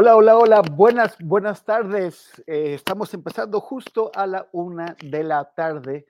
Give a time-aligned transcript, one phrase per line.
[0.00, 2.30] Hola, hola, hola, buenas, buenas tardes.
[2.46, 6.06] Eh, estamos empezando justo a la una de la tarde,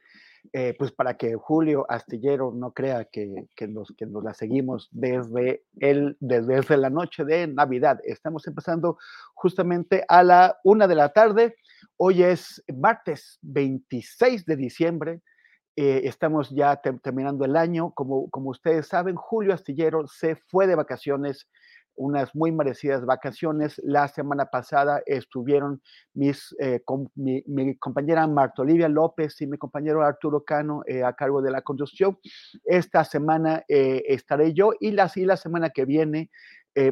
[0.52, 4.90] eh, pues para que Julio Astillero no crea que, que, nos, que nos la seguimos
[4.92, 7.98] desde, el, desde la noche de Navidad.
[8.04, 8.98] Estamos empezando
[9.32, 11.56] justamente a la una de la tarde.
[11.96, 15.22] Hoy es martes 26 de diciembre.
[15.76, 17.92] Eh, estamos ya terminando el año.
[17.92, 21.48] Como, como ustedes saben, Julio Astillero se fue de vacaciones
[21.98, 23.80] unas muy merecidas vacaciones.
[23.84, 25.82] La semana pasada estuvieron
[26.14, 31.02] mis, eh, con, mi, mi, compañera Marta Olivia López y mi compañero Arturo Cano eh,
[31.02, 32.18] a cargo de la conducción.
[32.64, 36.30] Esta semana eh, estaré yo y la, y la semana que viene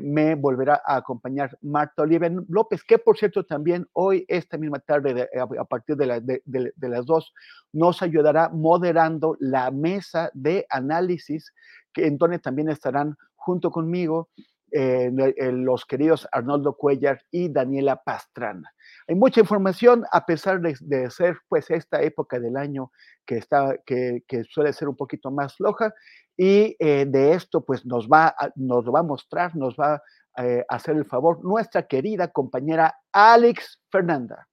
[0.02, 5.14] me volverá a acompañar Marta Olivia López, que por cierto también hoy, esta misma tarde,
[5.14, 7.32] de, a partir de, la, de, de las dos,
[7.72, 11.52] nos ayudará moderando la mesa de análisis,
[11.92, 14.28] que en donde también estarán junto conmigo
[14.72, 15.10] eh,
[15.52, 18.72] los queridos Arnoldo Cuellar y Daniela Pastrana.
[19.08, 22.90] Hay mucha información, a pesar de, ser pues esta época del año
[23.24, 25.94] que, está, que, suele ser un poquito más floja,
[26.36, 30.02] y eh, de esto pues nos va, a, nos va a mostrar, nos va
[30.38, 34.46] eh, a hacer el favor nuestra querida compañera Alex Fernanda.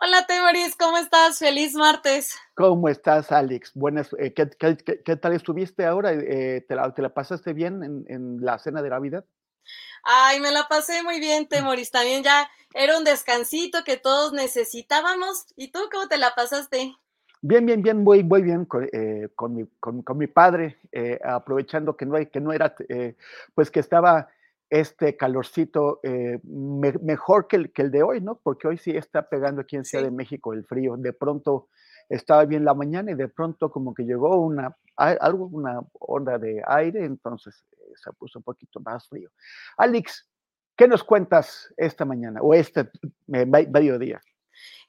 [0.00, 1.38] Hola, Temoris, ¿cómo estás?
[1.38, 2.34] Feliz martes.
[2.54, 3.72] ¿Cómo estás, Alex?
[3.74, 6.12] Buenas, eh, ¿qué, qué, qué, tal estuviste ahora?
[6.12, 9.24] Eh, ¿te, la, ¿te, la, pasaste bien en, en, la cena de Navidad?
[10.02, 11.90] Ay, me la pasé muy bien, Temoris.
[11.90, 15.44] También ya era un descansito que todos necesitábamos.
[15.56, 16.96] ¿Y tú cómo te la pasaste?
[17.42, 21.18] Bien, bien, bien, muy, muy bien con, eh, con, mi, con, con mi, padre, eh,
[21.24, 23.16] aprovechando que no, que no era, eh,
[23.54, 24.28] pues que estaba
[24.72, 28.40] este calorcito eh, me, mejor que el, que el, de hoy, ¿no?
[28.42, 30.10] Porque hoy sí está pegando aquí en Ciudad sí.
[30.10, 30.96] de México el frío.
[30.96, 31.68] De pronto
[32.08, 36.62] estaba bien la mañana y de pronto como que llegó una, algo, una onda de
[36.66, 39.28] aire, entonces eh, se puso un poquito más frío.
[39.76, 40.26] Alex,
[40.74, 42.88] ¿qué nos cuentas esta mañana o este
[43.26, 44.22] mediodía?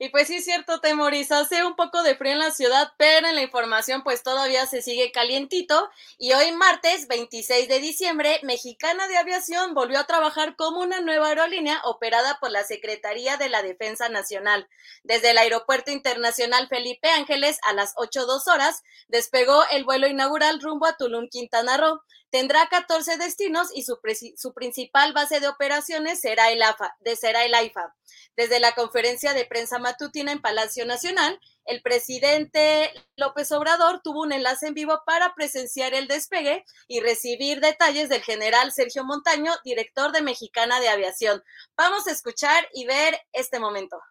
[0.04, 3.26] Y pues sí es cierto, Temoris, hace un poco de frío en la ciudad, pero
[3.26, 5.90] en la información pues todavía se sigue calientito.
[6.18, 11.30] Y hoy martes 26 de diciembre, Mexicana de Aviación volvió a trabajar como una nueva
[11.30, 14.68] aerolínea operada por la Secretaría de la Defensa Nacional.
[15.04, 20.86] Desde el Aeropuerto Internacional Felipe Ángeles a las 8.02 horas, despegó el vuelo inaugural rumbo
[20.86, 22.02] a Tulum, Quintana Roo.
[22.30, 24.00] Tendrá 14 destinos y su,
[24.38, 27.94] su, principal base de operaciones será el, AFA, de, será el AIFA.
[28.36, 34.34] Desde la conferencia de prensa matutina en Palacio Nacional, el presidente López Obrador tuvo un
[34.34, 40.12] enlace en vivo para presenciar el despegue y recibir detalles del general Sergio Montaño, director
[40.12, 41.44] de Mexicana de Aviación.
[41.78, 44.02] Vamos a escuchar y ver este momento.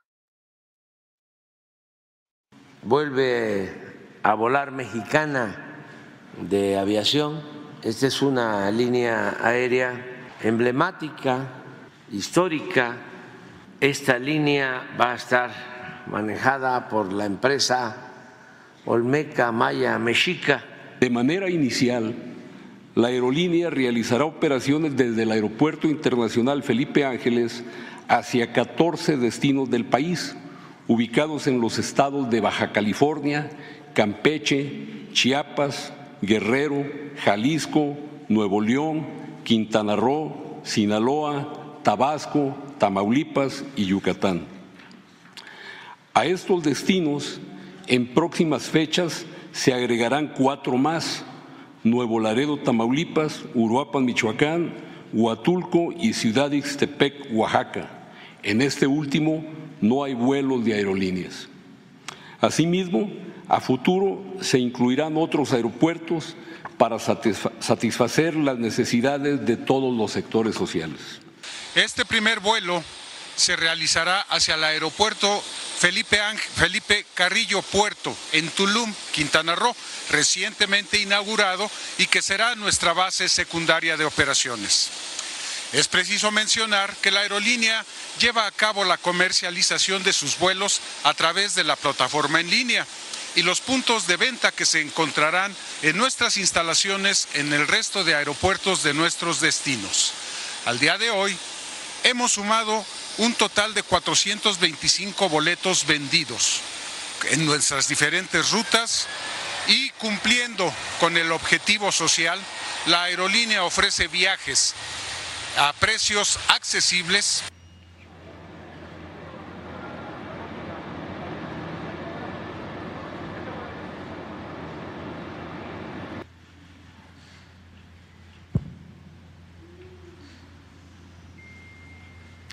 [2.83, 3.71] Vuelve
[4.23, 5.85] a volar Mexicana
[6.37, 9.93] de Aviación esta es una línea aérea
[10.41, 11.49] emblemática,
[12.13, 12.95] histórica.
[13.81, 15.72] Esta línea va a estar
[16.13, 17.97] manejada por la empresa
[18.85, 20.63] Olmeca Maya Mexica.
[21.01, 22.15] De manera inicial,
[22.95, 27.65] la aerolínea realizará operaciones desde el Aeropuerto Internacional Felipe Ángeles
[28.09, 30.37] hacia 14 destinos del país,
[30.87, 33.49] ubicados en los estados de Baja California,
[33.95, 36.85] Campeche, Chiapas, Guerrero,
[37.25, 37.97] Jalisco,
[38.29, 39.07] Nuevo León,
[39.45, 44.52] Quintana Roo, Sinaloa, Tabasco, Tamaulipas y Yucatán.
[46.15, 47.41] A estos destinos,
[47.87, 51.25] en próximas fechas, se agregarán cuatro más,
[51.85, 54.75] Nuevo Laredo, Tamaulipas, Uruapan, Michoacán,
[55.13, 57.89] Huatulco y Ciudad Ixtepec, Oaxaca.
[58.43, 59.45] En este último
[59.81, 61.49] no hay vuelos de aerolíneas.
[62.41, 63.11] Asimismo,
[63.49, 66.37] a futuro se incluirán otros aeropuertos
[66.77, 71.21] para satisfacer las necesidades de todos los sectores sociales.
[71.75, 72.83] Este primer vuelo
[73.37, 75.43] se realizará hacia el aeropuerto
[75.79, 76.21] Felipe,
[76.57, 79.75] Felipe Carrillo Puerto en Tulum, Quintana Roo,
[80.11, 84.91] recientemente inaugurado y que será nuestra base secundaria de operaciones.
[85.73, 87.85] Es preciso mencionar que la aerolínea
[88.21, 92.87] lleva a cabo la comercialización de sus vuelos a través de la plataforma en línea
[93.35, 98.15] y los puntos de venta que se encontrarán en nuestras instalaciones en el resto de
[98.15, 100.13] aeropuertos de nuestros destinos.
[100.67, 101.37] Al día de hoy,
[102.05, 102.85] hemos sumado
[103.19, 106.61] un total de 425 boletos vendidos
[107.31, 109.07] en nuestras diferentes rutas
[109.69, 112.39] y cumpliendo con el objetivo social,
[112.87, 114.75] la aerolínea ofrece viajes
[115.57, 117.43] a precios accesibles.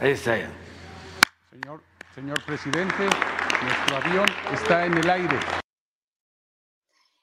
[0.02, 0.34] Ahí está
[1.52, 1.84] Señor,
[2.16, 5.38] señor presidente, nuestro avión está en el aire.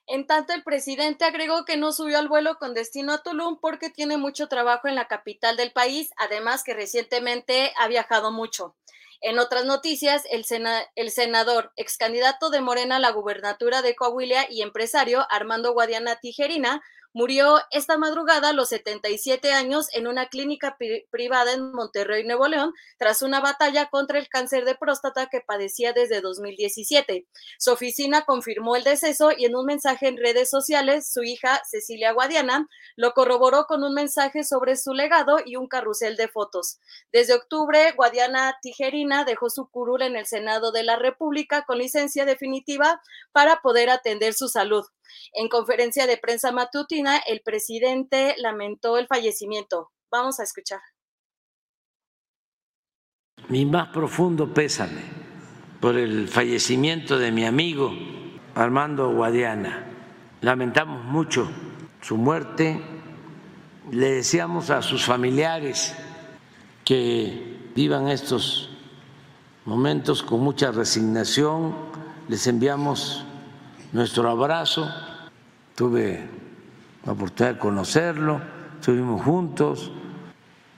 [0.05, 3.89] En tanto, el presidente agregó que no subió al vuelo con destino a Tulum porque
[3.89, 8.75] tiene mucho trabajo en la capital del país, además que recientemente ha viajado mucho.
[9.21, 10.45] En otras noticias, el,
[10.95, 16.17] el senador, ex candidato de Morena a la gubernatura de Coahuila y empresario Armando Guadiana
[16.17, 16.83] Tijerina,
[17.17, 20.77] Murió esta madrugada a los 77 años en una clínica
[21.09, 25.93] privada en Monterrey, Nuevo León, tras una batalla contra el cáncer de próstata que padecía
[25.93, 27.25] desde 2017.
[27.57, 32.11] Su oficina confirmó el deceso y en un mensaje en redes sociales, su hija Cecilia
[32.11, 36.77] Guadiana lo corroboró con un mensaje sobre su legado y un carrusel de fotos.
[37.11, 42.25] Desde octubre, Guadiana Tijerina dejó su curul en el Senado de la República con licencia
[42.25, 44.85] definitiva para poder atender su salud.
[45.33, 49.91] En conferencia de prensa matutina, el presidente lamentó el fallecimiento.
[50.11, 50.79] Vamos a escuchar.
[53.49, 55.01] Mi más profundo pésame
[55.79, 57.93] por el fallecimiento de mi amigo
[58.55, 59.85] Armando Guadiana.
[60.41, 61.49] Lamentamos mucho
[62.01, 62.81] su muerte.
[63.91, 65.95] Le deseamos a sus familiares
[66.83, 68.69] que vivan estos
[69.65, 71.75] momentos con mucha resignación.
[72.27, 73.26] Les enviamos
[73.97, 74.87] nuestro abrazo.
[75.75, 76.23] Tuve
[77.03, 78.39] la oportunidad de conocerlo,
[78.75, 79.91] estuvimos juntos,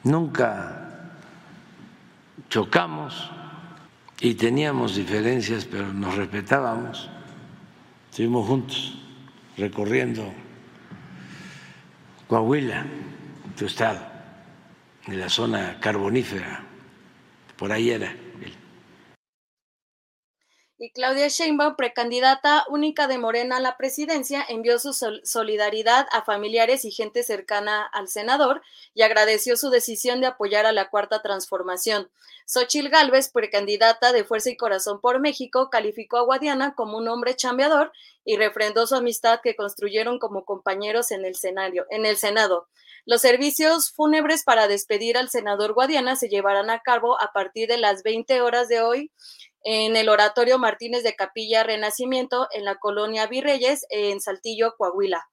[0.06, 1.12] nunca
[2.50, 3.30] chocamos
[4.22, 7.10] y teníamos diferencias, pero nos respetábamos.
[8.10, 8.98] Estuvimos juntos
[9.58, 10.24] recorriendo
[12.28, 12.86] Coahuila,
[13.58, 14.00] tu estado,
[15.08, 16.64] en la zona carbonífera,
[17.58, 18.14] por ahí era.
[20.82, 26.86] Y Claudia Sheinbaum, precandidata única de Morena a la presidencia, envió su solidaridad a familiares
[26.86, 28.62] y gente cercana al senador
[28.94, 32.10] y agradeció su decisión de apoyar a la Cuarta Transformación.
[32.46, 37.36] Xochil Gálvez, precandidata de Fuerza y Corazón por México, calificó a Guadiana como un hombre
[37.36, 37.92] chambeador
[38.24, 41.36] y refrendó su amistad que construyeron como compañeros en el,
[41.90, 42.70] en el Senado.
[43.06, 47.78] Los servicios fúnebres para despedir al senador Guadiana se llevarán a cabo a partir de
[47.78, 49.12] las 20 horas de hoy
[49.64, 55.30] en el Oratorio Martínez de Capilla Renacimiento en la colonia Virreyes en Saltillo, Coahuila.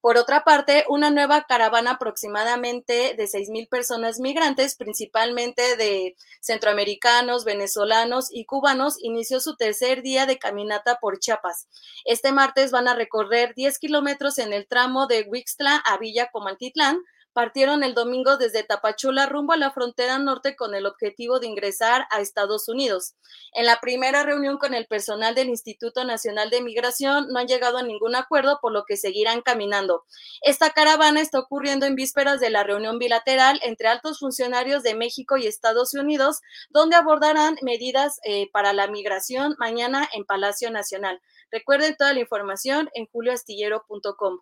[0.00, 7.44] Por otra parte, una nueva caravana aproximadamente de seis mil personas migrantes, principalmente de centroamericanos,
[7.44, 11.68] venezolanos y cubanos, inició su tercer día de caminata por Chiapas.
[12.06, 16.98] Este martes van a recorrer 10 kilómetros en el tramo de Huixtla a Villa Comaltitlán,
[17.32, 22.06] partieron el domingo desde Tapachula rumbo a la frontera norte con el objetivo de ingresar
[22.10, 23.14] a Estados Unidos.
[23.52, 27.78] En la primera reunión con el personal del Instituto Nacional de Migración no han llegado
[27.78, 30.04] a ningún acuerdo, por lo que seguirán caminando.
[30.42, 35.36] Esta caravana está ocurriendo en vísperas de la reunión bilateral entre altos funcionarios de México
[35.36, 41.20] y Estados Unidos, donde abordarán medidas eh, para la migración mañana en Palacio Nacional.
[41.50, 44.40] Recuerden toda la información en julioastillero.com.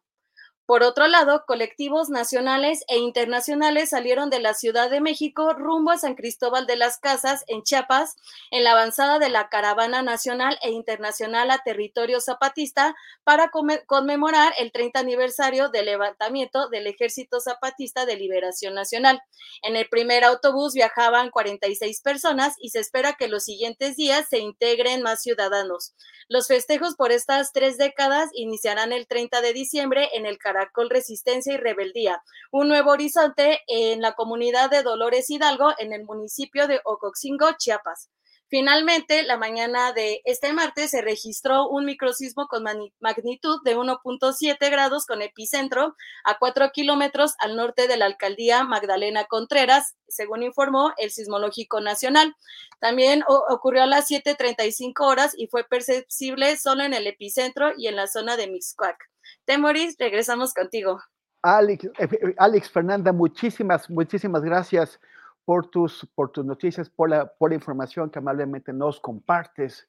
[0.69, 5.97] Por otro lado, colectivos nacionales e internacionales salieron de la Ciudad de México rumbo a
[5.97, 8.17] San Cristóbal de las Casas, en Chiapas,
[8.51, 12.95] en la avanzada de la caravana nacional e internacional a territorio zapatista
[13.25, 13.51] para
[13.87, 19.23] conmemorar el 30 aniversario del levantamiento del Ejército Zapatista de Liberación Nacional.
[19.63, 24.41] En el primer autobús viajaban 46 personas y se espera que los siguientes días se
[24.41, 25.95] integren más ciudadanos.
[26.29, 31.55] Los festejos por estas tres décadas iniciarán el 30 de diciembre en el Caracol Resistencia
[31.55, 36.81] y Rebeldía, un nuevo horizonte en la comunidad de Dolores Hidalgo en el municipio de
[36.85, 38.11] Ocoxingo, Chiapas.
[38.49, 42.65] Finalmente, la mañana de este martes se registró un microsismo con
[42.99, 49.27] magnitud de 1.7 grados con epicentro a 4 kilómetros al norte de la alcaldía Magdalena
[49.27, 52.35] Contreras, según informó el Sismológico Nacional.
[52.81, 57.97] También ocurrió a las 7.35 horas y fue perceptible solo en el epicentro y en
[57.97, 58.99] la zona de Mixcoac.
[59.45, 61.01] Temoris, regresamos contigo.
[61.43, 65.01] Alex, eh, eh, Alex Fernanda, muchísimas, muchísimas gracias
[65.45, 69.89] por tus, por tus noticias, por la, por la información que amablemente nos compartes.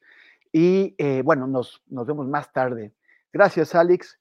[0.52, 2.94] Y eh, bueno, nos, nos vemos más tarde.
[3.32, 4.18] Gracias, Alex.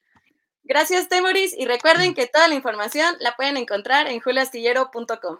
[0.65, 1.57] Gracias, Temoris.
[1.57, 5.39] Y recuerden que toda la información la pueden encontrar en juliastillero.com.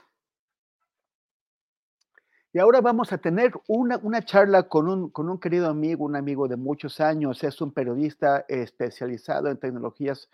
[2.59, 6.17] Y ahora vamos a tener una, una charla con un, con un querido amigo, un
[6.17, 7.45] amigo de muchos años.
[7.45, 10.29] Es un periodista especializado en tecnologías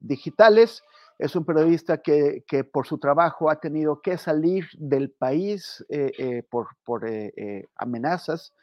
[0.00, 0.82] digitales
[1.18, 2.42] es un periodista que,
[2.72, 8.54] por su trabajo ha tenido que salir del país eh, eh, por, eh, amenazas,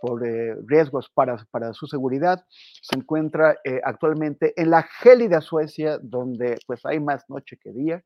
[0.00, 0.22] por
[0.66, 2.42] riesgos para, para, su seguridad.
[2.80, 8.02] Se encuentra actualmente en la gélida Suecia, donde pues hay más noche que día.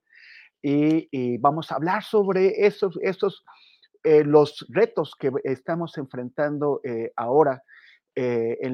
[0.63, 2.99] Y, vamos a hablar sobre estos,
[4.07, 6.81] estos los retos que estamos enfrentando
[7.17, 7.63] ahora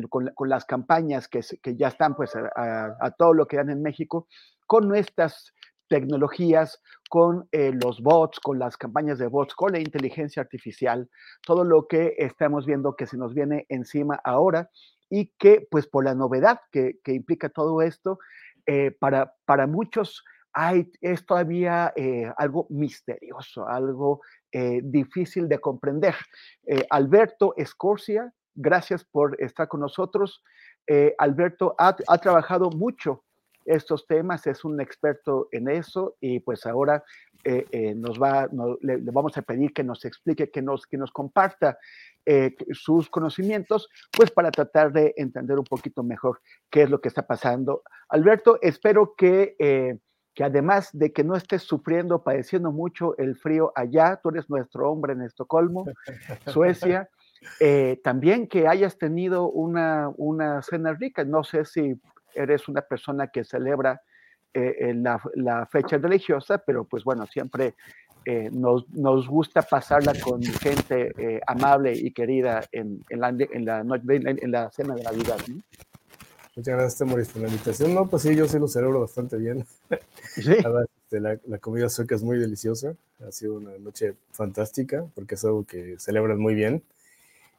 [0.08, 1.42] con, las campañas que,
[1.76, 4.28] ya están pues a, todo lo que dan en México
[4.66, 5.52] con nuestras
[5.92, 11.10] tecnologías, con eh, los bots, con las campañas de bots, con la inteligencia artificial,
[11.46, 14.70] todo lo que estamos viendo que se nos viene encima ahora
[15.10, 18.18] y que pues por la novedad que, implica todo esto,
[18.64, 24.20] eh, para, para muchos hay, es todavía eh, algo misterioso, algo
[24.82, 26.14] difícil de comprender.
[26.90, 30.44] Alberto Escorcia, gracias por estar con nosotros.
[31.16, 33.24] Alberto ha, trabajado mucho
[33.64, 37.02] estos temas, es un experto en eso y pues ahora
[37.44, 38.48] eh, eh, nos va,
[38.82, 41.76] le, vamos a pedir que nos explique, que nos, que nos comparta
[42.24, 46.40] eh, sus conocimientos, pues para tratar de entender un poquito mejor
[46.70, 47.82] qué es lo que está pasando.
[48.08, 49.56] Alberto, espero que,
[50.34, 54.90] que además de que no estés sufriendo, padeciendo mucho el frío allá, tú eres nuestro
[54.90, 55.84] hombre en Estocolmo,
[56.46, 57.08] Suecia.
[58.04, 61.24] también que hayas tenido una, una cena rica.
[61.24, 62.00] No sé si
[62.34, 64.00] eres una persona que celebra
[64.54, 67.74] eh, la, fecha religiosa, pero pues bueno, siempre
[68.26, 73.64] eh, nos, nos, gusta pasarla con gente eh, amable y querida en, en, la, en,
[73.64, 75.38] la, en, la, cena de Navidad.
[76.54, 77.94] Muchas gracias, Temoris, por la invitación.
[77.94, 79.66] No, pues sí, yo sí lo celebro bastante bien.
[80.34, 80.52] ¿Sí?
[81.12, 82.94] Este, la, la, comida sueca es muy deliciosa.
[83.26, 86.82] Ha sido una noche fantástica porque es algo que celebran muy bien.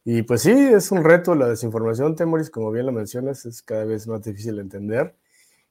[0.06, 3.86] Y pues sí, es un reto la desinformación, Temoris, como bien lo mencionas, es cada
[3.86, 5.16] vez más difícil de entender.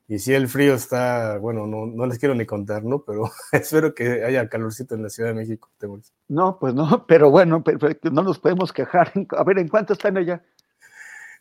[0.09, 3.03] Y si el frío está, bueno, no, no les quiero ni contar, ¿no?
[3.03, 6.13] Pero espero que haya calorcito en la Ciudad de México, Temoris.
[6.29, 7.63] No, pues no, pero bueno,
[8.11, 9.13] no nos podemos quejar.
[9.31, 10.43] A ver, ¿en cuánto están allá?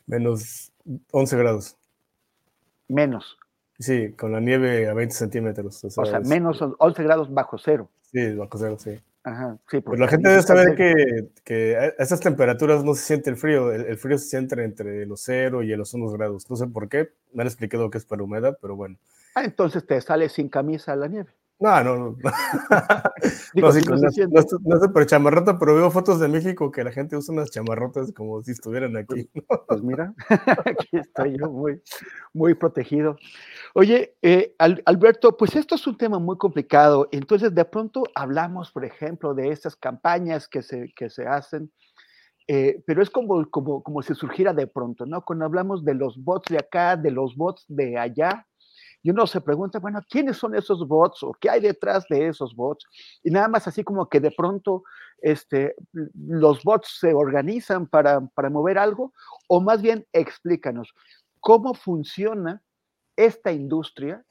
[0.05, 0.70] Menos
[1.11, 1.77] 11 grados.
[2.87, 3.37] Menos.
[3.79, 5.83] Sí, con la nieve a 20 centímetros.
[5.83, 7.89] O sea, menos 11 grados bajo cero.
[8.11, 8.99] Sí, bajo cero, sí.
[9.23, 13.29] Ajá, sí, pues la gente debe saber que, que, a esas temperaturas no se siente
[13.29, 16.49] el frío, el, frío se siente entre los 0 y los 1 grados.
[16.49, 18.97] No sé por qué, me han explicado que es para humedad, pero bueno.
[19.35, 21.31] Ah, entonces te sale sin camisa a la nieve.
[21.61, 22.17] No, no, no.
[23.53, 23.81] no, sí,
[24.61, 28.41] no, por chamarrota, pero veo fotos de México que la gente usa unas chamarrotas como
[28.41, 29.29] si estuvieran aquí.
[29.67, 30.11] Pues mira,
[30.65, 31.79] aquí estoy yo muy,
[32.33, 33.15] muy protegido.
[33.75, 37.07] Oye, eh, Alberto, pues esto es un tema muy complicado.
[37.11, 41.71] Entonces, de pronto hablamos, por ejemplo, de estas campañas que se, que se hacen,
[42.47, 45.23] eh, pero es como, como, como si surgiera de pronto, ¿no?
[45.23, 48.47] Cuando hablamos de los bots de acá, de los bots de allá,
[49.03, 52.55] y uno se pregunta, bueno, ¿quiénes son esos bots o qué hay detrás de esos
[52.55, 52.85] bots?
[53.23, 54.83] Y nada más así como que de pronto
[55.21, 59.13] este, los bots se organizan para, mover algo,
[59.47, 60.93] o más bien explícanos
[61.39, 62.61] cómo funciona
[63.15, 64.23] esta industria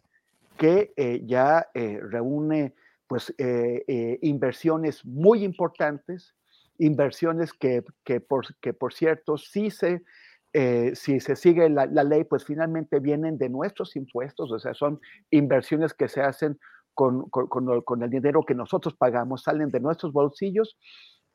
[0.57, 2.75] que eh, ya eh, reúne
[3.09, 6.37] pues eh, inversiones muy importantes,
[6.79, 7.83] inversiones que,
[8.29, 10.03] por, que por cierto sí se
[10.52, 15.00] eh, si se sigue la, ley, pues finalmente vienen de nuestros impuestos, o sea, son
[15.30, 16.59] inversiones que se hacen
[16.92, 17.30] con,
[18.02, 20.76] el dinero que nosotros pagamos, salen de nuestros bolsillos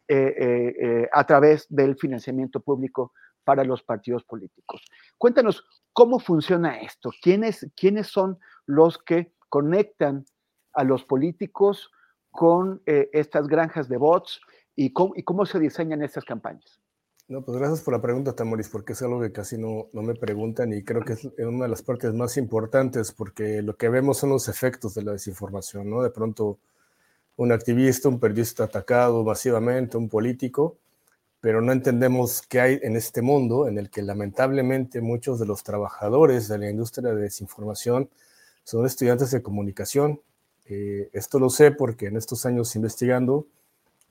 [0.07, 3.13] eh, eh, a través del financiamiento público
[3.45, 4.83] para los partidos políticos.
[5.17, 10.25] Cuéntanos cómo funciona esto, quiénes, quiénes son los que conectan
[10.73, 11.89] a los políticos
[12.31, 14.41] con estas granjas de bots
[14.75, 16.81] y y cómo se diseñan estas campañas.
[17.27, 20.13] No, pues gracias por la pregunta, Tamoris, porque es algo que casi no, no me
[20.13, 24.19] preguntan y creo que es una de las partes más importantes porque lo que vemos
[24.19, 26.03] son los efectos de la desinformación, ¿no?
[26.03, 26.59] De pronto
[27.37, 30.77] un activista, un periodista atacado masivamente, un político,
[31.41, 35.63] pero no entendemos qué hay en este mundo en el que lamentablemente muchos de los
[35.63, 38.09] trabajadores de la industria de desinformación
[38.63, 40.21] son estudiantes de comunicación.
[40.65, 43.47] Eh, esto lo sé porque en estos años investigando,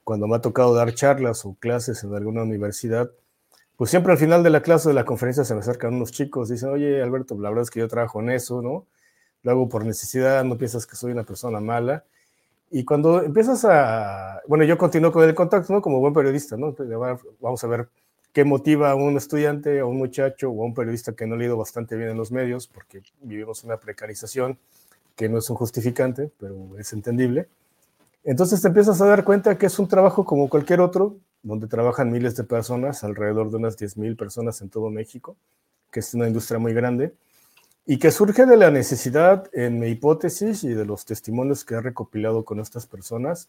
[0.05, 3.11] cuando me ha tocado dar charlas o clases en alguna universidad,
[3.75, 6.11] pues siempre al final de la clase o de la conferencia se me acercan unos
[6.11, 8.85] chicos, dicen, oye Alberto, la verdad es que yo trabajo en eso, ¿no?
[9.41, 12.05] Lo hago por necesidad, no piensas que soy una persona mala.
[12.69, 15.81] Y cuando empiezas a, bueno, yo continúo con el contacto, ¿no?
[15.81, 16.75] Como buen periodista, ¿no?
[17.41, 17.89] Vamos a ver
[18.31, 21.37] qué motiva a un estudiante, a un muchacho o a un periodista que no ha
[21.37, 24.59] leído bastante bien en los medios, porque vivimos una precarización
[25.15, 27.47] que no es un justificante, pero es entendible.
[28.25, 32.11] Entonces te empiezas a dar cuenta que es un trabajo como cualquier otro, donde trabajan
[32.11, 35.37] miles de personas, alrededor de unas 10.000 personas en todo México,
[35.91, 37.13] que es una industria muy grande,
[37.85, 41.81] y que surge de la necesidad, en mi hipótesis y de los testimonios que he
[41.81, 43.47] recopilado con estas personas,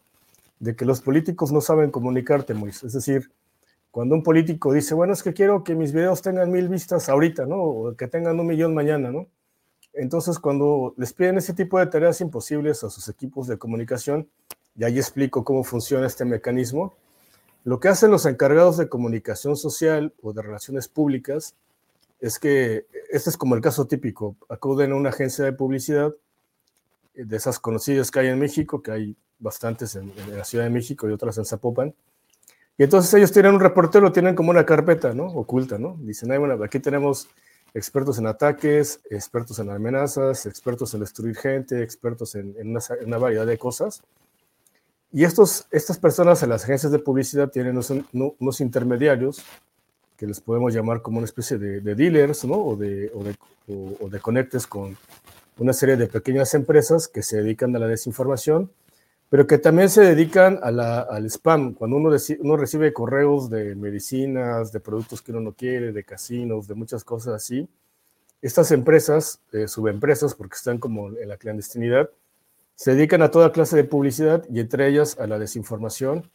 [0.60, 2.84] de que los políticos no saben comunicarte, Moisés.
[2.84, 3.30] Es decir,
[3.90, 7.46] cuando un político dice, bueno, es que quiero que mis videos tengan mil vistas ahorita,
[7.46, 7.62] ¿no?
[7.62, 9.26] O que tengan un millón mañana, ¿no?
[9.94, 14.28] Entonces, cuando les piden ese tipo de tareas imposibles a sus equipos de comunicación,
[14.76, 16.94] y ahí explico cómo funciona este mecanismo.
[17.64, 21.54] Lo que hacen los encargados de comunicación social o de relaciones públicas
[22.20, 26.14] es que, este es como el caso típico, acuden a una agencia de publicidad,
[27.14, 30.70] eh, de esas conocidas que hay en México, que hay bastantes en, la Ciudad de
[30.70, 31.94] México y otras en Zapopan,
[32.78, 35.26] y entonces ellos tienen un reportero, tienen como una carpeta, ¿no?
[35.26, 35.96] Oculta, ¿no?
[36.00, 37.28] Dicen, Ay, bueno, aquí tenemos
[37.72, 43.18] expertos en ataques, expertos en amenazas, expertos en destruir gente, expertos en, una, en una,
[43.18, 44.02] variedad de cosas.
[45.12, 47.78] Y estos, estas personas en las agencias de publicidad tienen
[48.12, 49.42] unos, intermediarios
[50.16, 52.56] que les podemos llamar como una especie de, dealers, ¿no?
[52.56, 53.36] O de, o, de,
[54.00, 54.96] o, de, conectes con
[55.58, 58.70] una serie de pequeñas empresas que se dedican a la desinformación,
[59.28, 61.74] pero que también se dedican a la, al spam.
[61.74, 66.66] Cuando uno, uno recibe correos de medicinas, de productos que uno no quiere, de casinos,
[66.66, 67.68] de muchas cosas así,
[68.42, 72.10] estas empresas, eh, subempresas, porque están como en la clandestinidad,
[72.76, 76.30] se dedican a toda clase de publicidad y entre ellas a la desinformación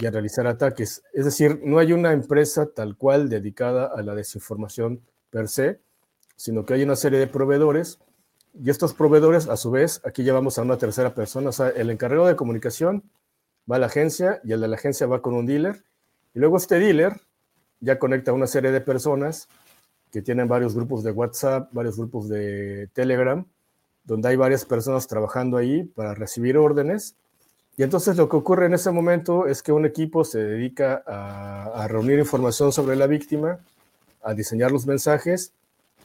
[0.00, 1.02] y a realizar ataques.
[1.12, 5.00] Es decir, no hay una empresa tal cual dedicada a la desinformación
[5.30, 5.80] per se,
[6.36, 7.98] sino que hay una serie de proveedores
[8.54, 11.90] y estos proveedores, a su vez, aquí llevamos a una tercera persona, o sea, el
[11.90, 13.04] encargado de comunicación
[13.70, 15.84] va a la agencia y el de la agencia va con un dealer
[16.34, 17.20] y luego este dealer
[17.80, 19.48] ya conecta a una serie de personas
[20.12, 23.44] que tienen varios grupos de WhatsApp, varios grupos de Telegram,
[24.04, 27.14] donde hay varias personas trabajando ahí para recibir órdenes.
[27.76, 31.88] Y entonces lo que ocurre en ese momento es que un equipo se dedica a,
[31.88, 33.60] reunir información sobre la víctima,
[34.22, 35.52] a diseñar los mensajes,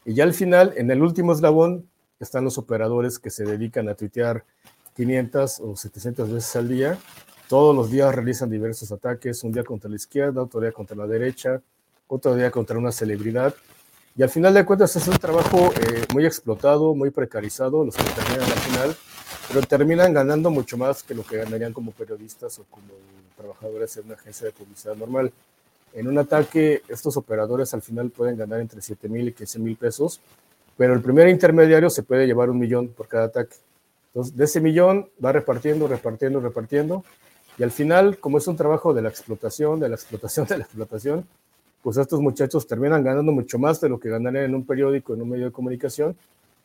[0.05, 3.95] y ya al final, en el último eslabón, están los operadores que se dedican a
[3.95, 4.45] tuitear
[4.95, 6.97] 500 o 700 veces al día.
[7.49, 11.08] Todos los días realizan diversos ataques, un día contra la izquierda, otro día contra la
[11.08, 11.62] derecha,
[12.08, 13.53] otro día contra una celebridad.
[14.17, 18.04] Y al final de cuentas es un trabajo eh, muy explotado, muy precarizado, los que
[18.04, 18.95] terminan al final,
[19.49, 22.88] pero terminan ganando mucho más que lo que ganarían como periodistas o como
[23.36, 25.34] trabajadores en una agencia de publicidad normal.
[25.93, 29.75] En un ataque, estos operadores al final pueden ganar entre 7 mil y 15 mil
[29.75, 30.21] pesos,
[30.78, 33.58] pero el primer intermediario se puede llevar un millón por cada ataque.
[34.08, 37.04] Entonces, de ese millón va repartiendo, repartiendo, repartiendo,
[37.58, 40.63] y al final, como es un trabajo de la explotación, de la explotación, de la
[40.63, 41.28] explotación,
[41.86, 45.21] pues estos muchachos terminan ganando mucho más de lo que ganarían en un periódico, en
[45.21, 46.17] un medio de comunicación,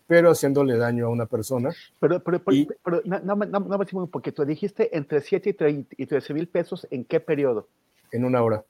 [0.06, 1.74] pero haciéndole daño a una persona.
[1.98, 6.48] Pero, pero, pero, no, no, no, no un poquito, dijiste entre 7 y 13 mil
[6.48, 7.68] pesos, ¿en qué periodo?
[8.11, 8.64] En una hora.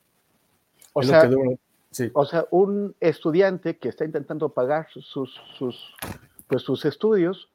[0.92, 1.30] O sea,
[1.92, 2.10] sí.
[2.14, 5.94] o sea, un estudiante que está intentando pagar sus, sus,
[6.48, 7.48] pues sus estudios,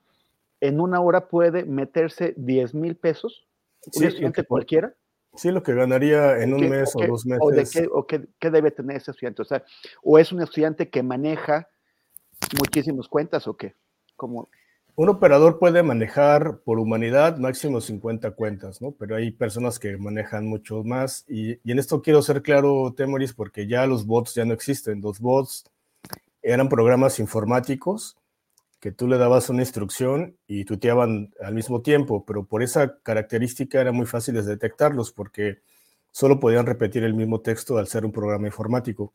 [0.61, 3.45] en una hora puede meterse 10 mil pesos,
[3.87, 4.93] un sí, estudiante cualquiera.
[5.35, 7.87] Sí, lo que ganaría en un mes o, dos meses.
[7.91, 9.41] O, qué, debe tener ese estudiante.
[9.41, 9.63] O sea,
[10.03, 11.69] o es un estudiante que maneja
[12.57, 13.75] muchísimas cuentas o qué.
[14.15, 14.49] Como...
[14.95, 18.91] un operador puede manejar por humanidad máximo 50 cuentas, ¿no?
[18.91, 21.25] Pero hay personas que manejan mucho más.
[21.27, 25.01] Y, en esto quiero ser claro, Temoris, porque ya los bots ya no existen.
[25.01, 25.65] Los bots
[26.41, 28.17] eran programas informáticos
[28.85, 33.81] que tú le dabas una instrucción y tuteaban al mismo tiempo, pero por esa característica
[33.81, 35.57] era muy fácil de detectarlos porque
[36.11, 39.11] solo podían repetir el mismo texto al ser un programa informático.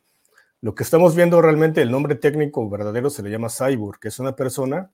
[0.61, 4.19] Lo que estamos viendo realmente, el nombre técnico verdadero se le llama Cyborg, que es
[4.19, 4.91] una persona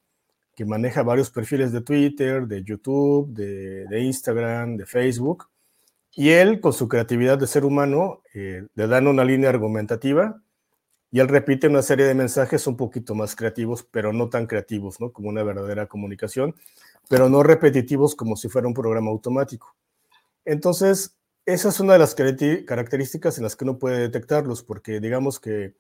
[0.55, 5.49] que maneja varios perfiles de Twitter, de YouTube, de, Instagram, de Facebook,
[6.12, 10.43] y él, con su creatividad de ser humano, eh, le dan una línea argumentativa
[11.16, 15.00] y él repite una serie de mensajes un poquito más creativos, pero no tan creativos,
[15.00, 15.14] ¿no?
[15.14, 16.55] Como una verdadera comunicación,
[17.09, 19.74] pero no repetitivos como si fuera un programa automático.
[20.44, 25.40] Entonces, esa es una de las características en las que uno puede detectarlos, porque digamos
[25.40, 25.74] que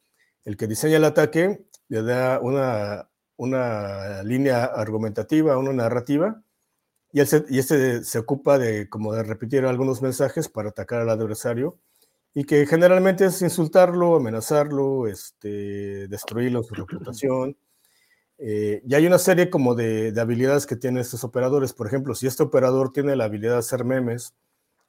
[0.46, 6.42] el que diseña el ataque le da una una línea argumentativa, una narrativa,
[7.12, 11.02] y, él se, y este se ocupa de como de repetir algunos mensajes para atacar
[11.02, 11.78] al adversario,
[12.38, 17.56] y que generalmente es insultarlo, amenazarlo, este, destruirlo, su reputación.
[18.36, 21.72] Eh, y hay una serie como de, de, habilidades que tienen estos operadores.
[21.72, 24.34] Por ejemplo, si este operador tiene la habilidad de hacer memes,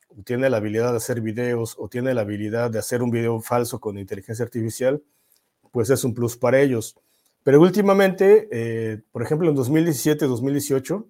[0.09, 3.39] o tiene la habilidad de hacer videos, o tiene la habilidad de hacer un video
[3.39, 5.01] falso con inteligencia artificial,
[5.71, 6.97] pues es un plus para ellos.
[7.43, 11.05] Pero últimamente, eh, por ejemplo, en 2017-2018,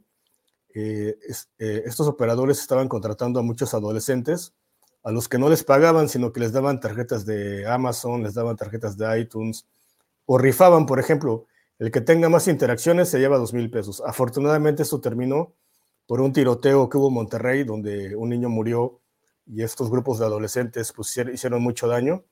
[0.75, 1.17] eh,
[1.57, 4.53] eh, estos operadores estaban contratando a muchos adolescentes
[5.07, 8.57] a los que no les pagaban, sino que les daban tarjetas de Amazon, les daban
[8.57, 9.65] tarjetas de iTunes,
[10.25, 11.45] o rifaban, por ejemplo,
[11.79, 14.03] el que tenga más interacciones se lleva dos mil pesos.
[14.05, 15.53] Afortunadamente esto terminó
[16.07, 18.99] por un tiroteo que hubo en Monterrey, donde un niño murió
[19.45, 22.25] y estos grupos de adolescentes pues, hicieron mucho daño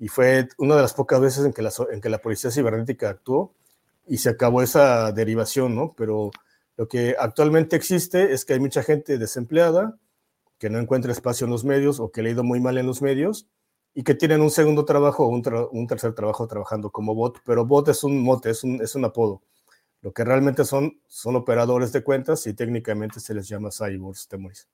[0.00, 3.08] y fue una de las pocas veces en que la, en que la policía cibernética
[3.08, 3.54] actuó
[4.04, 5.94] y se acabó esa derivación, ¿no?
[5.96, 6.32] Pero
[6.76, 9.96] lo que actualmente existe es que hay mucha gente desempleada
[10.58, 12.86] que no encuentra espacio en los medios o que le ha ido muy mal en
[12.86, 13.46] los medios
[13.94, 17.88] y que tienen un segundo trabajo o un, tercer trabajo trabajando como bot, pero bot
[17.88, 19.42] es un mote, es un, es un apodo.
[20.02, 24.68] Lo que realmente son son operadores de cuentas y técnicamente se les llama cyborgs, Temoris.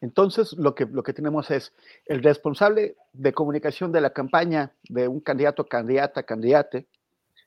[0.00, 1.72] Entonces, lo que, lo que tenemos es
[2.04, 6.86] el responsable de comunicación de la campaña de un candidato, candidata, candidate,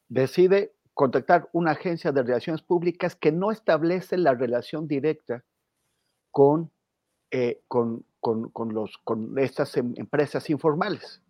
[0.08, 5.44] decide contactar una agencia de relaciones públicas que no establece la relación directa
[6.32, 6.72] con,
[7.32, 8.06] eh, con,
[8.74, 11.22] los, con estas em, empresas informales.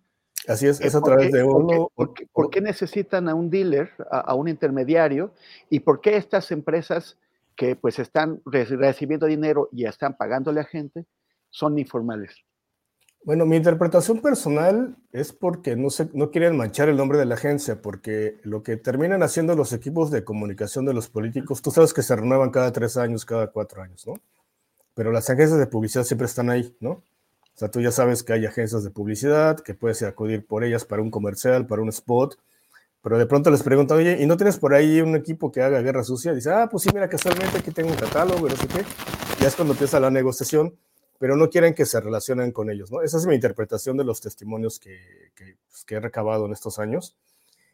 [0.47, 1.91] Así es, es a través de uno.
[1.95, 5.33] ¿Por qué, necesitan a un dealer, a, un intermediario?
[5.69, 7.17] ¿Y por qué estas empresas
[7.59, 11.05] que pues están recibiendo dinero y están pagándole a gente,
[11.49, 12.33] son informales.
[13.25, 17.35] Bueno, mi interpretación personal es porque no, se, no quieren manchar el nombre de la
[17.35, 21.93] agencia, porque lo que terminan haciendo los equipos de comunicación de los políticos, tú sabes
[21.93, 24.13] que se renuevan cada tres años, cada cuatro años, ¿no?
[24.95, 26.91] Pero las agencias de publicidad siempre están ahí, ¿no?
[26.91, 30.85] O sea, tú ya sabes que hay agencias de publicidad, que puedes acudir por ellas
[30.85, 32.37] para un comercial, para un spot,
[33.01, 35.81] pero de pronto les preguntan, oye, ¿y no tienes por ahí un equipo que haga
[35.81, 36.33] guerra sucia?
[36.33, 38.83] Dice, ah, pues sí, mira, casualmente aquí tengo un catálogo, no sé qué.
[39.41, 40.75] Ya es cuando empieza la negociación,
[41.17, 43.01] pero no quieren que se relacionen con ellos, ¿no?
[43.01, 46.79] Esa es mi interpretación de los testimonios que, que, pues, que he recabado en estos
[46.79, 47.15] años,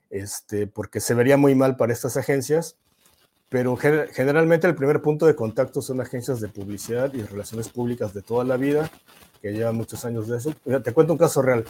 [0.10, 2.75] este, porque se vería muy mal para estas agencias,
[3.49, 8.21] pero generalmente el primer punto de contacto son agencias de publicidad y relaciones públicas de
[8.21, 8.89] toda la vida,
[9.41, 10.53] que llevan muchos años de eso.
[10.84, 11.63] Te cuento un caso real.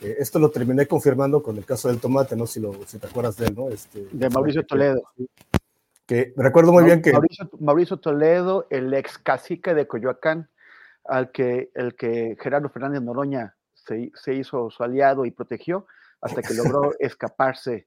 [0.00, 3.06] Eh, esto lo terminé confirmando con el caso del tomate, no si, lo, si te
[3.06, 3.68] acuerdas de él, ¿no?
[3.68, 5.02] Este, de Mauricio Toledo.
[6.06, 7.12] Que, recuerdo muy bien que...
[7.60, 10.48] Mauricio, Toledo, el ex cacique de Coyoacán,
[11.04, 15.86] al que, el que Gerardo Fernández Noroña se, se hizo su aliado y protegió
[16.20, 17.86] hasta que logró escaparse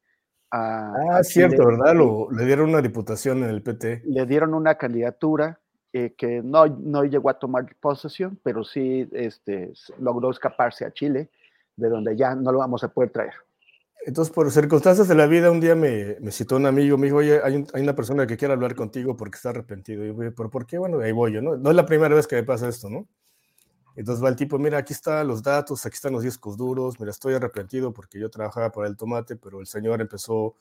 [0.56, 1.18] a...
[1.18, 1.96] Ah, cierto, ¿verdad?
[1.96, 4.04] Lo, le dieron una diputación en el PT.
[4.06, 5.60] Le dieron una candidatura
[5.94, 11.30] eh, que no, no llegó a tomar posesión, pero sí este, logró escaparse a Chile
[11.76, 13.34] de donde ya no lo vamos a poder traer.
[14.06, 17.18] Entonces, por circunstancias de la vida, un día me, me citó un amigo, me dijo,
[17.18, 20.06] oye, hay, hay, una persona que quiere hablar contigo porque está arrepentido.
[20.06, 20.78] Y yo, ¿pero por qué?
[20.78, 21.58] Bueno, ahí voy yo, ¿no?
[21.58, 23.08] No es la primera vez que me pasa esto, ¿no?
[23.96, 27.12] Entonces va el tipo, mira, aquí están los datos, aquí están los discos duros, mira,
[27.12, 30.56] estoy arrepentido porque yo trabajaba para el tomate, pero el señor empezó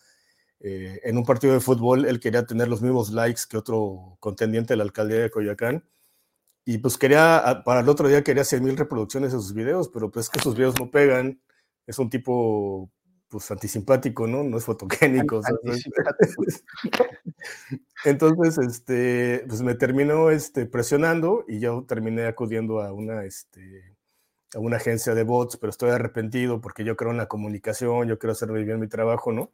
[0.61, 4.75] eh, en un partido de fútbol, él quería tener los mismos likes que otro contendiente
[4.75, 5.85] de la alcaldía de Coyoacán,
[6.65, 10.11] y pues quería, para el otro día quería 100 mil reproducciones de sus videos, pero
[10.11, 11.41] pues que sus videos no pegan.
[11.87, 12.91] Es un tipo,
[13.29, 14.45] pues antisimpático, ¿no?
[14.45, 15.41] No es fotogénico.
[18.05, 23.97] Entonces, este, pues me terminó este, presionando y yo terminé acudiendo a una, este,
[24.55, 28.19] a una agencia de bots, pero estoy arrepentido porque yo creo en la comunicación, yo
[28.19, 29.51] quiero hacer muy bien mi trabajo, ¿no?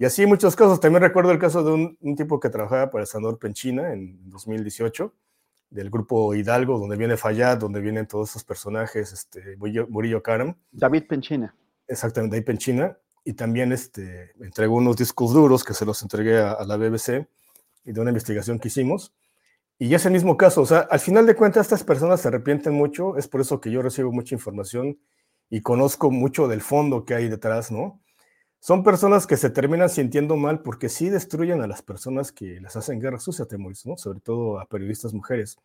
[0.00, 0.80] Y así muchos casos.
[0.80, 5.14] También recuerdo el caso de un, tipo que trabajaba para el senador Penchina en 2018,
[5.68, 10.56] del grupo Hidalgo, donde viene Fayad, donde vienen todos esos personajes, este, Murillo, Karam.
[10.72, 11.54] David Penchina.
[11.86, 12.96] Exactamente, David Penchina.
[13.24, 17.28] Y también este, entregó unos discos duros que se los entregué a, la BBC
[17.84, 19.12] y de una investigación que hicimos.
[19.78, 22.74] Y es el mismo caso, o sea, al final de cuentas estas personas se arrepienten
[22.74, 24.98] mucho, es por eso que yo recibo mucha información
[25.48, 28.00] y conozco mucho del fondo que hay detrás, ¿no?
[28.60, 32.76] son personas que se terminan sintiendo mal porque sí destruyen a las personas que les
[32.76, 33.96] hacen guerra sucia, Temoris, ¿no?
[33.96, 35.56] Sobre todo a periodistas mujeres.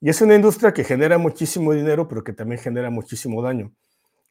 [0.00, 3.72] Y es una industria que genera muchísimo dinero, pero que también genera muchísimo daño.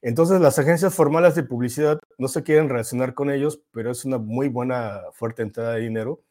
[0.01, 4.17] Entonces, las agencias formales de publicidad no se quieren relacionar con ellos, pero es una
[4.17, 6.21] muy buena, fuerte entrada de dinero,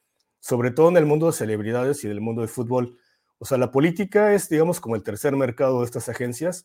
[0.41, 2.99] sobre todo en el mundo de celebridades y del mundo del fútbol.
[3.39, 6.65] O sea, la política es, digamos, como el tercer mercado de estas agencias,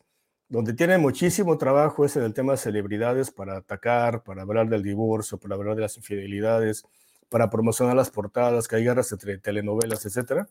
[0.49, 4.83] donde tiene muchísimo trabajo es en el tema de celebridades para atacar, para hablar del
[4.83, 6.83] divorcio, para hablar de las infidelidades,
[7.29, 10.47] para promocionar las portadas, que hay guerras entre telenovelas, etc.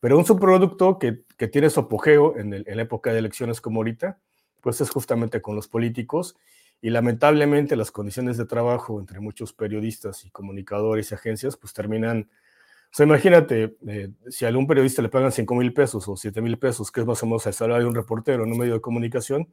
[0.00, 3.80] Pero un subproducto que, que tiene su apogeo en, en, la época de elecciones como
[3.80, 4.20] ahorita,
[4.62, 6.36] pues es justamente con los políticos
[6.80, 12.30] y lamentablemente las condiciones de trabajo entre muchos periodistas y comunicadores y agencias pues terminan
[12.92, 16.42] o sea, imagínate, eh, si a algún periodista le pagan 5 mil pesos o 7
[16.42, 18.74] mil pesos, que es más o menos el salario de un reportero en un medio
[18.74, 19.48] de comunicación,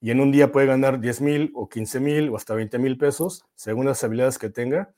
[0.00, 2.98] y en un día puede ganar 10 mil o 15 mil o hasta 20 mil
[2.98, 4.92] pesos, según las habilidades que tenga,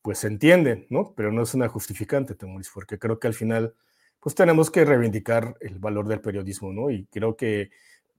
[0.00, 1.12] pues se entiende, ¿no?
[1.14, 3.74] Pero no es una justificante, Temoris, porque creo que al final,
[4.18, 6.88] pues tenemos que reivindicar el valor del periodismo, ¿no?
[6.90, 7.68] Y creo que,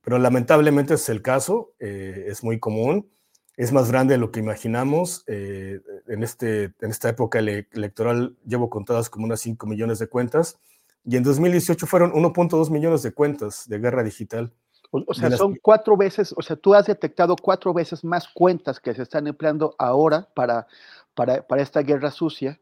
[0.07, 3.09] pero lamentablemente es el caso, eh, es muy común
[3.57, 5.23] es más grande de lo que imaginamos.
[5.27, 10.59] Eh, en, este, en esta época electoral llevo contadas como unas 5 millones de cuentas
[11.03, 14.53] y en 2018 fueron 1.2 millones de cuentas de guerra digital.
[14.91, 18.93] O, sea, son cuatro veces, o sea, tú has detectado cuatro veces más cuentas que
[18.93, 20.67] se están empleando ahora para,
[21.15, 22.57] para, para esta guerra sucia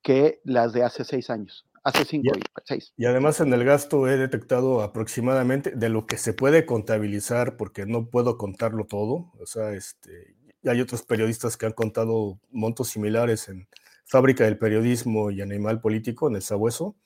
[0.00, 2.92] que las de hace seis años hace cinco y, seis.
[2.96, 7.86] Y además en el gasto he detectado aproximadamente de lo que se puede contabilizar, porque
[7.86, 9.32] no puedo contarlo todo.
[9.38, 13.68] O sea, este, hay otros periodistas que han contado montos similares en
[14.06, 16.96] Fábrica del Periodismo y Animal Político, en el Sabueso.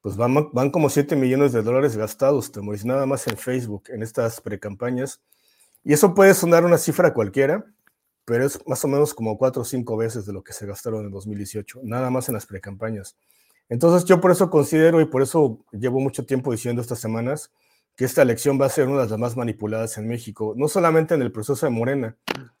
[0.00, 4.02] Pues van, van como 7 millones de dólares gastados, Temoris, nada más en Facebook, en
[4.02, 5.22] estas precampañas.
[5.82, 7.64] Y eso puede sonar una cifra cualquiera,
[8.24, 11.04] pero es más o menos como cuatro o cinco veces de lo que se gastaron
[11.04, 13.16] en 2018, nada más en las precampañas.
[13.68, 17.50] Entonces yo por eso considero y por eso llevo mucho tiempo diciendo estas semanas
[17.96, 21.14] que esta elección va a ser una de las más manipuladas en México, no solamente
[21.14, 22.16] en el proceso de Morena,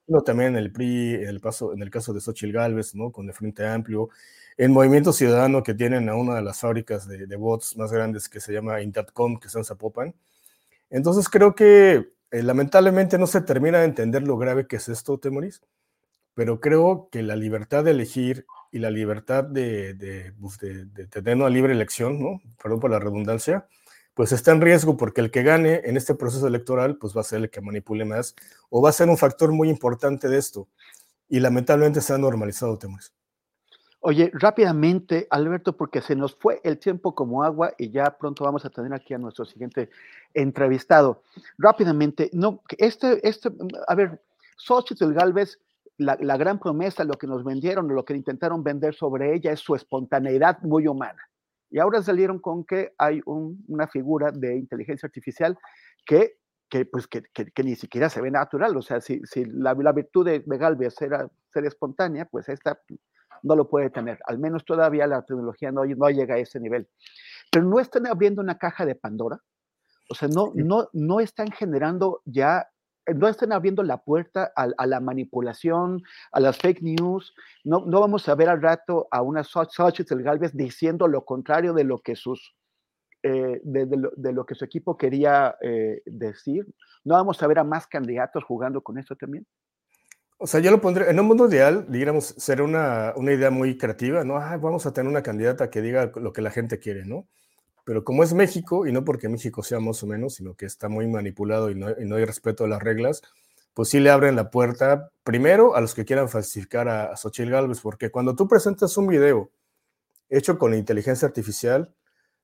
[0.06, 3.10] sino también en el PRI, en el, paso, en el caso de Xochitl Gálvez, ¿no?
[3.10, 4.10] con el Frente Amplio,
[4.56, 8.28] en Movimiento Ciudadano que tienen a una de las fábricas de, de bots más grandes
[8.28, 10.14] que se llama Intatcom, que está en Zapopan.
[10.90, 15.18] Entonces creo que eh, lamentablemente no se termina de entender lo grave que es esto,
[15.18, 15.60] Temoris,
[16.34, 21.72] pero creo que la libertad de elegir y la libertad pues, de, tener una libre
[21.72, 22.40] elección, ¿no?
[22.60, 23.66] Perdón por la redundancia,
[24.14, 27.24] pues está en riesgo porque el que gane en este proceso electoral, pues va a
[27.24, 28.34] ser el que manipule más
[28.70, 30.68] o va a ser un factor muy importante de esto.
[31.28, 33.14] Y lamentablemente se ha normalizado temas.
[34.00, 38.64] Oye, rápidamente, Alberto, porque se nos fue el tiempo como agua y ya pronto vamos
[38.66, 39.88] a tener aquí a nuestro siguiente
[40.34, 41.22] entrevistado.
[41.56, 43.50] Rápidamente, no, este, este,
[43.88, 44.20] a ver,
[44.58, 45.58] Xochitl Galvez
[45.98, 49.74] la, gran promesa, lo que nos vendieron, lo que intentaron vender sobre ella es su
[49.74, 51.22] espontaneidad muy humana.
[51.70, 55.58] Y ahora salieron con que hay una figura de inteligencia artificial
[56.04, 57.24] que, que pues, que,
[57.64, 58.76] ni siquiera se ve natural.
[58.76, 62.80] O sea, si, si la, virtud de, Galvez era ser espontánea, pues esta
[63.42, 64.18] no lo puede tener.
[64.26, 66.88] Al menos todavía la tecnología no, no llega a ese nivel.
[67.50, 69.40] Pero no están abriendo una caja de Pandora.
[70.10, 72.68] O sea, no, no, no están generando ya
[73.14, 77.34] no estén abriendo la puerta a, la manipulación, a las fake news.
[77.64, 81.84] No, no vamos a ver al rato a una Xochitl Galvez diciendo lo contrario de
[81.84, 82.54] lo que sus
[83.26, 86.66] eh, de, lo, que su equipo quería eh, decir.
[87.04, 89.46] No vamos a ver a más candidatos jugando con esto también.
[90.36, 93.78] O sea, yo lo pondré, en un mundo ideal, digamos, sería una, una idea muy
[93.78, 94.36] creativa, ¿no?
[94.36, 97.26] Ah, vamos a tener una candidata que diga lo que la gente quiere, ¿no?
[97.84, 100.88] Pero como es México, y no porque México sea más o menos, sino que está
[100.88, 103.22] muy manipulado y no, hay respeto a las reglas,
[103.74, 107.50] pues sí le abren la puerta primero a los que quieran falsificar a, a Xochitl
[107.50, 109.50] Galvez, porque cuando tú presentas un video
[110.30, 111.94] hecho con inteligencia artificial,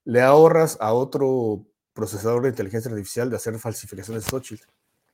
[0.04, 4.64] le ahorras a otro procesador de inteligencia artificial de hacer falsificaciones de Xochitl.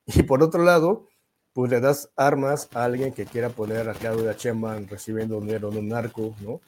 [0.07, 1.09] Y por otro lado,
[1.53, 5.79] pues le das armas a alguien que quiera poner a Claudia Sheinbaum recibiendo dinero de
[5.79, 6.61] un narco, ¿no?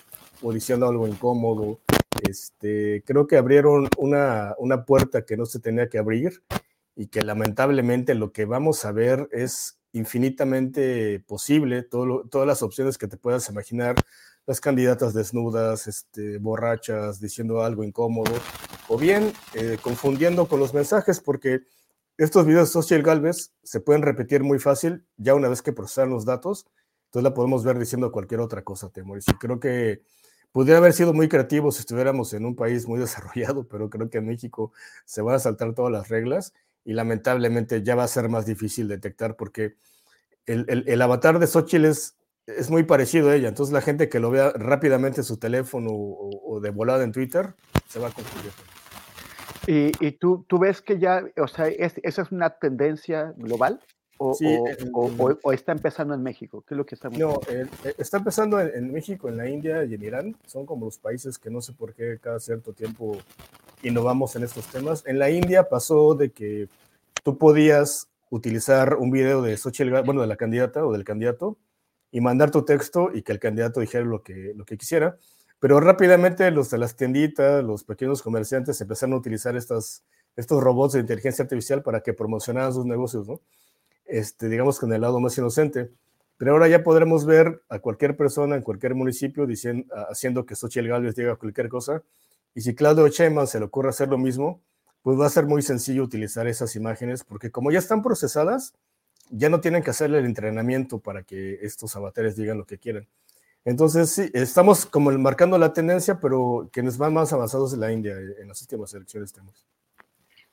[0.42, 1.79] O diciendo algo incómodo,
[2.28, 6.42] este, creo que abrieron una, una puerta que no se tenía que abrir
[6.94, 13.09] y que lamentablemente lo que vamos a ver es infinitamente posible, todas las opciones que
[13.09, 13.96] te puedas imaginar,
[14.46, 18.33] las candidatas desnudas, este, borrachas, diciendo algo incómodo,
[18.88, 21.61] o bien eh, confundiendo con los mensajes, porque
[22.16, 26.11] estos videos de Social Galvez se pueden repetir muy fácil ya una vez que procesan
[26.11, 26.66] los datos,
[27.07, 29.26] entonces la podemos ver diciendo cualquier otra cosa, Temoris.
[29.28, 30.02] Y creo que
[30.52, 34.18] Pudiera haber sido muy creativo si estuviéramos en un país muy desarrollado, pero creo que
[34.18, 34.72] en México
[35.04, 38.88] se van a saltar todas las reglas y lamentablemente ya va a ser más difícil
[38.88, 39.76] detectar porque
[40.46, 42.14] el, avatar de Xochitl es,
[42.70, 43.48] muy parecido a ella.
[43.48, 47.54] Entonces la gente que lo vea rápidamente en su teléfono o, de volada en Twitter
[47.87, 48.52] se va a confundir.
[49.66, 53.80] ¿Y, tú, tú ves que ya, o sea, esa es una tendencia global?
[54.18, 56.64] O, está empezando en México?
[56.66, 59.94] ¿Qué es lo que está No, eh, está empezando en, México, en la India y
[59.94, 60.37] en Irán.
[60.46, 63.16] Son como los países que no sé por qué cada cierto tiempo
[63.83, 65.04] innovamos en estos temas.
[65.07, 66.68] En la India pasó de que
[67.22, 71.57] tú podías utilizar un video de Xochitl, bueno, de la candidata o del candidato
[72.11, 75.16] y mandar tu texto y que el candidato dijera lo que, lo que quisiera.
[75.61, 80.04] Pero rápidamente los de las tienditas, los pequeños comerciantes empezaron a utilizar estas,
[80.37, 83.40] estos robots de inteligencia artificial para que promocionaran sus negocios, ¿no?
[84.09, 85.90] Este, digamos, con el lado más inocente.
[86.37, 90.88] Pero ahora ya podremos ver a cualquier persona en cualquier municipio diciendo, haciendo que Xochitl
[90.88, 92.03] Gálvez diga cualquier cosa.
[92.55, 94.61] Y si Claudio Sheinbaum se le ocurre hacer lo mismo,
[95.03, 98.75] pues va a ser muy sencillo utilizar esas imágenes, porque como ya están procesadas,
[99.31, 103.09] ya no tienen que hacerle el entrenamiento para que estos avatares digan lo que quieren.
[103.64, 108.16] Entonces, sí, estamos como marcando la tendencia, pero quienes van más avanzados en la India
[108.16, 109.66] en las últimas elecciones tenemos.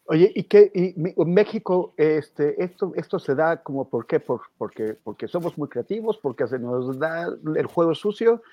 [0.07, 0.71] Oye, ¿y qué?
[0.73, 0.93] Y
[1.25, 4.19] México, este, esto, esto se da como por qué?
[4.19, 8.43] Por, porque, porque somos muy creativos, porque se nos da el juego sucio,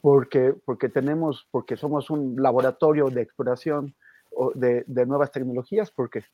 [0.00, 3.94] porque, porque tenemos, porque somos un laboratorio de exploración
[4.54, 6.24] de, nuevas tecnologías, ¿por qué?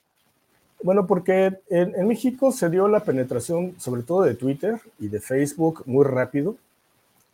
[0.82, 5.20] Bueno, porque en, en, México se dio la penetración, sobre todo de Twitter y de
[5.20, 6.56] Facebook, muy rápido,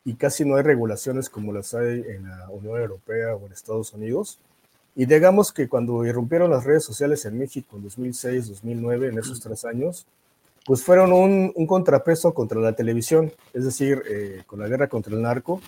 [0.04, 3.92] y casi no hay regulaciones como las hay en la Unión Europea o en Estados
[3.92, 4.38] Unidos.
[4.98, 9.38] Y digamos que cuando irrumpieron las redes sociales en México en 2006, 2009, en esos
[9.38, 10.08] tres años,
[10.66, 15.22] pues fueron un, contrapeso contra la televisión, es decir, eh, con la guerra contra el
[15.22, 15.60] narco,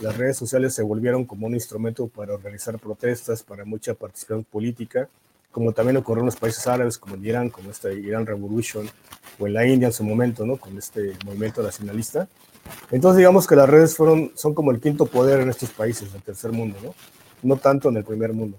[0.00, 5.10] las redes sociales se volvieron como un instrumento para organizar protestas, para mucha participación política,
[5.52, 8.88] como también ocurrió en los países árabes, como en Irán, como esta Irán Revolution,
[9.38, 10.56] o en la India en su momento, ¿no?
[10.56, 12.28] Con este movimiento nacionalista.
[12.90, 16.22] Entonces, digamos que las redes fueron, son como el quinto poder en estos países del
[16.22, 16.94] tercer mundo, ¿no?
[17.42, 18.56] No tanto en el primer mundo.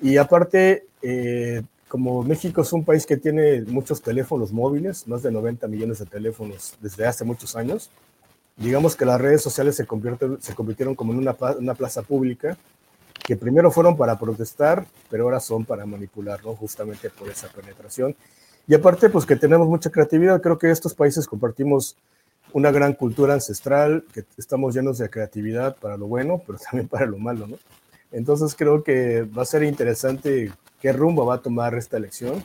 [0.00, 5.32] Y aparte, eh, como México es un país que tiene muchos teléfonos móviles, más de
[5.32, 7.90] 90 millones de teléfonos desde hace muchos años,
[8.56, 9.86] digamos que las redes sociales se,
[10.40, 12.56] se convirtieron como en una, una, plaza pública,
[13.24, 16.54] que primero fueron para protestar, pero ahora son para manipular, ¿no?
[16.54, 18.14] justamente por esa penetración.
[18.66, 21.96] Y aparte, pues que tenemos mucha creatividad, creo que estos países compartimos
[22.52, 27.06] una gran cultura ancestral, que estamos llenos de creatividad para lo bueno, pero también para
[27.06, 27.56] lo malo, ¿no?
[28.12, 32.42] Entonces creo que va a ser interesante qué rumbo va a tomar esta elección,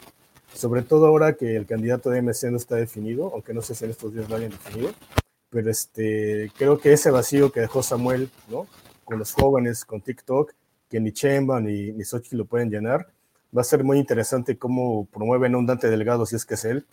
[0.54, 3.86] sobre todo ahora que el candidato de MC no está definido, aunque no sé si
[3.86, 4.92] en estos días lo hayan definido,
[5.50, 8.68] pero este, creo que ese vacío que dejó Samuel, ¿no?
[9.06, 10.52] Con los jóvenes, con TikTok,
[10.90, 13.08] que ni Chemba ni, ni Sochi lo pueden llenar,
[13.56, 16.66] va a ser muy interesante cómo promueven a un Dante Delgado, si es que es
[16.66, 16.86] él,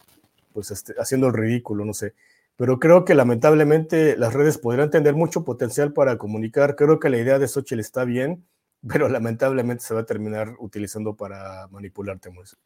[0.52, 2.14] pues este, haciendo el ridículo, no sé
[2.61, 6.76] pero creo que lamentablemente las redes podrían tener mucho potencial para comunicar.
[6.76, 8.44] Creo que la idea de Xochitl está bien,
[8.86, 12.56] pero lamentablemente se va a terminar utilizando para manipular temas.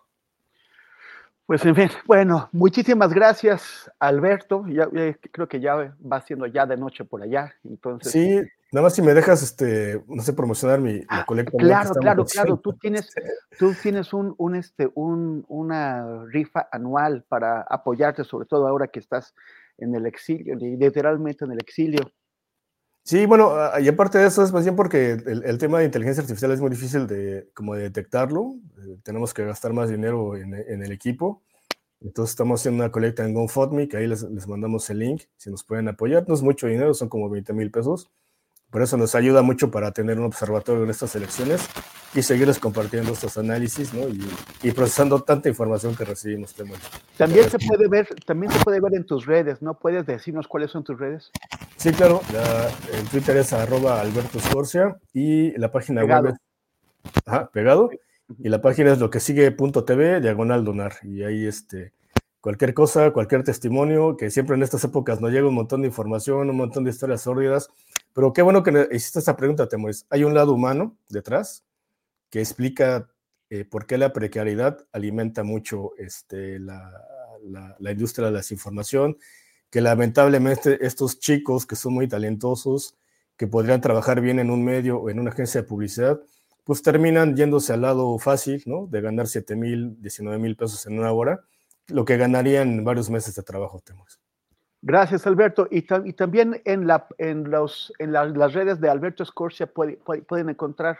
[1.46, 4.64] Pues en fin, bueno, muchísimas gracias, Alberto.
[4.66, 4.88] Ya,
[5.30, 8.12] creo que ya va siendo ya de noche por allá, entonces.
[8.12, 8.40] Sí,
[8.72, 11.58] nada más si me dejas, este, no sé, promocionar mi ah, colecta.
[11.58, 12.56] Claro, claro, claro.
[12.56, 13.10] Tú tienes,
[13.58, 19.00] tú tienes un, un, este, un, una rifa anual para apoyarte, sobre todo ahora que
[19.00, 19.34] estás
[19.76, 22.10] en el exilio, literalmente en el exilio.
[23.06, 26.52] Sí, bueno, y aparte de eso es más bien porque el, tema de inteligencia artificial
[26.52, 28.54] es muy difícil de, como de detectarlo.
[28.78, 31.42] Eh, tenemos que gastar más dinero en, el equipo.
[32.00, 35.50] Entonces estamos haciendo una colecta en GoFundMe, que ahí les, les, mandamos el link, si
[35.50, 36.26] nos pueden apoyar.
[36.26, 38.10] No es mucho dinero, son como 20 mil pesos.
[38.74, 41.64] Por eso nos ayuda mucho para tener un observatorio en estas elecciones
[42.12, 44.08] y seguirles compartiendo estos análisis ¿no?
[44.64, 46.56] y, procesando tanta información que recibimos.
[47.16, 49.74] También se puede ver, también se puede ver en tus redes, ¿no?
[49.74, 51.30] ¿Puedes decirnos cuáles son tus redes?
[51.76, 52.20] Sí, claro.
[52.92, 57.90] el Twitter es arroba Alberto Scorcia y la página web es ajá, pegado.
[58.40, 60.94] Y la página es lo que sigue.tv, diagonal donar.
[61.04, 61.92] Y ahí este,
[62.44, 66.50] cualquier cosa, cualquier testimonio, que siempre en estas épocas nos llega un montón de información,
[66.50, 67.70] un montón de historias sórdidas
[68.14, 70.06] pero qué bueno que hiciste esta pregunta, Temoris.
[70.08, 71.64] Hay un lado humano detrás
[72.30, 73.10] que explica
[73.50, 76.80] eh, por qué la precariedad alimenta mucho este, la,
[77.80, 79.18] industria de la desinformación,
[79.68, 82.96] que lamentablemente estos chicos que son muy talentosos,
[83.36, 86.20] que podrían trabajar bien en un medio o en una agencia de publicidad,
[86.62, 88.86] pues terminan yéndose al lado fácil, ¿no?
[88.86, 91.44] De ganar 7 mil, 19 mil pesos en una hora,
[91.88, 94.20] lo que ganarían varios meses de trabajo, Temos.
[94.86, 95.66] Gracias, Alberto.
[95.70, 100.98] Y, también en, la, en, los, en las redes de Alberto Scorsia pueden encontrar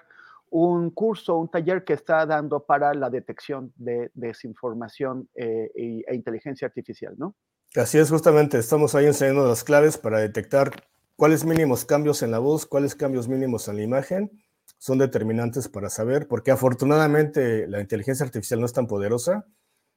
[0.49, 6.66] un curso, un taller que está dando para la detección de desinformación eh, e, inteligencia
[6.66, 7.35] artificial, ¿no?
[7.74, 8.57] Así es, justamente.
[8.57, 10.70] Estamos ahí enseñando las claves para detectar
[11.16, 14.30] cuáles mínimos cambios en la voz, cuáles cambios mínimos en la imagen
[14.78, 19.45] son determinantes para saber, porque afortunadamente la inteligencia artificial no es tan poderosa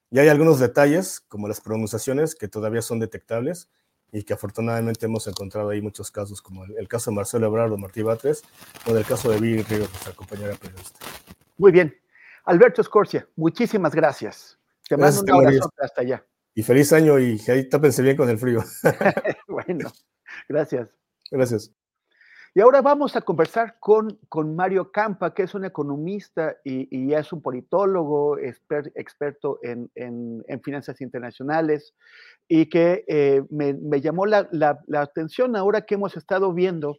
[0.10, 3.70] y hay algunos detalles, como las pronunciaciones, que todavía son detectables
[4.12, 7.78] y que afortunadamente hemos encontrado ahí muchos casos, como el, caso de Marcelo Ebrard o
[7.78, 8.44] Martí Batres,
[8.86, 11.00] o del caso de Vivi Ríos, nuestra compañera periodista.
[11.58, 11.94] Muy bien.
[12.46, 14.58] Alberto Scorcia, muchísimas gracias.
[14.88, 16.26] Te mando un abrazo hasta allá.
[16.54, 18.64] Y feliz año y ahí tápense bien con el frío.
[19.48, 19.92] bueno,
[20.48, 20.90] gracias.
[21.30, 21.72] Gracias.
[22.58, 27.32] Y ahora vamos a conversar con, con Mario Campa, que es un economista y, es
[27.32, 29.92] un politólogo, experto en,
[30.64, 31.94] finanzas internacionales,
[32.48, 34.50] y que eh, me, llamó la,
[34.96, 36.98] atención ahora que hemos estado viendo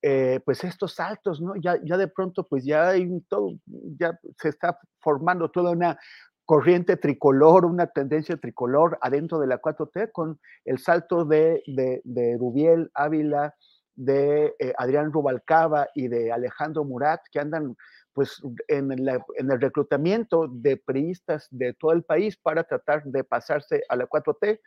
[0.00, 1.52] eh, pues estos saltos, ¿no?
[1.56, 3.58] Ya, ya de pronto pues ya hay todo,
[4.00, 5.98] ya se está formando toda una
[6.46, 12.38] corriente tricolor, una tendencia tricolor adentro de la 4T con el salto de, de, de
[12.38, 13.54] Rubiel Ávila,
[13.98, 17.76] de eh, Adrián Rubalcaba y de Alejandro Murat, que andan
[18.12, 23.96] pues en, el reclutamiento de priistas de todo el país para tratar de pasarse a
[23.96, 24.60] la 4T,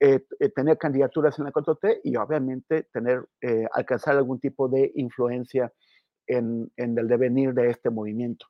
[0.00, 3.24] eh, eh, tener candidaturas en la 4T y obviamente tener,
[3.72, 5.72] alcanzar algún tipo de influencia
[6.26, 8.46] en, el devenir de este movimiento.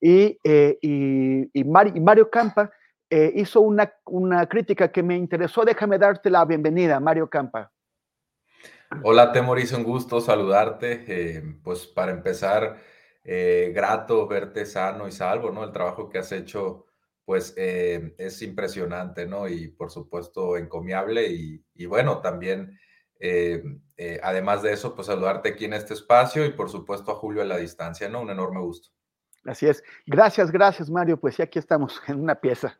[0.00, 2.70] Y, y, Mario, Campa
[3.10, 5.64] hizo una, una crítica que me interesó.
[5.64, 7.70] Déjame darte la bienvenida, Mario Campa.
[9.04, 11.04] Hola, Temoris, un gusto saludarte.
[11.06, 12.78] Eh, pues para empezar,
[13.22, 15.62] eh, grato verte sano y salvo, ¿no?
[15.64, 16.86] El trabajo que has hecho,
[17.24, 19.48] pues eh, es impresionante, ¿no?
[19.48, 22.78] Y por supuesto encomiable y, y bueno, también,
[24.22, 27.44] además de eso, pues saludarte aquí en este espacio y por supuesto a Julio a
[27.46, 28.22] la distancia, ¿no?
[28.22, 28.90] Un enorme gusto.
[29.44, 29.82] Así es.
[30.06, 31.18] Gracias, gracias, Mario.
[31.18, 32.78] Pues ya aquí estamos en una pieza.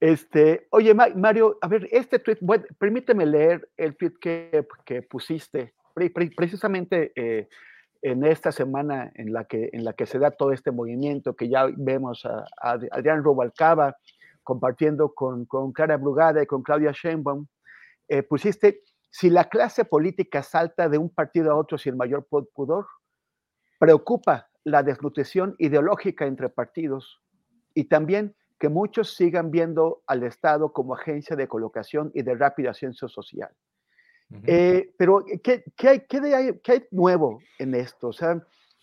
[0.00, 2.38] Este, oye, Mario, a ver, este tweet,
[2.78, 5.74] permíteme leer el tweet que, que pusiste
[6.34, 7.48] precisamente eh,
[8.02, 11.50] en esta semana en la, que, en la que se da todo este movimiento, que
[11.50, 12.46] ya vemos a,
[12.90, 13.96] Adrián Robalcaba
[14.42, 17.46] compartiendo con, con Clara Brugada y con Claudia Sheinbaum,
[18.08, 22.86] eh, pusiste, si la clase política salta de un partido a otro sin mayor pudor,
[23.78, 27.20] preocupa la desnutrición ideológica entre partidos
[27.74, 32.70] y también que muchos sigan viendo al Estado como agencia de colocación y de rápida
[32.70, 33.50] ascenso social.
[34.46, 38.08] Eh, pero, ¿qué, hay, qué, nuevo en esto?
[38.08, 38.40] O sea,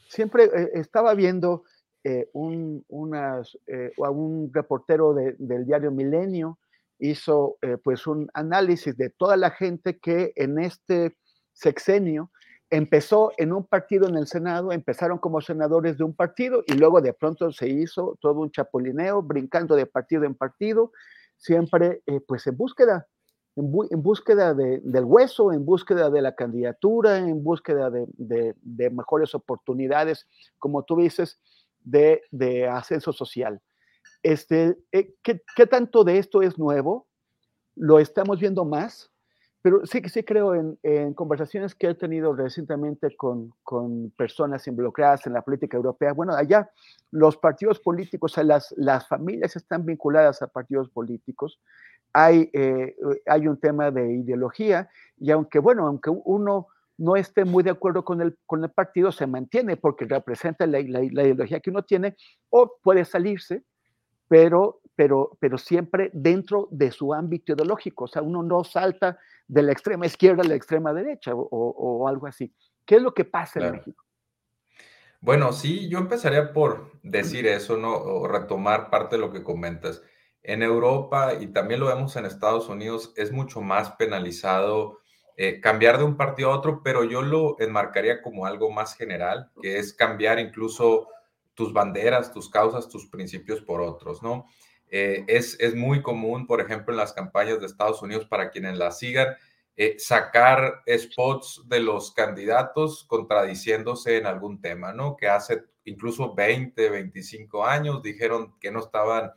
[0.09, 1.63] siempre eh, estaba viendo
[2.03, 3.55] eh, un, unas,
[4.03, 6.57] a un reportero del diario Milenio,
[6.97, 11.15] hizo pues un análisis de toda la gente que en este
[11.53, 12.31] sexenio
[12.69, 17.01] empezó en un partido en el Senado, empezaron como senadores de un partido y luego
[17.01, 20.91] de pronto se hizo todo un chapulineo, brincando de partido en partido,
[21.37, 23.07] siempre eh, pues en búsqueda,
[23.55, 28.55] en, búsqueda del hueso, en búsqueda de la candidatura, en búsqueda de,
[28.91, 30.27] mejores oportunidades,
[30.59, 31.39] como tú dices,
[31.81, 33.61] de, ascenso social.
[34.23, 37.07] Este, eh, ¿qué, ¿Qué tanto de esto es nuevo?
[37.75, 39.11] ¿Lo estamos viendo más?
[39.61, 45.25] Pero sí que sí creo en, conversaciones que he tenido recientemente con, con, personas involucradas
[45.27, 46.13] en la política europea.
[46.13, 46.69] Bueno, allá
[47.11, 51.59] los partidos políticos, las, las familias están vinculadas a partidos políticos.
[52.13, 52.95] Hay, eh,
[53.25, 58.03] hay un tema de ideología y aunque, bueno, aunque uno no esté muy de acuerdo
[58.03, 61.83] con el, con el partido, se mantiene porque representa la, la, la ideología que uno
[61.83, 62.15] tiene
[62.49, 63.63] o puede salirse,
[64.27, 68.05] pero, pero, pero siempre dentro de su ámbito ideológico.
[68.05, 72.25] O sea, uno no salta de la extrema izquierda a la extrema derecha o, algo
[72.25, 72.51] así.
[72.83, 74.03] ¿Qué es lo que pasa en México?
[75.21, 77.93] Bueno, sí, yo empezaría por decir eso, ¿no?
[77.93, 80.01] O retomar parte de lo que comentas.
[80.41, 84.99] En Europa y también lo vemos en Estados Unidos, es mucho más penalizado
[85.35, 89.51] eh, cambiar de un partido a otro, pero yo lo enmarcaría como algo más general,
[89.61, 91.07] que es cambiar incluso
[91.53, 94.47] tus banderas, tus causas, tus principios por otros, ¿no?
[94.89, 98.99] Eh, es, muy común, por ejemplo, en las campañas de Estados Unidos, para quienes las
[98.99, 99.35] sigan,
[99.75, 105.15] eh, sacar spots de los candidatos contradiciéndose en algún tema, ¿no?
[105.17, 109.31] Que hace incluso 20, 25 años dijeron que no estaban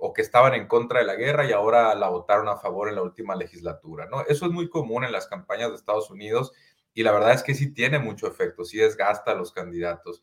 [0.00, 2.94] o que estaban en contra de la guerra y ahora la votaron a favor en
[2.94, 4.22] la última legislatura, ¿no?
[4.22, 6.52] Eso es muy común en las campañas de Estados Unidos
[6.94, 10.22] y la verdad es que sí tiene mucho efecto, sí desgasta a los candidatos.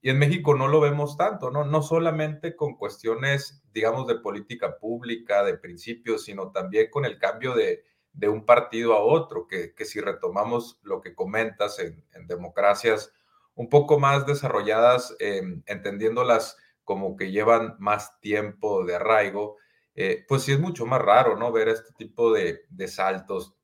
[0.00, 1.64] Y en México no lo vemos tanto, ¿no?
[1.64, 7.54] No solamente con cuestiones, digamos, de política pública, de principios, sino también con el cambio
[7.54, 13.12] de, de un partido a otro, que, que, si retomamos lo que comentas en, democracias
[13.54, 19.56] un poco más desarrolladas, eh, entendiéndolas como que llevan más tiempo de arraigo,
[19.94, 21.52] eh, pues sí es mucho más raro, ¿no?
[21.52, 23.56] Ver este tipo de, de saltos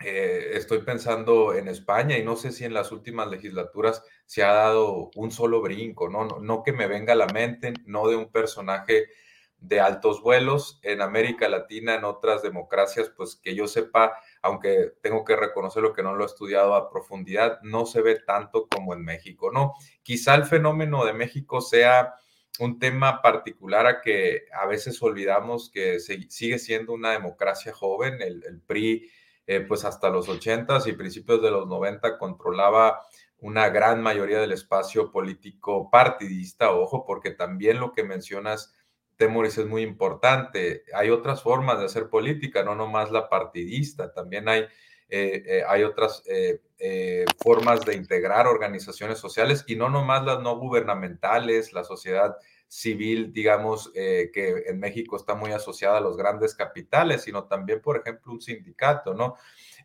[0.00, 4.52] eh, estoy pensando en España y no sé si en las últimas legislaturas se ha
[4.52, 6.24] dado un solo brinco, ¿no?
[6.24, 9.08] No, no que me venga a la mente, no de un personaje
[9.58, 10.78] de altos vuelos.
[10.82, 15.92] En América Latina, en otras democracias, pues que yo sepa, aunque tengo que reconocer lo
[15.92, 19.74] que no lo he estudiado a profundidad, no se ve tanto como en México, ¿no?
[20.04, 22.14] Quizá el fenómeno de México sea
[22.60, 28.62] un tema particular a que a veces olvidamos que sigue siendo una democracia joven, el
[28.64, 29.10] PRI
[29.50, 33.00] eh, pues hasta los 80 y principios de los 90 controlaba
[33.38, 38.74] una gran mayoría del espacio político partidista, ojo, porque también lo que mencionas,
[39.16, 40.82] Temoris, es muy importante.
[40.92, 44.66] Hay otras formas de hacer política, no nomás la partidista, también hay,
[45.08, 46.22] eh, eh, hay otras
[47.42, 52.36] formas de integrar organizaciones sociales y no nomás las no gubernamentales, la sociedad
[52.68, 57.80] civil, digamos, eh, que en México está muy asociada a los grandes capitales, sino también,
[57.80, 59.36] por ejemplo, un sindicato, ¿no?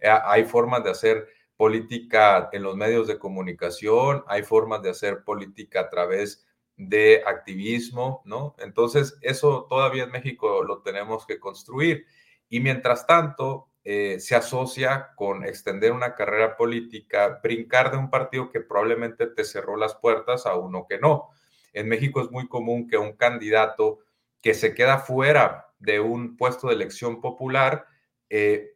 [0.02, 5.24] Eh, hay formas de hacer política en los medios de comunicación, hay formas de hacer
[5.24, 8.56] política a través de activismo, ¿no?
[8.60, 12.06] Entonces, eso todavía en México lo tenemos que construir.
[12.50, 18.50] Y mientras tanto, eh, se asocia con extender una carrera política, brincar de un partido
[18.50, 21.30] que probablemente te cerró las puertas a uno que no.
[21.74, 24.00] En México es muy común que un candidato
[24.42, 27.86] que se queda fuera de un puesto de elección popular
[28.30, 28.74] eh,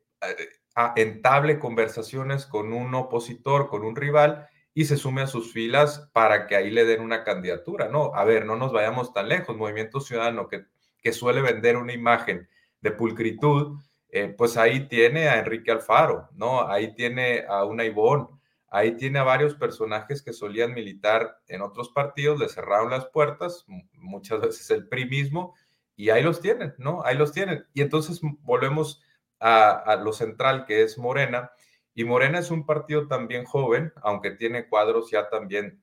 [0.96, 6.46] entable conversaciones con un opositor, con un rival y se sume a sus filas para
[6.46, 7.90] que ahí le den una candidatura.
[7.90, 9.58] No, a ver, no nos vayamos tan lejos.
[9.58, 10.66] Movimiento Ciudadano que,
[11.14, 12.50] suele vender una imagen
[12.82, 13.80] de pulcritud,
[14.10, 16.68] eh, pues ahí tiene a Enrique Alfaro, ¿no?
[16.68, 18.28] Ahí tiene a una Ivonne,
[18.70, 23.66] Ahí tiene a varios personajes que solían militar en otros partidos, le cerraron las puertas,
[23.94, 25.56] muchas veces el PRI mismo,
[25.96, 27.02] y ahí los tienen, ¿no?
[27.06, 27.66] Ahí los tienen.
[27.74, 29.02] Y entonces volvemos
[29.40, 31.52] a, lo central, que es Morena,
[31.94, 35.82] y Morena es un partido también joven, aunque tiene cuadros ya también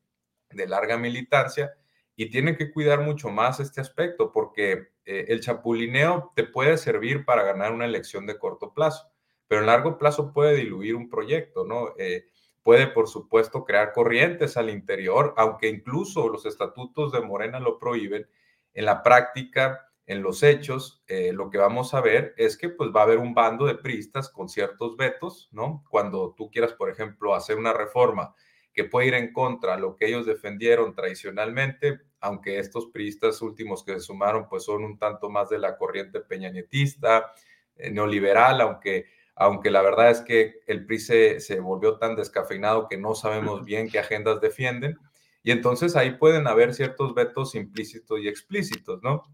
[0.51, 1.75] de larga militancia,
[2.17, 7.25] y tiene que cuidar mucho más este aspecto, porque eh, el chapulineo te puede servir
[7.25, 9.11] para ganar una elección de corto plazo,
[9.49, 11.89] pero en largo plazo puede diluir un proyecto, ¿no?
[11.99, 12.27] Eh,
[12.65, 18.27] puede, por supuesto, crear corrientes al interior, aunque incluso los estatutos de Morena lo prohíben.
[18.73, 22.91] En la práctica, en los hechos, eh, lo que vamos a ver es que pues
[22.91, 25.85] va a haber un bando de priistas con ciertos vetos, ¿no?
[25.91, 28.35] Cuando tú quieras, por ejemplo, hacer una reforma
[28.73, 33.85] que puede ir en contra de lo que ellos defendieron tradicionalmente, aunque estos priistas últimos
[33.85, 37.33] que se sumaron pues son un tanto más de la corriente peñanetista,
[37.77, 39.07] eh, neoliberal, aunque
[39.37, 43.89] aunque la verdad es que el PRI se, volvió tan descafeinado que no sabemos bien
[43.91, 44.97] qué agendas defienden.
[45.43, 49.25] Y entonces ahí pueden haber ciertos vetos implícitos y explícitos, ¿no?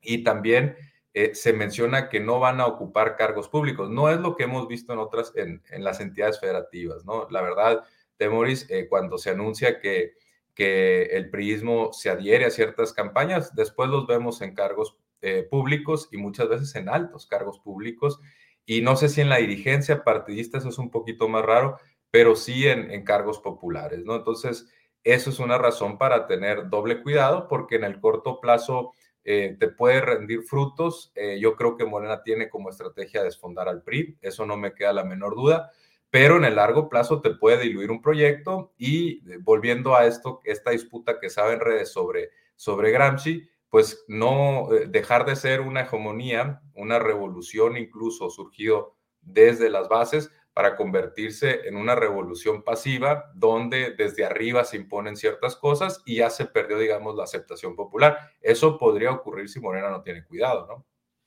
[0.00, 0.76] Y también
[1.12, 3.90] eh, se menciona que no van a ocupar cargos públicos.
[3.90, 7.28] No es lo que hemos visto en otras, en, las entidades federativas, ¿no?
[7.30, 7.84] La verdad,
[8.16, 10.14] Temoris, eh, cuando se anuncia que,
[10.54, 16.08] que el priismo se adhiere a ciertas campañas, después los vemos en cargos eh, públicos
[16.12, 18.20] y muchas veces en altos cargos públicos
[18.68, 21.78] y no sé si en la dirigencia partidista eso es un poquito más raro,
[22.10, 24.14] pero sí en, cargos populares, ¿no?
[24.14, 24.68] Entonces,
[25.02, 28.92] eso es una razón para tener doble cuidado, porque en el corto plazo
[29.24, 31.12] eh, te puede rendir frutos.
[31.14, 34.92] Eh, yo creo que Morena tiene como estrategia desfondar al PRI, eso no me queda
[34.92, 35.70] la menor duda,
[36.10, 40.42] pero en el largo plazo te puede diluir un proyecto y eh, volviendo a esto,
[40.44, 45.60] esta disputa que sabe en redes sobre, sobre Gramsci, pues no eh, dejar de ser
[45.60, 53.30] una hegemonía, una revolución incluso surgido desde las bases para convertirse en una revolución pasiva
[53.34, 58.18] donde desde arriba se imponen ciertas cosas y ya se perdió, digamos, la aceptación popular.
[58.40, 60.84] Eso podría ocurrir si Morena no tiene cuidado, ¿no?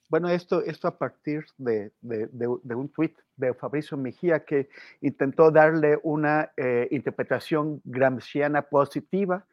[0.09, 4.67] Bueno, esto, esto a partir de, un tuit de Fabricio Mejía que
[4.99, 9.45] intentó darle una eh, interpretación gramsciana positiva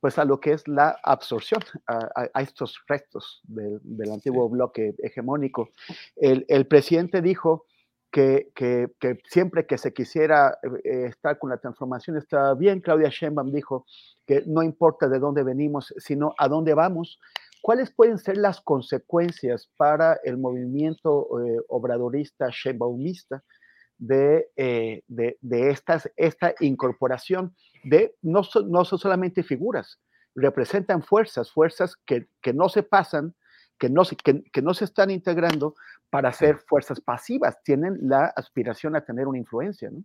[0.00, 5.70] pues a lo que es la absorción, a, estos restos del antiguo bloque hegemónico.
[6.16, 7.66] El, presidente dijo
[8.10, 8.50] que,
[9.28, 12.80] siempre que se quisiera eh, estar con la transformación estaba bien.
[12.80, 13.84] Claudia Sheinbaum dijo
[14.26, 17.18] que no importa de dónde venimos, sino a dónde vamos.
[17.60, 23.42] ¿cuáles pueden ser las consecuencias para el movimiento eh, obradorista, sheinbaumista,
[23.98, 27.54] de, eh, de, de, estas, esta incorporación
[27.84, 30.00] de no, no son solamente figuras,
[30.34, 33.34] representan fuerzas, fuerzas que, que no se pasan,
[33.78, 35.74] que no, se, que, que no se están integrando
[36.10, 40.04] para ser fuerzas pasivas, tienen la aspiración a tener una influencia, ¿no?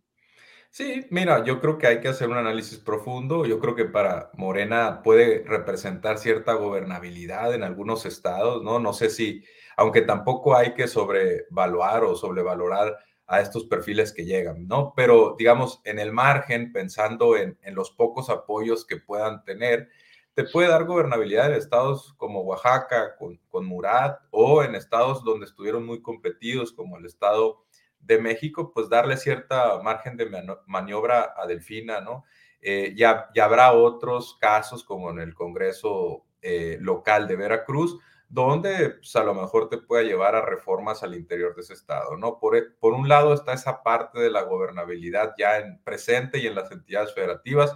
[0.75, 3.45] Sí, mira, yo creo que hay que hacer un análisis profundo.
[3.45, 8.79] Yo creo que para Morena puede representar cierta gobernabilidad en algunos estados, ¿no?
[8.79, 9.45] No sé si,
[9.77, 12.97] aunque tampoco hay que sobrevaluar o sobrevalorar
[13.27, 14.93] a estos perfiles que llegan, ¿no?
[14.95, 19.89] Pero digamos, en el margen, pensando en, en los pocos apoyos que puedan tener,
[20.35, 25.45] te puede dar gobernabilidad en estados como Oaxaca, con, con Murat, o en estados donde
[25.45, 27.63] estuvieron muy competidos, como el estado
[27.99, 30.29] de México, pues darle cierta margen de
[30.67, 32.25] maniobra a Delfina, ¿no?
[32.61, 37.97] Eh, ya, habrá otros casos como en el Congreso eh, local de Veracruz,
[38.29, 42.17] donde pues, a lo mejor te pueda llevar a reformas al interior de ese estado,
[42.17, 42.39] ¿no?
[42.39, 46.47] Por, e, por un lado está esa parte de la gobernabilidad ya en presente y
[46.47, 47.75] en las entidades federativas.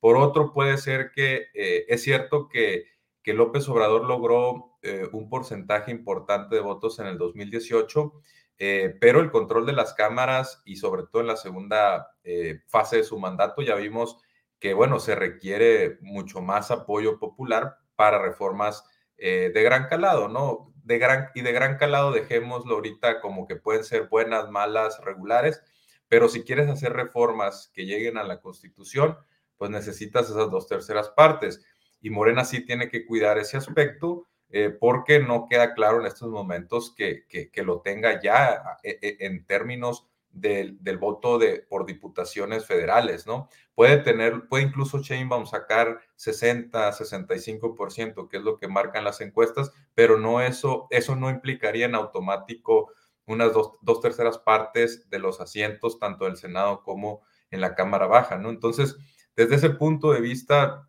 [0.00, 2.84] Por otro, puede ser que eh, es cierto que,
[3.22, 4.72] que, López Obrador logró
[5.12, 8.12] un porcentaje importante de votos en el 2018
[8.58, 12.98] eh, pero el control de las cámaras y sobre todo en la segunda eh, fase
[12.98, 14.18] de su mandato ya vimos
[14.60, 18.84] que, bueno, se requiere mucho más apoyo popular para reformas
[19.18, 20.72] eh, de gran calado, ¿no?
[20.82, 25.62] De gran, y de gran calado dejémoslo ahorita como que pueden ser buenas, malas, regulares,
[26.08, 29.16] pero si quieres hacer reformas que lleguen a la Constitución,
[29.56, 31.64] pues necesitas esas dos terceras partes.
[32.00, 36.30] Y Morena sí tiene que cuidar ese aspecto eh, porque no queda claro en estos
[36.30, 43.26] momentos que, que, lo tenga ya eh, en términos del, voto de, por diputaciones federales,
[43.26, 43.48] ¿no?
[43.74, 49.72] Puede tener, puede incluso Sheinbaum sacar 60, 65%, que es lo que marcan las encuestas,
[49.94, 52.92] pero no eso, eso no implicaría en automático
[53.26, 58.06] unas dos, dos terceras partes de los asientos, tanto del Senado como en la Cámara
[58.06, 58.50] Baja, ¿no?
[58.50, 58.96] Entonces,
[59.36, 60.88] desde ese punto de vista,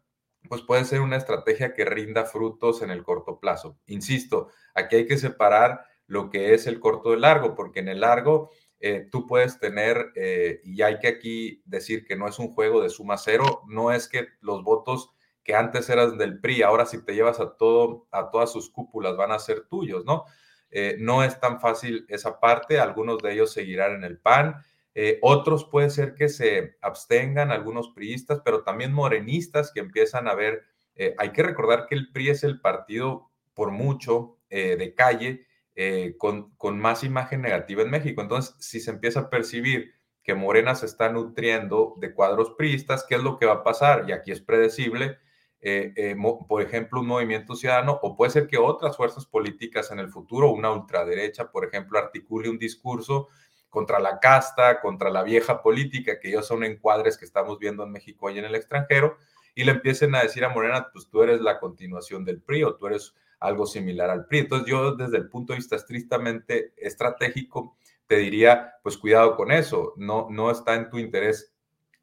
[0.50, 3.78] pues puede ser una estrategia que rinda frutos en el corto plazo.
[3.86, 8.02] Insisto, aquí hay que separar lo que es el corto del largo, porque en el
[8.02, 8.52] largo
[8.88, 12.84] eh, tú puedes tener, eh, y hay que aquí decir que no es un juego
[12.84, 15.10] de suma cero, no es que los votos
[15.44, 19.18] que antes eran del PRI, ahora si te llevas a todo, a todas sus cúpulas
[19.18, 20.26] van a ser tuyos, ¿no?
[20.70, 24.64] Eh, no es tan fácil esa parte, algunos de ellos seguirán en el PAN,
[25.24, 30.64] otros puede ser que se abstengan, algunos priistas, pero también morenistas que empiezan a ver,
[31.18, 35.48] hay que recordar que el PRI es el partido por mucho de calle
[36.17, 38.21] con, con más imagen negativa en México.
[38.21, 43.15] Entonces, si se empieza a percibir que Morena se está nutriendo de cuadros priistas, ¿qué
[43.15, 44.09] es lo que va a pasar?
[44.09, 45.19] Y aquí es predecible,
[46.47, 50.49] por ejemplo, un movimiento ciudadano, o puede ser que otras fuerzas políticas en el futuro,
[50.49, 53.28] una ultraderecha, por ejemplo, articule un discurso
[53.69, 57.91] contra la casta, contra la vieja política, que ellos son encuadres que estamos viendo en
[57.91, 59.17] México y en el extranjero,
[59.53, 62.76] y le empiecen a decir a Morena, pues tú eres la continuación del PRI o
[62.76, 64.40] tú eres algo similar al PRI.
[64.40, 67.78] Entonces yo desde el punto de vista estrictamente estratégico,
[68.08, 71.56] te diría, pues cuidado con eso, no, no está en tu interés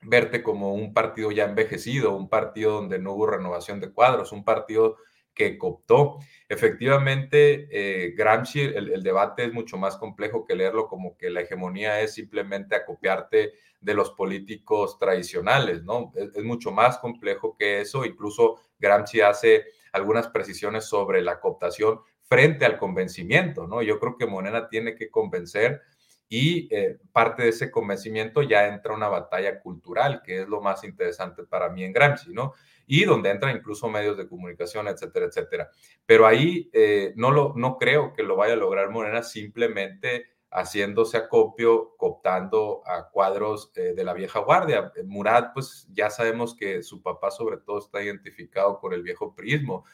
[0.02, 4.44] verte como un partido ya envejecido, un partido donde no hubo renovación de cuadros, un
[4.44, 4.96] partido
[5.34, 6.18] que cooptó.
[6.48, 12.00] Efectivamente, eh, Gramsci, el, debate es mucho más complejo que leerlo como que la hegemonía
[12.00, 16.12] es simplemente acopiarte de los políticos tradicionales, ¿no?
[16.14, 18.04] Es, mucho más complejo que eso.
[18.04, 23.82] Incluso Gramsci hace algunas precisiones sobre la cooptación frente al convencimiento, ¿no?
[23.82, 25.82] Yo creo que Monena tiene que convencer
[26.28, 30.82] y eh, parte de ese convencimiento ya entra una batalla cultural, que es lo más
[30.82, 32.54] interesante para mí en Gramsci, ¿no?
[32.86, 35.70] y donde entran incluso medios de comunicación, etcétera, etcétera.
[36.04, 41.16] Pero ahí eh, no, lo, no creo que lo vaya a lograr Morena simplemente haciéndose
[41.16, 44.92] acopio, cooptando a cuadros eh, de la vieja guardia.
[45.04, 49.84] Murat, pues ya sabemos que su papá sobre todo está identificado con el viejo prismo.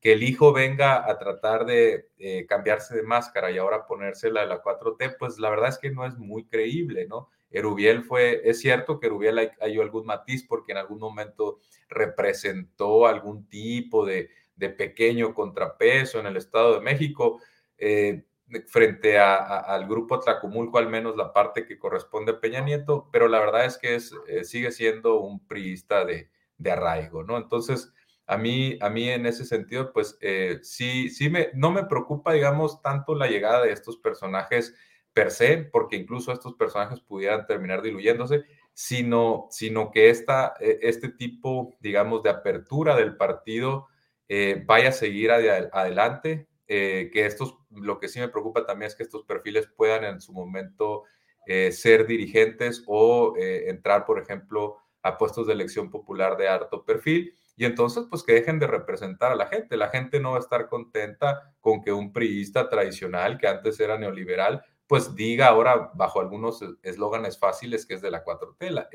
[0.00, 4.46] Que el hijo venga a tratar de eh, cambiarse de máscara y ahora ponérsela de
[4.46, 7.28] la 4T, pues la verdad es que no es muy creíble, ¿no?
[7.50, 13.06] Erubiel fue, es cierto que Erubiel hay, hay, algún matiz porque en algún momento representó
[13.06, 17.40] algún tipo de, de pequeño contrapeso en el Estado de México.
[17.78, 18.24] Eh,
[18.66, 22.64] frente al grupo Tlacumulco, al menos la parte que corresponde a Peña
[23.10, 27.36] pero la verdad es que es, eh, sigue siendo un priista de, de, arraigo, ¿no?
[27.36, 27.92] Entonces,
[28.26, 32.32] a mí, a mí en ese sentido, pues eh, sí, sí me, no me preocupa,
[32.32, 34.74] digamos, tanto la llegada de estos personajes
[35.12, 41.08] per se, porque incluso estos personajes pudieran terminar diluyéndose, sino, sino que esta, e, este
[41.08, 43.86] tipo, digamos, de apertura del partido
[44.28, 48.96] eh, vaya a seguir adelante, eh, que estos, lo que sí me preocupa también es
[48.96, 51.04] que estos perfiles puedan en su momento
[51.46, 57.34] eh, ser dirigentes o entrar, por ejemplo, a puestos de elección popular de alto perfil.
[57.56, 59.76] Y entonces, pues que dejen de representar a la gente.
[59.76, 63.98] La gente no va a estar contenta con que un priista tradicional, que antes era
[63.98, 68.88] neoliberal, pues diga ahora bajo algunos eslóganes fáciles que es de la cuatro tela.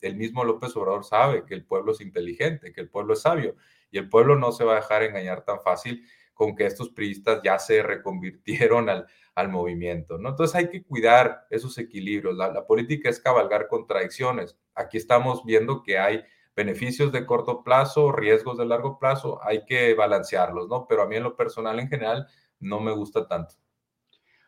[0.00, 3.56] El, mismo López Obrador sabe que el pueblo es inteligente, que el pueblo es sabio
[3.90, 6.04] y el pueblo no se va a dejar engañar tan fácil
[6.34, 10.30] con que estos priistas ya se reconvirtieron al, al movimiento, ¿no?
[10.30, 12.36] Entonces hay que cuidar esos equilibrios.
[12.36, 14.56] La, política es cabalgar contradicciones.
[14.74, 16.22] Aquí estamos viendo que hay
[16.54, 20.86] beneficios de corto plazo, riesgos de largo plazo, hay que balancearlos, ¿no?
[20.86, 22.28] Pero a mí en lo personal, en general,
[22.60, 23.56] no me gusta tanto.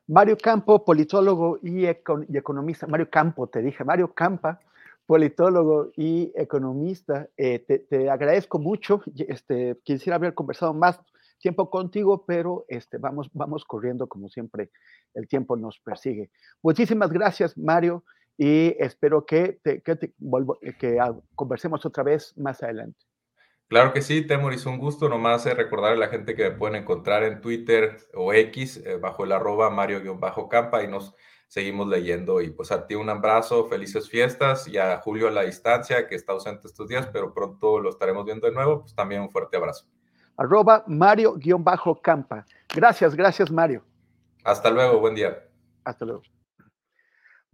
[0.07, 2.87] Mario Campo, politólogo y, economista.
[2.87, 4.61] Mario Campo, te dije, Mario Campa,
[5.05, 7.28] politólogo y economista.
[7.37, 9.03] Eh, te, agradezco mucho.
[9.16, 11.01] Este, quisiera haber conversado más
[11.39, 14.70] tiempo contigo, pero este, vamos, vamos corriendo como siempre.
[15.14, 16.30] El tiempo nos persigue.
[16.62, 18.05] Muchísimas gracias, Mario,
[18.37, 20.99] y espero que, que, que
[21.34, 23.07] conversemos otra vez más adelante.
[23.68, 26.76] Claro que sí, Temoris, un gusto nomás eh, recordar a la gente que me pueden
[26.76, 31.14] encontrar en Twitter o X eh, bajo el arroba Mario-Campa y nos
[31.49, 32.41] seguimos leyendo.
[32.41, 36.14] Y pues a ti un abrazo, felices fiestas y a Julio a la distancia que
[36.14, 39.57] está ausente estos días, pero pronto lo estaremos viendo de nuevo, pues también un fuerte
[39.57, 39.87] abrazo.
[40.37, 42.45] Arroba Mario-Campa.
[42.74, 43.82] Gracias, gracias Mario.
[44.45, 45.43] Hasta luego, buen día.
[45.84, 46.22] Hasta luego.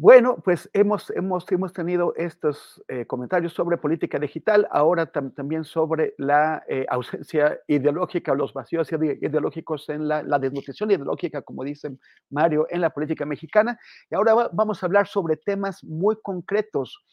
[0.03, 6.14] Bueno, pues hemos, hemos, hemos tenido estos eh, comentarios sobre política digital, ahora también sobre
[6.18, 11.97] la eh, ausencia ideológica, los vacíos ideológicos en la, desnutrición ideológica, como dice
[12.30, 13.78] Mario, en la política mexicana.
[14.11, 17.05] Y ahora vamos a hablar sobre temas muy concretos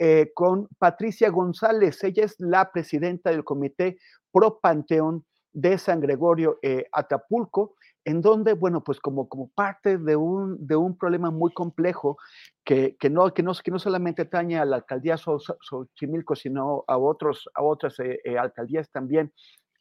[0.00, 2.02] eh, con Patricia González.
[2.02, 3.98] Ella es la presidenta del Comité
[4.32, 6.58] Pro Panteón de San Gregorio
[6.92, 7.74] Atapulco
[8.04, 12.16] en donde, bueno, pues como, como parte de un, de un problema muy complejo
[12.64, 16.96] que, que, no, que, no, que no solamente atañe a la alcaldía Xochimilco, sino a,
[16.96, 19.32] otros, a otras eh, eh, alcaldías también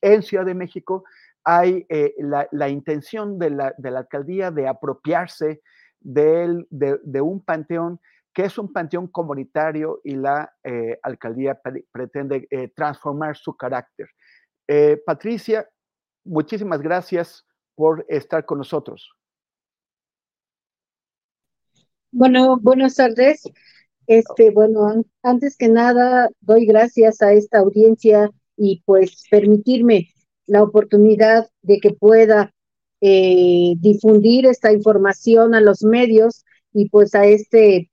[0.01, 1.03] en Ciudad de México,
[1.43, 5.61] hay eh, la, la, intención de la, de la, alcaldía de apropiarse
[5.99, 7.99] de, de, un panteón
[8.39, 10.49] que es un panteón comunitario y la
[11.03, 11.59] alcaldía
[11.91, 14.07] pretende transformar su carácter.
[15.05, 15.67] Patricia,
[16.23, 19.11] muchísimas gracias por estar con nosotros.
[22.11, 23.43] Bueno, buenas tardes.
[24.07, 30.07] Este, bueno, antes que nada, doy gracias a esta audiencia y pues permitirme
[30.45, 32.53] la oportunidad de que pueda
[33.01, 37.89] eh, difundir esta información a los medios y pues a este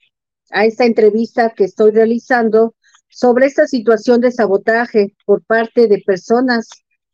[0.51, 2.75] a esta entrevista que estoy realizando
[3.09, 6.69] sobre esta situación de sabotaje por parte de personas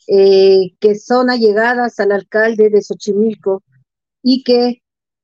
[0.08, 3.62] eh, que son allegadas al alcalde de Xochimilco
[4.22, 4.82] y que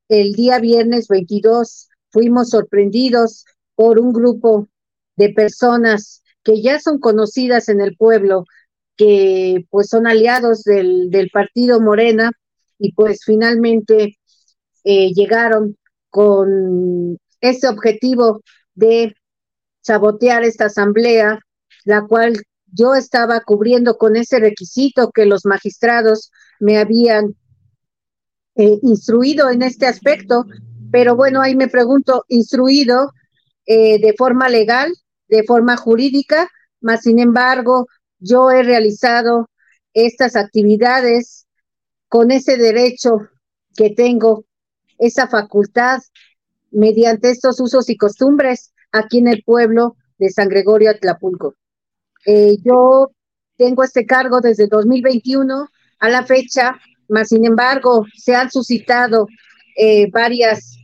[0.09, 3.45] el día viernes 22 fuimos sorprendidos
[3.75, 4.69] por un grupo
[5.17, 8.45] de personas que ya son conocidas en el pueblo,
[8.97, 12.31] que pues son aliados del, del partido Morena
[12.79, 14.19] y pues finalmente
[14.85, 15.77] eh, llegaron
[16.09, 18.43] con ese objetivo
[18.75, 19.15] de
[19.81, 21.41] sabotear esta asamblea,
[21.85, 26.31] la cual yo estaba cubriendo con ese requisito que los magistrados
[26.61, 27.35] me habían
[28.57, 30.45] eh, instruido en este aspecto,
[30.91, 33.13] pero bueno, ahí me pregunto, instruido
[33.67, 34.93] eh, de forma legal,
[35.29, 36.49] de forma jurídica,
[36.81, 37.87] más sin embargo,
[38.19, 39.49] yo he realizado
[39.93, 41.47] estas actividades
[42.09, 43.29] con ese derecho
[43.77, 44.45] que tengo,
[44.99, 46.01] esa facultad,
[46.71, 51.55] mediante estos usos y costumbres aquí en el pueblo de San Gregorio Atlapulco.
[52.27, 53.11] Eh, yo
[53.57, 55.69] tengo este cargo desde 2021
[56.01, 59.27] a la fecha, más sin embargo se han suscitado
[59.77, 60.77] eh, varios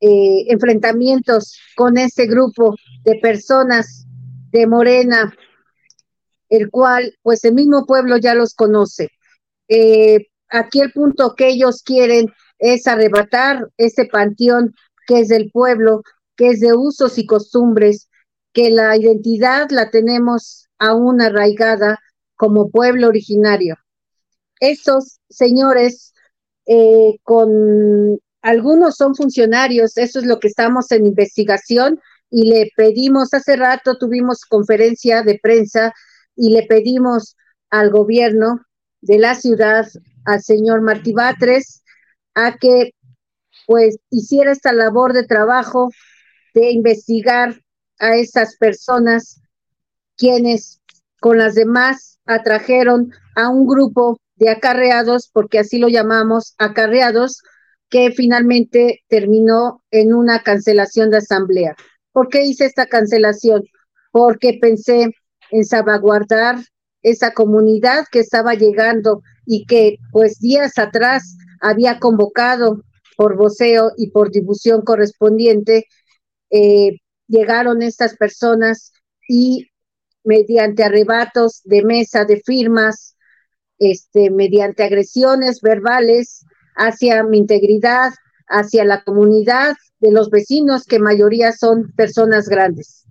[0.00, 4.06] eh, enfrentamientos con este grupo de personas
[4.50, 5.34] de Morena,
[6.48, 9.10] el cual pues el mismo pueblo ya los conoce.
[10.48, 12.26] aquí el punto que ellos quieren
[12.58, 14.74] es arrebatar ese panteón
[15.10, 16.02] que es del pueblo,
[16.36, 18.08] que es de usos y costumbres,
[18.52, 21.98] que la identidad la tenemos aún arraigada
[22.36, 23.74] como pueblo originario.
[24.60, 26.12] Estos señores,
[26.66, 31.98] eh, con algunos son funcionarios, eso es lo que estamos en investigación
[32.30, 35.92] y le pedimos, hace rato tuvimos conferencia de prensa
[36.36, 37.36] y le pedimos
[37.70, 38.60] al gobierno
[39.00, 39.88] de la ciudad,
[40.24, 41.82] al señor Martí Batres,
[42.36, 42.92] a que
[43.70, 45.90] pues hiciera esta labor de trabajo
[46.54, 47.54] de investigar
[48.00, 49.40] a esas personas
[50.16, 50.80] quienes
[51.20, 57.42] con las demás atrajeron a un grupo de acarreados, porque así lo llamamos, acarreados,
[57.88, 61.76] que finalmente terminó en una cancelación de asamblea.
[62.10, 63.62] ¿Por qué hice esta cancelación?
[64.10, 65.14] Porque pensé
[65.52, 66.56] en salvaguardar
[67.02, 72.82] esa comunidad que estaba llegando y que pues días atrás había convocado
[73.20, 75.84] por voceo y por difusión correspondiente,
[76.48, 78.94] eh, llegaron estas personas
[79.28, 79.68] y
[80.24, 83.18] mediante arrebatos de mesa de firmas,
[83.78, 86.46] este, mediante agresiones verbales
[86.76, 88.14] hacia mi integridad,
[88.48, 93.04] hacia la comunidad de los vecinos, que mayoría son personas grandes.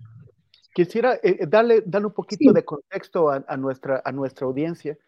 [0.74, 4.98] Quisiera eh, darle, darle un poquito de contexto a, nuestra, a nuestra audiencia.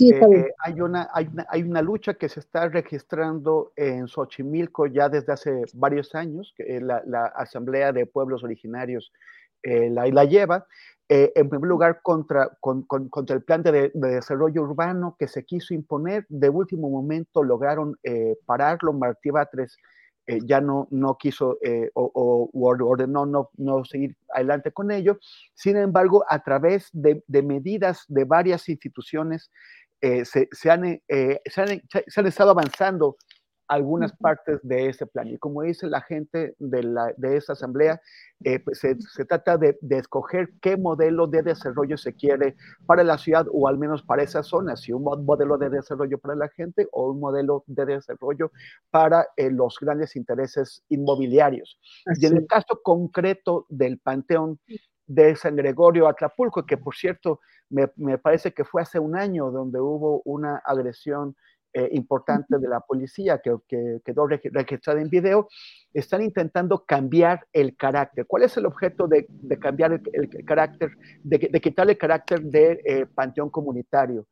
[0.00, 5.08] Eh, hay, una, hay, una, hay, una, lucha que se está registrando en Xochimilco ya
[5.08, 9.12] desde hace varios años, que la, la Asamblea de Pueblos Originarios
[9.62, 10.66] eh, la, lleva,
[11.08, 15.74] eh, en primer lugar contra, con, contra el plan de, desarrollo urbano que se quiso
[15.74, 17.96] imponer, de último momento lograron
[18.46, 19.76] pararlo, Martí Batres
[20.44, 21.58] ya no, no quiso
[21.94, 25.18] o, ordenó no, no seguir adelante con ello.
[25.54, 29.50] Sin embargo, a través de, medidas de varias instituciones,
[30.00, 33.16] eh, eh, se, han, se, han, estado avanzando
[33.70, 35.28] algunas partes de ese plan.
[35.28, 38.00] Y como dice la gente de, la, de esa asamblea,
[38.42, 43.04] eh, pues, se, se, trata de, de, escoger qué modelo de desarrollo se quiere para
[43.04, 46.48] la ciudad o al menos para esa zona, si un modelo de desarrollo para la
[46.48, 48.50] gente o un modelo de desarrollo
[48.90, 51.78] para los grandes intereses inmobiliarios.
[52.18, 54.58] Y en el caso concreto del Panteón
[55.06, 59.52] de San Gregorio Atlapulco, que por cierto me, me parece que fue hace un año
[59.52, 61.36] donde hubo una agresión
[61.72, 65.48] eh, importante de la policía que, que, quedó registrada en video,
[65.94, 68.26] están intentando cambiar el carácter.
[68.26, 70.90] ¿Cuál es el objeto de, de cambiar el, carácter,
[71.22, 74.26] de, de, quitarle el carácter de eh, panteón comunitario?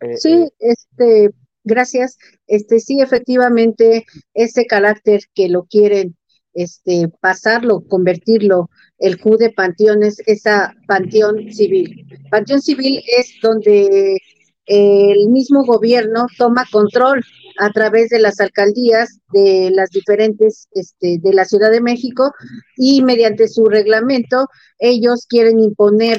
[0.00, 1.30] Eh, sí, este,
[1.62, 2.18] gracias.
[2.46, 6.16] Este, sí, efectivamente, ese carácter que lo quieren
[6.54, 12.06] este, pasarlo, convertirlo, el Q de panteones, esa panteón civil.
[12.30, 14.18] Panteón civil es donde
[14.66, 17.22] el mismo gobierno toma control
[17.58, 22.32] a través de las alcaldías de las diferentes este, de la Ciudad de México
[22.76, 24.48] y mediante su reglamento
[24.78, 26.18] ellos quieren imponer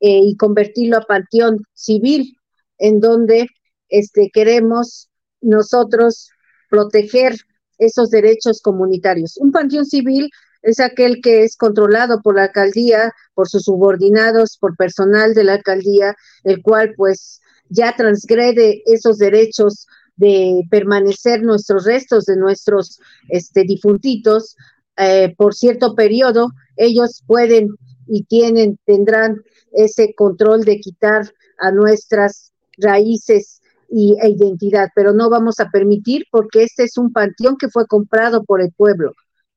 [0.00, 2.36] eh, y convertirlo a panteón civil
[2.78, 3.46] en donde
[3.88, 5.08] este, queremos
[5.40, 6.30] nosotros
[6.70, 7.36] proteger
[7.78, 9.36] esos derechos comunitarios.
[9.36, 10.30] Un panteón civil
[10.62, 15.54] es aquel que es controlado por la alcaldía, por sus subordinados, por personal de la
[15.54, 17.40] alcaldía, el cual pues
[17.74, 24.56] ya transgrede esos derechos de permanecer nuestros restos de nuestros este, difuntitos
[24.96, 27.70] eh, por cierto periodo, ellos pueden
[28.06, 33.60] y tienen, tendrán ese control de quitar a nuestras raíces
[33.90, 37.86] y, e identidad, pero no vamos a permitir porque este es un panteón que fue
[37.86, 39.12] comprado por el pueblo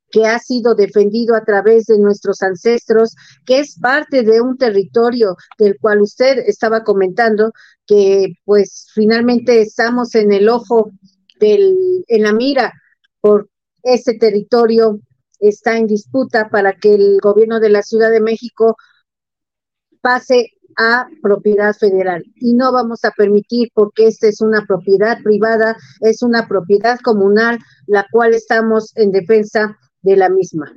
[0.09, 5.35] que ha sido defendido a través de nuestros ancestros, que es parte de un territorio
[5.57, 7.51] del cual usted estaba comentando,
[7.85, 10.91] que pues finalmente estamos en el ojo
[11.39, 12.73] del, en la mira
[13.21, 13.49] por
[13.83, 14.99] ese territorio
[15.39, 18.75] está en disputa para que el gobierno de la Ciudad de México
[20.01, 22.23] pase a propiedad federal.
[22.35, 27.59] Y no vamos a permitir porque esta es una propiedad privada, es una propiedad comunal,
[27.87, 29.77] la cual estamos en defensa
[30.07, 30.73] de la misma.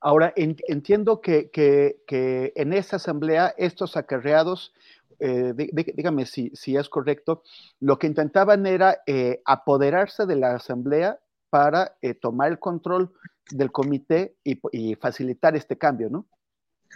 [0.00, 4.74] Ahora, entiendo que, que, en esa asamblea estos acarreados,
[5.20, 7.42] eh, dígame si, si, es correcto,
[7.80, 13.12] lo que intentaban era eh, apoderarse de la asamblea para eh, tomar el control
[13.50, 16.26] del comité y, y facilitar este cambio, ¿no?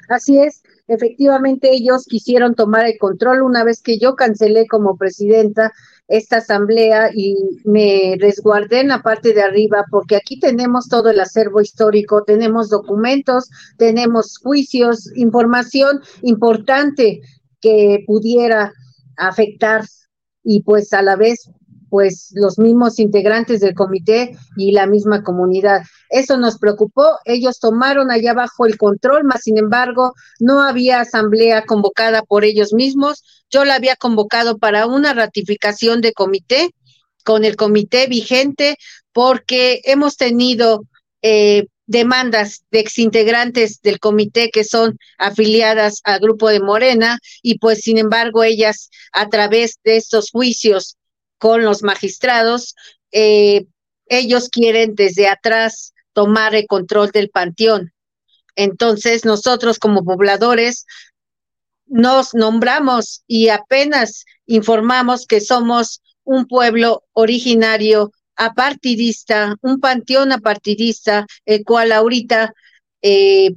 [0.09, 3.43] Así es, efectivamente ellos quisieron tomar el control.
[3.43, 5.73] Una vez que yo cancelé como presidenta
[6.09, 7.35] esta asamblea y
[7.65, 12.69] me resguardé en la parte de arriba porque aquí tenemos todo el acervo histórico, tenemos
[12.69, 17.23] documentos, tenemos juicios, información importante
[17.61, 18.73] que pudiera
[19.17, 19.85] afectar
[20.45, 21.51] y pues a la vez
[21.89, 25.83] pues los mismos integrantes del comité y la misma comunidad.
[26.11, 31.65] Eso nos preocupó, ellos tomaron allá abajo el control, mas sin embargo no había asamblea
[31.65, 36.71] convocada por ellos mismos, yo la había convocado para una ratificación de comité
[37.25, 38.77] con el comité vigente
[39.13, 40.83] porque hemos tenido
[41.23, 47.81] eh, demandas de exintegrantes del comité que son afiliadas al grupo de Morena y pues
[47.81, 50.97] sin embargo ellas a través de estos juicios
[51.39, 52.75] con los magistrados,
[53.13, 53.67] eh,
[54.07, 57.93] ellos quieren desde atrás tomar el control del panteón.
[58.55, 60.87] Entonces, nosotros como pobladores
[61.87, 71.65] nos nombramos y apenas informamos que somos un pueblo originario apartidista, un panteón apartidista, el
[71.65, 72.53] cual ahorita
[73.03, 73.51] eh,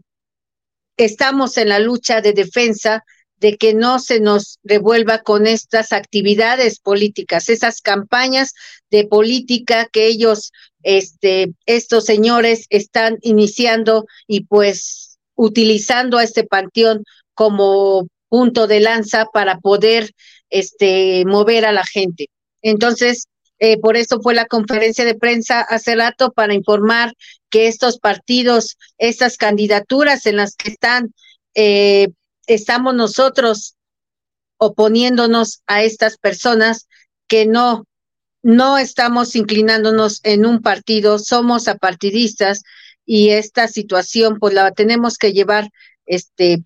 [0.97, 3.03] estamos en la lucha de defensa
[3.39, 8.53] de que no se nos revuelva con estas actividades políticas, esas campañas
[8.91, 10.51] de política que ellos,
[10.83, 19.25] este, estos señores están iniciando y pues utilizando a este panteón como punto de lanza
[19.25, 20.11] para poder
[20.49, 22.27] este, mover a la gente.
[22.61, 23.27] Entonces,
[23.59, 27.13] eh, por eso fue la conferencia de prensa hace rato para informar
[27.49, 31.13] que estos partidos, estas candidaturas en las que están,
[31.55, 32.09] eh,
[32.49, 33.75] estamos nosotros
[34.57, 36.87] oponiéndonos a estas personas
[37.27, 37.85] que no,
[38.41, 42.63] no estamos inclinándonos en un partido, somos apartidistas
[43.05, 45.69] y esta situación pues la tenemos que llevar
[46.05, 46.63] este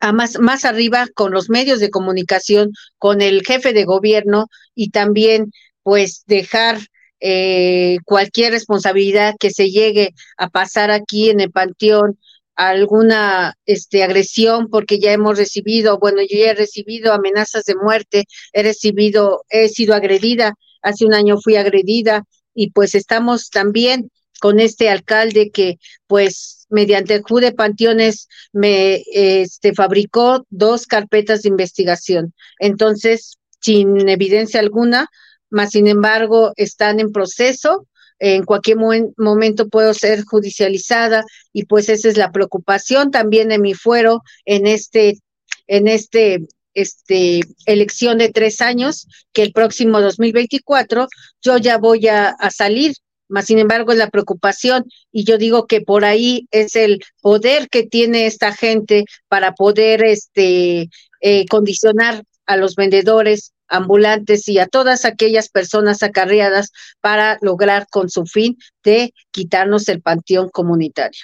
[0.00, 4.90] a más, más arriba con los medios de comunicación, con el jefe de gobierno y
[4.90, 6.78] también pues dejar
[7.20, 12.18] eh, cualquier responsabilidad que se llegue a pasar aquí en el panteón
[12.58, 18.24] alguna este agresión porque ya hemos recibido, bueno, yo ya he recibido amenazas de muerte,
[18.52, 24.58] he recibido, he sido agredida, hace un año fui agredida y pues estamos también con
[24.58, 25.78] este alcalde que
[26.08, 32.34] pues mediante el Jude Panteones me este fabricó dos carpetas de investigación.
[32.58, 35.06] Entonces, sin evidencia alguna,
[35.48, 37.86] más sin embargo están en proceso.
[38.18, 38.78] En cualquier
[39.16, 44.66] momento puedo ser judicializada y pues esa es la preocupación también de mi fuero en
[44.66, 45.18] este,
[45.66, 51.06] en este, este elección de tres años, que el próximo 2024
[51.42, 52.94] yo ya voy a, a salir.
[53.30, 57.68] Más sin embargo es la preocupación y yo digo que por ahí es el poder
[57.68, 60.88] que tiene esta gente para poder este
[61.20, 68.08] eh, condicionar a los vendedores ambulantes y a todas aquellas personas acarreadas para lograr con
[68.08, 71.20] su fin de quitarnos el panteón comunitario.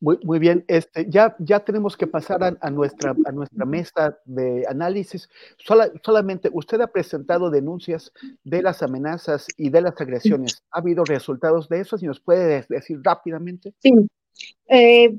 [0.00, 4.64] Muy, muy bien, este, ya, ya tenemos que pasar a, nuestra, a nuestra mesa de
[4.68, 5.28] análisis.
[6.02, 10.64] solamente usted ha presentado denuncias de las amenazas y de las agresiones.
[10.72, 11.98] ¿Ha habido resultados de eso?
[11.98, 13.74] Si nos puede decir rápidamente.
[13.78, 13.92] Sí.
[14.68, 15.16] Eh,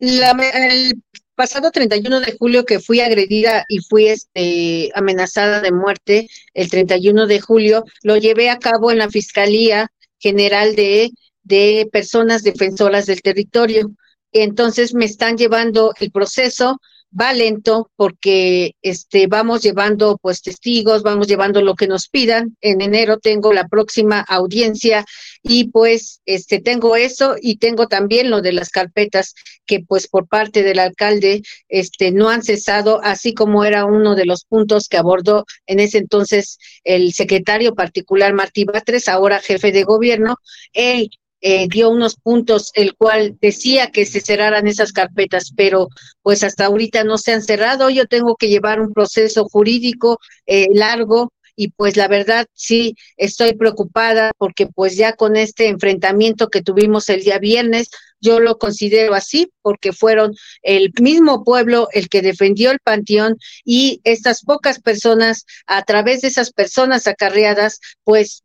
[0.00, 1.02] el
[1.34, 7.26] pasado 31 de julio que fui agredida y fui este, amenazada de muerte, el 31
[7.26, 11.10] de julio, lo llevé a cabo en la Fiscalía General de,
[11.42, 13.92] de Personas Defensoras del Territorio.
[14.32, 16.80] Entonces me están llevando el proceso,
[17.18, 22.56] va lento porque este vamos llevando pues testigos, vamos llevando lo que nos pidan.
[22.60, 25.04] En enero tengo la próxima audiencia
[25.42, 29.34] y pues este tengo eso y tengo también lo de las carpetas
[29.66, 34.26] que pues por parte del alcalde este no han cesado, así como era uno de
[34.26, 39.84] los puntos que abordó en ese entonces el secretario particular Martí Batres, ahora jefe de
[39.84, 40.36] gobierno,
[40.72, 41.10] él
[41.42, 45.88] eh, dio unos puntos, el cual decía que se cerraran esas carpetas, pero
[46.22, 47.90] pues hasta ahorita no se han cerrado.
[47.90, 53.54] Yo tengo que llevar un proceso jurídico eh, largo y pues la verdad sí estoy
[53.54, 57.90] preocupada porque pues ya con este enfrentamiento que tuvimos el día viernes,
[58.20, 64.00] yo lo considero así porque fueron el mismo pueblo el que defendió el panteón y
[64.04, 68.44] estas pocas personas, a través de esas personas acarreadas, pues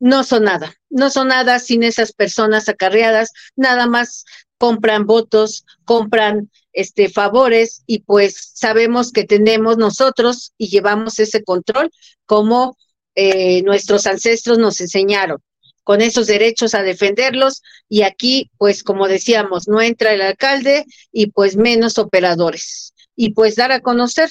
[0.00, 4.24] no son nada, no son nada sin esas personas acarreadas, nada más
[4.58, 11.90] compran votos, compran este favores y pues sabemos que tenemos nosotros y llevamos ese control
[12.26, 12.76] como
[13.14, 15.38] eh, nuestros ancestros nos enseñaron
[15.82, 21.30] con esos derechos a defenderlos y aquí pues como decíamos no entra el alcalde y
[21.30, 24.30] pues menos operadores y pues dar a conocer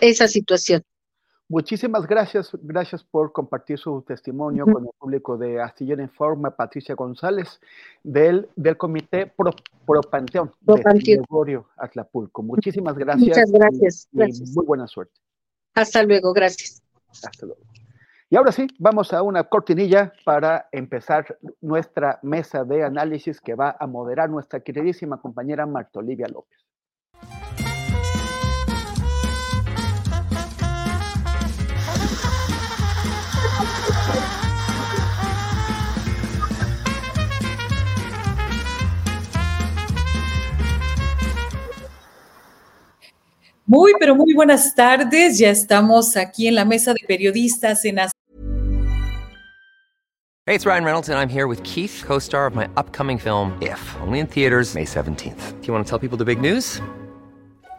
[0.00, 0.82] esa situación.
[1.52, 7.60] Muchísimas gracias, gracias por compartir su testimonio con el público de Astillero Informa, Patricia González,
[8.02, 9.50] del, del Comité Pro,
[9.84, 11.66] Pro Panteón Pro de Panteón.
[11.76, 12.42] Atlapulco.
[12.42, 13.28] Muchísimas gracias.
[13.28, 14.48] Muchas gracias, y, y gracias.
[14.56, 15.12] muy buena suerte.
[15.74, 16.82] Hasta luego, gracias.
[17.22, 17.60] Hasta luego.
[18.30, 23.76] Y ahora sí, vamos a una cortinilla para empezar nuestra mesa de análisis que va
[23.78, 26.64] a moderar nuestra queridísima compañera Marta Olivia López.
[43.72, 45.38] Muy, pero muy buenas tardes.
[45.38, 47.96] Ya estamos aquí en la mesa de periodistas en
[50.44, 53.56] Hey, it's Ryan Reynolds, and I'm here with Keith, co star of my upcoming film,
[53.62, 55.62] If, only in theaters, May 17th.
[55.62, 56.82] Do you want to tell people the big news?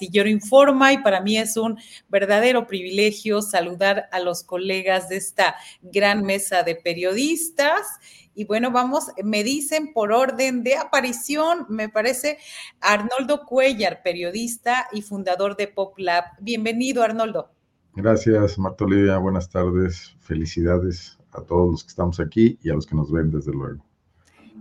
[0.00, 1.76] Astillero Informa y para mí es un
[2.08, 7.86] verdadero privilegio saludar a los colegas de esta gran mesa de periodistas.
[8.34, 12.38] Y bueno, vamos, me dicen por orden de aparición, me parece
[12.80, 16.24] Arnoldo Cuellar, periodista y fundador de Pop Lab.
[16.40, 17.50] Bienvenido, Arnoldo.
[17.94, 19.18] Gracias, Marta Olivia.
[19.18, 20.16] Buenas tardes.
[20.20, 23.84] Felicidades a todos los que estamos aquí y a los que nos ven, desde luego.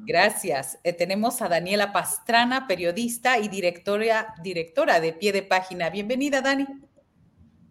[0.10, 0.80] Gracias.
[0.84, 5.91] Eh, tenemos a Daniela Pastrana, periodista y directora, directora de Pie de Página.
[5.91, 6.66] Bienvenida, Dani.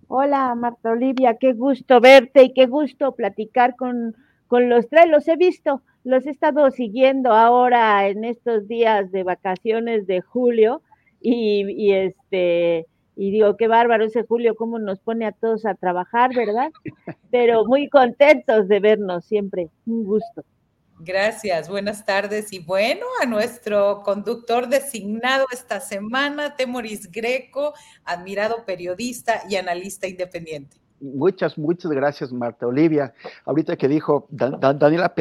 [0.06, 4.14] Hola, Marta Olivia, qué gusto verte y qué gusto platicar con,
[4.46, 5.06] con los tres.
[5.08, 10.82] Los he visto, los he estado siguiendo ahora en estos días de vacaciones de julio
[11.20, 12.86] y, y este
[13.16, 16.70] y digo, qué bárbaro ese Julio, cómo nos pone a todos a trabajar, ¿verdad?
[17.32, 20.44] Pero muy contentos de vernos siempre, un gusto.
[21.00, 22.52] Gracias, buenas tardes.
[22.52, 27.72] Y bueno, a nuestro conductor designado esta semana, Temoris Greco,
[28.04, 30.76] admirado periodista y analista independiente.
[31.00, 33.14] Muchas, muchas gracias, Marta Olivia.
[33.44, 35.14] Ahorita que dijo Daniela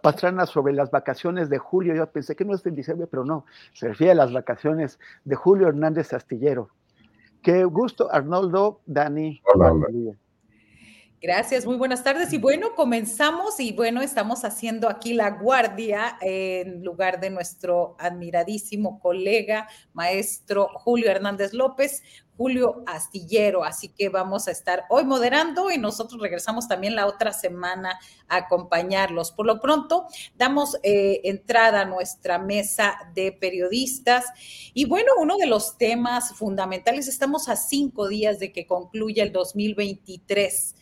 [0.00, 3.44] Pastrana sobre las vacaciones de Julio, yo pensé que no es en diciembre, pero no,
[3.72, 6.68] se refiere a las vacaciones de Julio Hernández Astillero.
[7.42, 9.42] Qué gusto, Arnoldo, Dani.
[9.52, 10.16] Hola, hola.
[11.20, 12.32] Gracias, muy buenas tardes.
[12.34, 19.00] Y bueno, comenzamos y bueno, estamos haciendo aquí la guardia en lugar de nuestro admiradísimo
[19.00, 22.02] colega, maestro Julio Hernández López,
[22.36, 23.64] Julio Astillero.
[23.64, 28.36] Así que vamos a estar hoy moderando y nosotros regresamos también la otra semana a
[28.36, 29.32] acompañarlos.
[29.32, 30.06] Por lo pronto,
[30.36, 34.24] damos eh, entrada a nuestra mesa de periodistas.
[34.72, 39.32] Y bueno, uno de los temas fundamentales, estamos a cinco días de que concluya el
[39.32, 40.74] 2023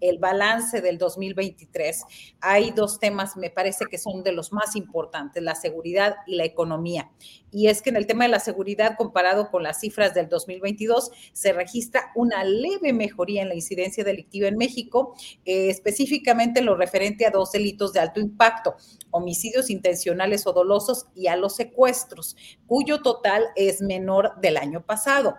[0.00, 2.04] el balance del 2023,
[2.40, 6.44] hay dos temas, me parece que son de los más importantes, la seguridad y la
[6.44, 7.10] economía.
[7.52, 11.10] Y es que en el tema de la seguridad, comparado con las cifras del 2022,
[11.32, 16.76] se registra una leve mejoría en la incidencia delictiva en México, eh, específicamente en lo
[16.76, 18.76] referente a dos delitos de alto impacto,
[19.10, 22.36] homicidios intencionales o dolosos y a los secuestros,
[22.66, 25.36] cuyo total es menor del año pasado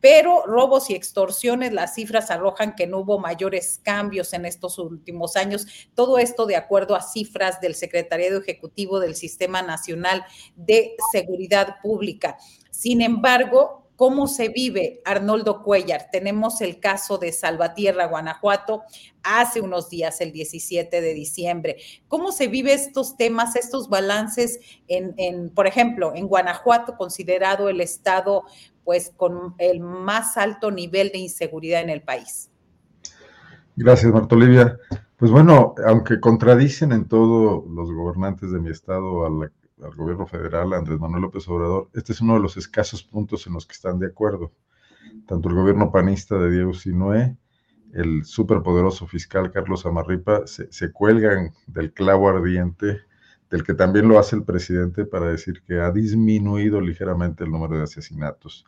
[0.00, 5.36] pero robos y extorsiones, las cifras arrojan que no hubo mayores cambios en estos últimos
[5.36, 5.66] años.
[5.94, 10.24] Todo esto de acuerdo a cifras del Secretariado Ejecutivo del Sistema Nacional
[10.54, 12.36] de Seguridad Pública.
[12.70, 16.10] Sin embargo, ¿Cómo se vive Arnoldo Cuellar?
[16.12, 18.82] Tenemos el caso de Salvatierra, Guanajuato,
[19.22, 21.76] hace unos días, el 17 de diciembre.
[22.06, 27.80] ¿Cómo se vive estos temas, estos balances en, en por ejemplo, en Guanajuato, considerado el
[27.80, 28.44] estado
[28.86, 32.52] pues con el más alto nivel de inseguridad en el país.
[33.74, 34.78] Gracias, Marta Olivia.
[35.16, 39.50] Pues bueno, aunque contradicen en todo los gobernantes de mi estado al,
[39.96, 43.66] gobierno federal, Andrés Manuel López Obrador, este es uno de los escasos puntos en los
[43.66, 44.52] que están de acuerdo.
[45.26, 47.36] Tanto el gobierno panista de Diego Sinué,
[47.92, 53.00] el superpoderoso fiscal Carlos Amarripa, se cuelgan del clavo ardiente
[53.50, 57.76] del que también lo hace el presidente para decir que ha disminuido ligeramente el número
[57.76, 58.64] de asesinatos.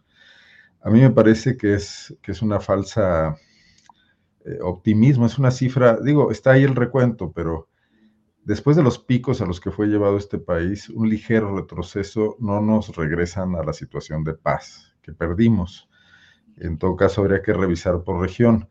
[0.80, 3.36] A mí me parece que es, que es una falsa
[4.44, 7.68] eh, optimismo, es una cifra, digo, está ahí el recuento, pero
[8.44, 12.60] después de los picos a los que fue llevado este país, un ligero retroceso no
[12.60, 15.88] nos regresan a la situación de paz que perdimos.
[16.56, 18.68] En todo caso, habría que revisar por región.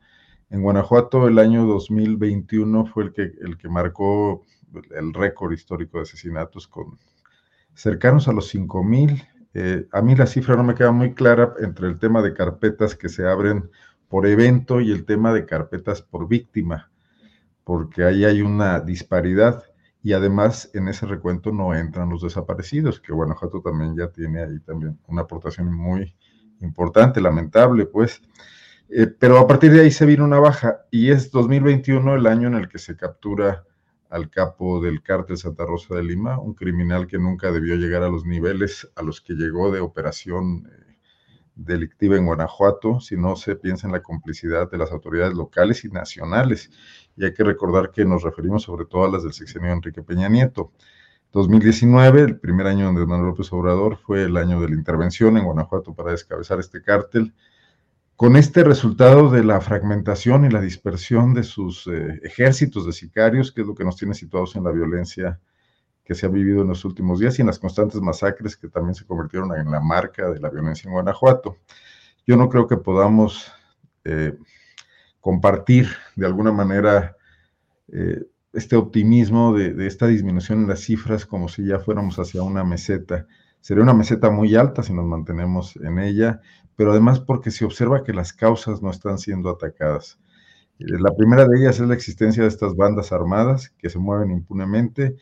[0.50, 4.46] En Guanajuato el año 2021 fue el que, el que marcó
[4.96, 6.98] el récord histórico de asesinatos con
[7.74, 9.28] cercanos a los 5.000
[9.60, 12.96] eh, a mí la cifra no me queda muy clara entre el tema de carpetas
[12.96, 13.72] que se abren
[14.08, 16.92] por evento y el tema de carpetas por víctima,
[17.64, 19.64] porque ahí hay una disparidad
[20.04, 24.60] y además en ese recuento no entran los desaparecidos, que Guanajuato también ya tiene ahí
[24.60, 26.16] también una aportación muy
[26.62, 28.22] importante, lamentable, pues.
[28.90, 32.48] Eh, pero a partir de ahí se vino una baja y es 2021 el año
[32.48, 33.66] en el que se captura
[34.10, 38.10] al capo del cártel Santa Rosa de Lima, un criminal que nunca debió llegar a
[38.10, 40.98] los niveles a los que llegó de operación eh,
[41.56, 45.90] delictiva en Guanajuato, si no se piensa en la complicidad de las autoridades locales y
[45.90, 46.72] nacionales.
[47.16, 50.30] Y hay que recordar que nos referimos sobre todo a las del sexenio Enrique Peña
[50.30, 50.72] Nieto.
[51.34, 55.46] 2019, el primer año donde Manuel López Obrador, fue el año de la intervención en
[55.46, 57.34] Guanajuato para descabezar este cártel
[58.18, 63.52] con este resultado de la fragmentación y la dispersión de sus eh, ejércitos de sicarios,
[63.52, 65.40] que es lo que nos tiene situados en la violencia
[66.04, 68.96] que se ha vivido en los últimos días y en las constantes masacres que también
[68.96, 71.58] se convirtieron en la marca de la violencia en Guanajuato.
[72.26, 73.52] Yo no creo que podamos
[74.04, 74.36] eh,
[75.20, 77.16] compartir de alguna manera
[77.90, 82.42] eh, este optimismo de, de, esta disminución en las cifras como si ya fuéramos hacia
[82.42, 83.28] una meseta.
[83.62, 86.42] Sería una meseta muy alta si nos mantenemos en ella,
[86.78, 90.20] pero además porque se observa que las causas no están siendo atacadas.
[90.80, 94.32] Eh, la primera de ellas es la existencia de estas bandas armadas que se mueven
[94.32, 95.18] impunemente,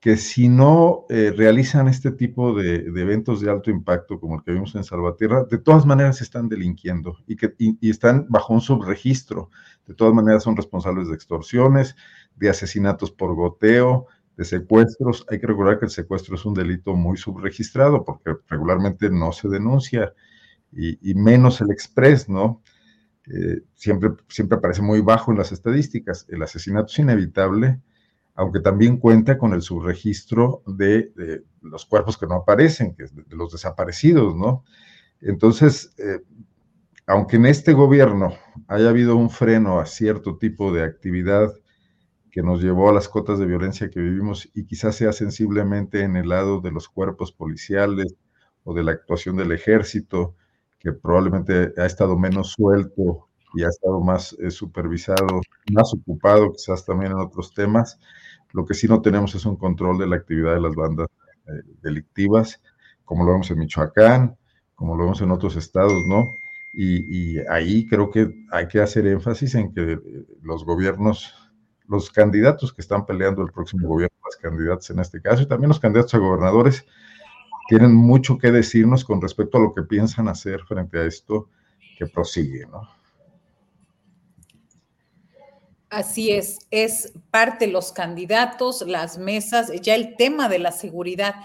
[0.00, 4.50] que si no eh, realizan este tipo de, eventos de alto impacto como el que
[4.50, 9.50] vimos en Salvatierra, de todas maneras están delinquiendo y, que, y están bajo un subregistro.
[9.86, 11.94] De todas maneras son responsables de extorsiones,
[12.34, 14.06] de asesinatos por goteo,
[14.36, 15.24] de secuestros.
[15.30, 19.48] Hay que recordar que el secuestro es un delito muy subregistrado porque regularmente no se
[19.48, 20.12] denuncia
[20.72, 22.62] y, menos el express, ¿no?
[23.26, 26.26] Eh, siempre, siempre aparece muy bajo en las estadísticas.
[26.28, 27.80] El asesinato es inevitable,
[28.34, 31.12] aunque también cuenta con el subregistro de,
[31.62, 34.64] los cuerpos que no aparecen, que es de, los desaparecidos, ¿no?
[35.20, 36.20] Entonces, eh,
[37.06, 38.34] aunque en este gobierno
[38.68, 41.52] haya habido un freno a cierto tipo de actividad
[42.30, 46.16] que nos llevó a las cotas de violencia que vivimos y quizás sea sensiblemente en
[46.16, 48.14] el lado de los cuerpos policiales
[48.62, 50.34] o de la actuación del ejército,
[50.86, 55.40] que probablemente ha estado menos suelto y ha estado más eh, supervisado,
[55.72, 57.98] más ocupado quizás también en otros temas.
[58.52, 61.08] Lo que sí no tenemos es un control de la actividad de las bandas
[61.48, 62.62] eh, delictivas,
[63.04, 64.36] como lo vemos en Michoacán,
[64.76, 66.24] como lo vemos en otros estados, ¿no?
[66.72, 69.98] Y, y, ahí creo que hay que hacer énfasis en que eh,
[70.42, 71.34] los gobiernos,
[71.88, 75.68] los candidatos que están peleando el próximo gobierno, las candidatas en este caso, y también
[75.68, 76.86] los candidatos a gobernadores,
[77.68, 81.48] tienen mucho que decirnos con respecto a lo que piensan hacer frente a esto
[81.98, 82.88] que prosigue, ¿no?
[85.88, 91.36] Así es, es parte los candidatos, las mesas, ya el tema de la seguridad.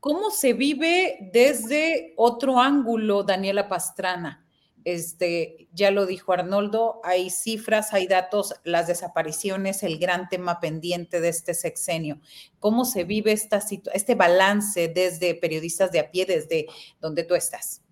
[0.00, 4.45] ¿Cómo se vive desde otro ángulo, Daniela Pastrana?
[4.86, 11.20] Este, ya lo dijo Arnoldo, hay cifras, hay datos, las desapariciones, el gran tema pendiente
[11.20, 12.20] de este sexenio.
[12.60, 13.60] ¿Cómo se vive esta
[13.92, 16.66] este balance desde periodistas de a pie, desde
[17.00, 17.82] donde tú estás?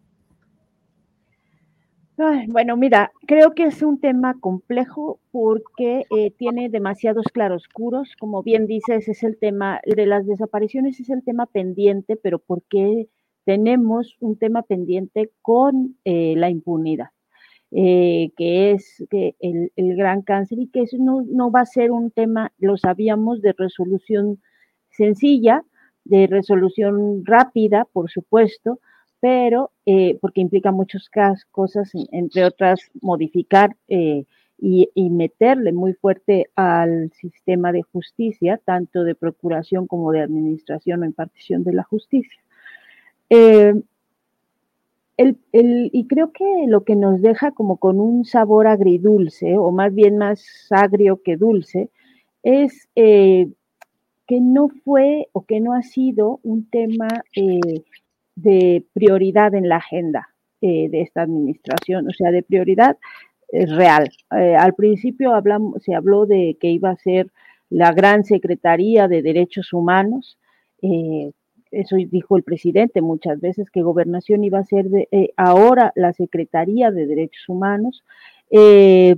[2.47, 8.15] bueno, mira, creo que es un tema complejo porque eh, tiene demasiados claroscuros.
[8.21, 12.62] Como bien dices, es el tema de las desapariciones, es el tema pendiente, pero ¿por
[12.62, 13.09] qué?
[13.45, 17.09] Tenemos un tema pendiente con eh, la impunidad,
[17.71, 22.53] eh, que es el, gran cáncer y que eso no, va a ser un tema,
[22.59, 24.41] lo sabíamos, de resolución
[24.91, 25.62] sencilla,
[26.05, 28.81] de resolución rápida, por supuesto,
[29.21, 31.09] pero eh, porque implica muchas
[31.51, 34.27] cosas, entre otras, modificar y,
[34.95, 41.07] y, meterle muy fuerte al sistema de justicia, tanto de procuración como de administración o
[41.07, 42.44] impartición de la justicia.
[43.30, 43.74] Eh,
[45.52, 50.18] y creo que lo que nos deja como con un sabor agridulce, o más bien
[50.18, 51.90] más agrio que dulce,
[52.42, 53.48] es eh,
[54.26, 57.84] que no fue o que no ha sido un tema eh,
[58.34, 60.28] de prioridad en la agenda
[60.60, 62.96] de esta administración, o sea, de prioridad
[63.52, 64.09] real.
[64.30, 67.30] al principio hablamos, se habló de que iba a ser
[67.68, 70.38] la gran Secretaría de Derechos Humanos,
[71.74, 76.12] eso dijo el presidente muchas veces, que gobernación iba a ser de, eh, ahora la
[76.12, 78.05] Secretaría de Derechos Humanos,
[78.51, 79.16] eh,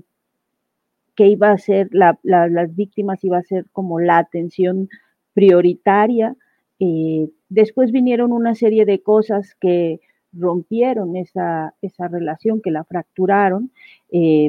[1.14, 4.88] que iba a ser las víctimas, iba a ser como la atención
[5.32, 6.36] prioritaria.
[6.78, 10.00] Eh, después vinieron una serie de cosas que
[10.32, 13.70] rompieron esa, esa relación, que la fracturaron.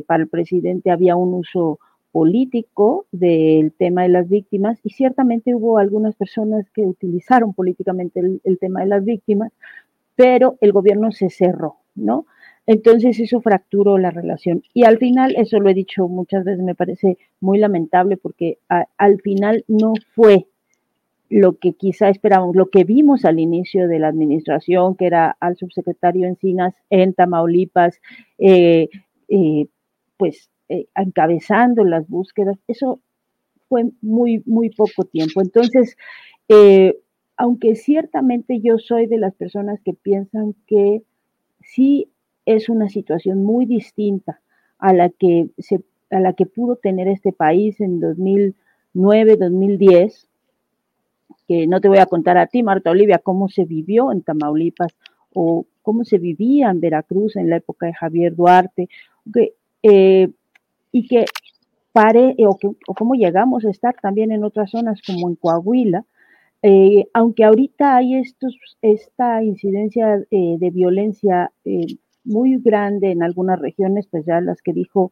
[0.07, 1.79] para el presidente había un uso
[2.17, 8.57] político del tema de las víctimas y ciertamente hubo algunas personas que utilizaron políticamente el,
[8.57, 9.51] tema de las víctimas,
[10.15, 12.25] pero el gobierno se cerró, ¿no?
[12.65, 14.63] Entonces eso fracturó la relación.
[14.73, 19.21] Y al final, eso lo he dicho muchas veces, me parece muy lamentable porque al
[19.21, 20.47] final no fue
[21.29, 25.55] lo que quizá esperábamos, lo que vimos al inicio de la administración, que era al
[25.55, 28.01] subsecretario Encinas en Tamaulipas,
[28.39, 28.89] eh,
[29.27, 29.67] eh,
[30.17, 32.57] pues eh, encabezando las búsquedas.
[32.67, 32.99] Eso
[33.69, 35.41] fue muy, muy poco tiempo.
[35.41, 35.97] Entonces,
[37.37, 41.03] aunque ciertamente yo soy de las personas que piensan que
[41.61, 42.09] sí
[42.45, 44.39] es una situación muy distinta
[44.79, 50.29] a la que, se, a la que pudo tener este país en 2009, 2010,
[51.47, 54.95] que no te voy a contar a ti, Marta Olivia, cómo se vivió en Tamaulipas
[55.33, 58.89] o cómo se vivía en Veracruz en la época de Javier Duarte,
[59.83, 60.29] eh,
[60.91, 61.25] y que
[61.91, 62.57] pare, o,
[62.95, 66.05] cómo llegamos a estar también en otras zonas como en Coahuila,
[66.61, 71.51] eh, aunque ahorita hay estos, esta incidencia eh, de violencia
[72.23, 75.11] muy grande en algunas regiones, pues ya las que dijo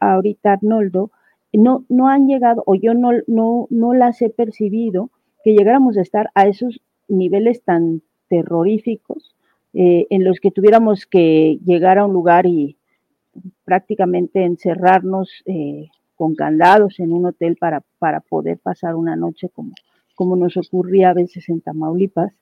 [0.00, 1.10] ahorita Arnoldo,
[1.52, 5.10] no, no han llegado, o yo no, no, no las he percibido,
[5.44, 9.34] que llegáramos a estar a esos niveles tan terroríficos
[9.74, 12.76] eh, en los que tuviéramos que llegar a un lugar y
[13.64, 19.72] prácticamente encerrarnos eh, con candados en un hotel para, para poder pasar una noche como,
[20.14, 22.32] como nos ocurría a veces en Tamaulipas.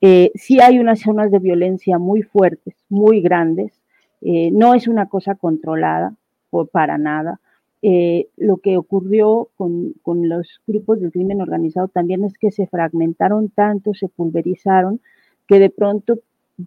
[0.00, 3.72] Eh, sí hay unas zonas de violencia muy fuertes, muy grandes,
[4.20, 6.14] eh, no es una cosa controlada
[6.50, 7.40] por, para nada.
[7.82, 12.66] Eh, lo que ocurrió con, con, los grupos del crimen organizado también es que se
[12.66, 15.00] fragmentaron tanto, se pulverizaron,
[15.46, 16.20] que de pronto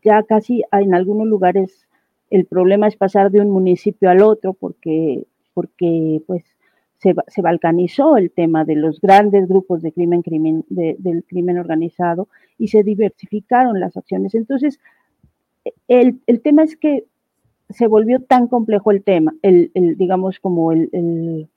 [0.03, 1.86] ya casi en algunos lugares
[2.29, 6.43] el problema es pasar de un municipio al otro porque, porque pues
[6.97, 10.23] se, balcanizó el tema de los grandes grupos de crimen,
[10.69, 12.27] del crimen organizado
[12.57, 14.33] y se diversificaron las acciones.
[14.33, 14.79] Entonces,
[15.87, 17.05] el, tema es que
[17.69, 20.71] se volvió tan complejo el tema, el, digamos como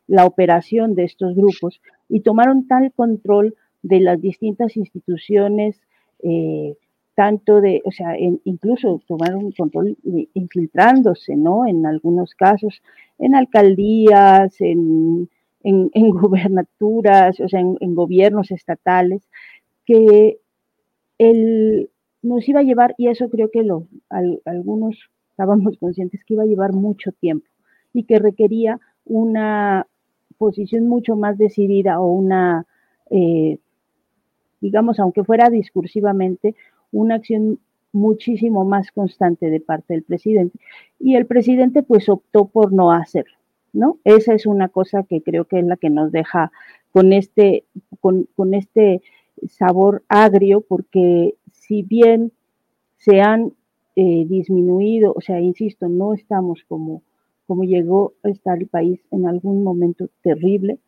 [0.06, 5.80] la operación de estos grupos y tomaron tal control de las distintas instituciones,
[6.22, 6.76] eh,
[7.14, 9.96] tanto de, o sea, incluso tomaron control
[10.34, 11.66] infiltrándose, ¿no?
[11.66, 12.82] En algunos casos,
[13.18, 15.28] en alcaldías, en,
[15.62, 19.22] en, en gubernaturas, o sea, en, gobiernos estatales,
[19.84, 20.38] que
[21.18, 21.90] el,
[22.22, 23.86] nos iba a llevar, y eso creo que lo,
[24.44, 27.46] algunos estábamos conscientes que iba a llevar mucho tiempo
[27.92, 29.86] y que requería una
[30.38, 32.66] posición mucho más decidida o una,
[33.10, 33.58] eh,
[34.60, 36.54] digamos, aunque fuera discursivamente,
[36.92, 37.58] una acción
[37.92, 40.58] muchísimo más constante de parte del presidente.
[40.98, 43.36] Y el presidente pues optó por no hacerlo,
[43.72, 43.98] ¿no?
[44.04, 46.52] Esa es una cosa que creo que es la que nos deja
[46.92, 47.64] con este,
[48.00, 49.02] con, este
[49.48, 52.32] sabor agrio, porque si bien
[52.96, 53.52] se han
[53.96, 57.02] eh, disminuido, o sea, insisto, no estamos como,
[57.46, 60.78] como llegó a estar el país en algún momento terrible,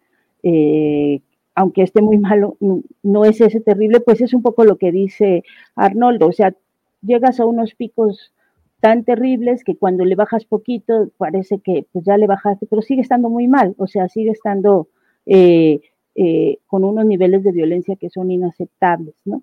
[0.43, 1.21] eh,
[1.55, 2.57] aunque esté muy malo,
[3.03, 6.55] no, es ese terrible, pues es un poco lo que dice Arnoldo, o sea,
[7.03, 8.33] llegas a unos picos
[8.81, 13.03] tan terribles que cuando le bajas poquito parece que pues ya le bajaste, pero sigue
[13.03, 14.89] estando muy mal, o sea, sigue estando
[15.27, 15.81] eh,
[16.15, 19.43] eh, con unos niveles de violencia que son inaceptables, ¿no?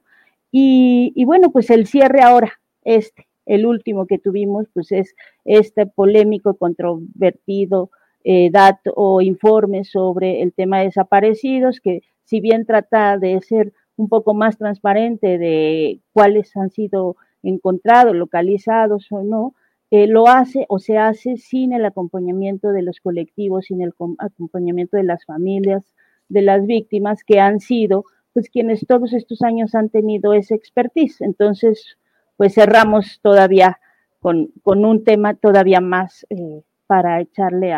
[0.51, 5.15] Y, bueno, pues el cierre ahora, este, el último que tuvimos, pues es
[5.45, 7.91] este polémico, controvertido
[8.31, 8.51] eh,
[8.95, 14.35] o informe sobre el tema de desaparecidos, que si bien trata de ser un poco
[14.35, 19.55] más transparente de cuáles han sido encontrados, localizados o no,
[19.89, 24.97] eh, lo hace o se hace sin el acompañamiento de los colectivos, sin el acompañamiento
[24.97, 25.95] de las familias
[26.27, 31.19] de las víctimas que han sido, pues quienes todos estos años han tenido esa expertise.
[31.21, 31.97] Entonces,
[32.37, 33.79] pues cerramos todavía
[34.19, 37.73] con, un tema todavía más eh, para echarle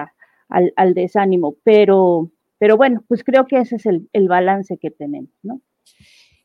[0.52, 1.56] al, desánimo.
[1.64, 5.62] Pero, pero bueno, pues creo que ese es el, el balance que tenemos, ¿no?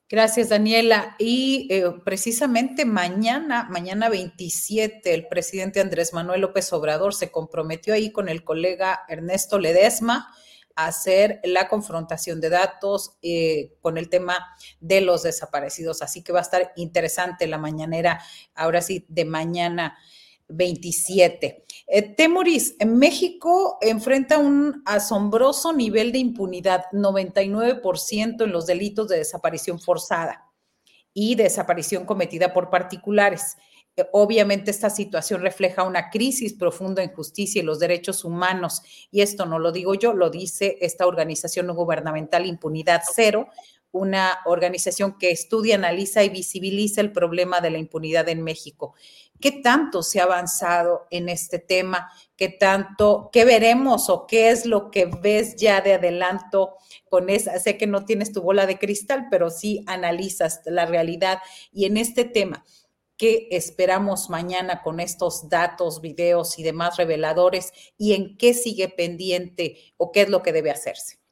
[0.08, 1.16] Gracias, Daniela.
[1.18, 8.12] Y eh, precisamente mañana, mañana 27, el presidente Andrés Manuel López Obrador se comprometió ahí
[8.12, 10.32] con el colega Ernesto Ledesma
[10.76, 14.46] a hacer la confrontación de datos eh, con el tema
[14.78, 16.02] de los desaparecidos.
[16.02, 18.20] Así que va a estar interesante la mañanera,
[18.54, 19.98] ahora sí, de mañana
[20.46, 21.64] 27.
[21.88, 29.78] Eh, Temoris, México enfrenta un asombroso nivel de impunidad, 99% en los delitos de desaparición
[29.78, 30.50] forzada
[31.14, 33.56] y desaparición cometida por particulares.
[33.96, 38.82] Eh, obviamente esta situación refleja una crisis profunda en justicia y los derechos humanos,
[39.12, 43.48] y esto no lo digo yo, lo dice esta organización no gubernamental Impunidad Cero,
[43.92, 48.94] una organización que estudia, analiza y visibiliza el problema de la impunidad en México.
[49.40, 52.10] ¿Qué tanto se ha avanzado en este tema?
[52.36, 56.74] ¿Qué tanto, qué veremos o qué es lo que ves ya de adelanto
[57.08, 57.58] con esa?
[57.58, 61.38] Sé que no tienes tu bola de cristal, pero sí analizas la realidad
[61.72, 62.64] y en este tema.
[63.16, 69.94] qué esperamos mañana con estos datos, videos y demás reveladores y en qué sigue pendiente
[69.96, 71.26] o qué es lo que debe hacerse.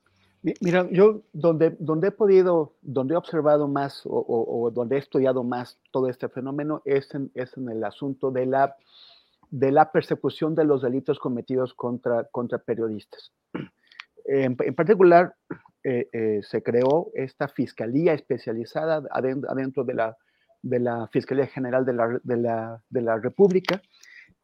[0.61, 5.79] Mira, yo donde, donde he podido, donde he observado más o, donde he estudiado más
[5.91, 8.77] todo este fenómeno es en, es en el asunto de la,
[9.51, 13.33] de la persecución de los delitos cometidos contra, contra periodistas.
[14.27, 15.35] En, particular,
[15.83, 20.16] eh, eh, se creó esta fiscalía especializada adentro, de, la,
[20.62, 23.83] de la Fiscalía General de la, de la, de la República,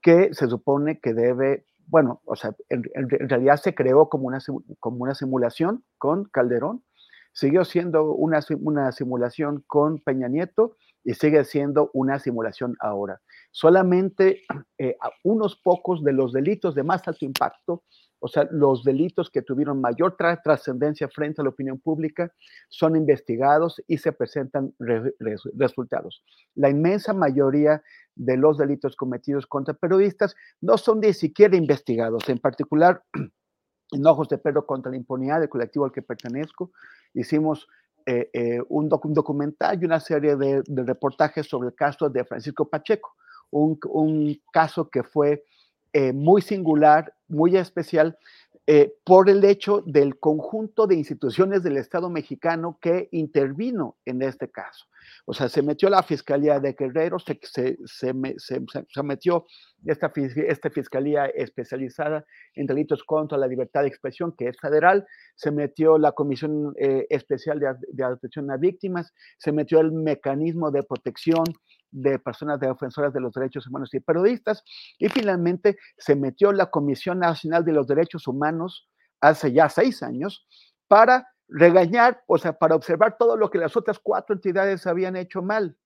[0.03, 2.85] que se supone que debe bueno, o sea, en,
[3.29, 4.39] realidad se creó como una,
[4.79, 6.85] como una simulación con Calderón,
[7.33, 13.21] siguió siendo una, una simulación con Peña Nieto y sigue siendo una simulación ahora.
[13.51, 14.43] Solamente
[14.79, 17.83] eh, unos pocos de los delitos de más alto impacto
[18.21, 22.33] o sea, los delitos que tuvieron mayor trascendencia frente a la opinión pública
[22.69, 26.23] son investigados y se presentan resultados.
[26.55, 27.83] La inmensa mayoría
[28.15, 33.03] de los delitos cometidos contra periodistas no son ni siquiera investigados, en particular
[33.93, 36.73] en Ojos de Perro contra la impunidad del colectivo al que pertenezco,
[37.15, 37.67] hicimos
[38.07, 43.15] eh, eh, un, documental y una serie de, reportajes sobre el caso de Francisco Pacheco,
[43.51, 45.45] un, un caso que fue
[45.93, 48.19] eh, muy singular, muy especial,
[48.66, 54.51] eh, por el hecho del conjunto de instituciones del Estado mexicano que intervino en este
[54.51, 54.86] caso.
[55.24, 59.47] O sea, se metió la Fiscalía de Guerrero, se, se, se, se metió
[59.85, 62.24] esta, esta, Fiscalía especializada
[62.55, 67.07] en delitos contra la libertad de expresión, que es federal, se metió la Comisión eh,
[67.11, 71.44] Especial de, de Atención a Víctimas, se metió el Mecanismo de Protección
[71.91, 74.62] de personas defensoras de los derechos humanos y periodistas.
[74.99, 78.89] Y finalmente se metió la Comisión Nacional de los Derechos Humanos
[79.21, 80.47] hace ya seis años
[80.89, 85.43] para regañar, o sea, para observar todo lo que las otras cuatro entidades habían hecho
[85.43, 85.77] mal.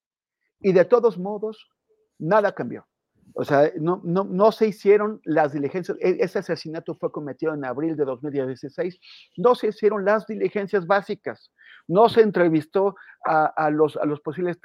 [0.61, 1.71] Y de todos modos,
[2.19, 2.87] nada cambió.
[3.37, 5.99] O sea, no, no, no, se hicieron las diligencias.
[6.01, 9.01] E, ese asesinato fue cometido en abril de 2016.
[9.37, 11.51] No se hicieron las diligencias básicas.
[11.89, 12.95] No se entrevistó
[13.25, 14.59] a, los, a los posibles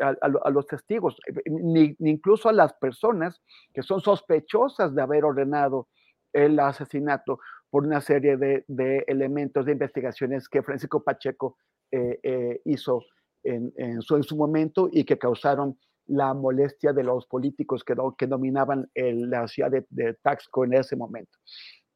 [0.00, 3.42] a, los testigos, ni, incluso a las personas
[3.72, 5.88] que son sospechosas de haber ordenado
[6.32, 7.40] el asesinato
[7.70, 11.58] por una serie de, elementos de investigaciones que Francisco Pacheco
[11.90, 13.02] eh, eh, hizo
[13.42, 15.76] en, en, su, en su momento y que causaron
[16.06, 21.38] la molestia de los políticos que, que dominaban la ciudad de, Taxco en ese momento.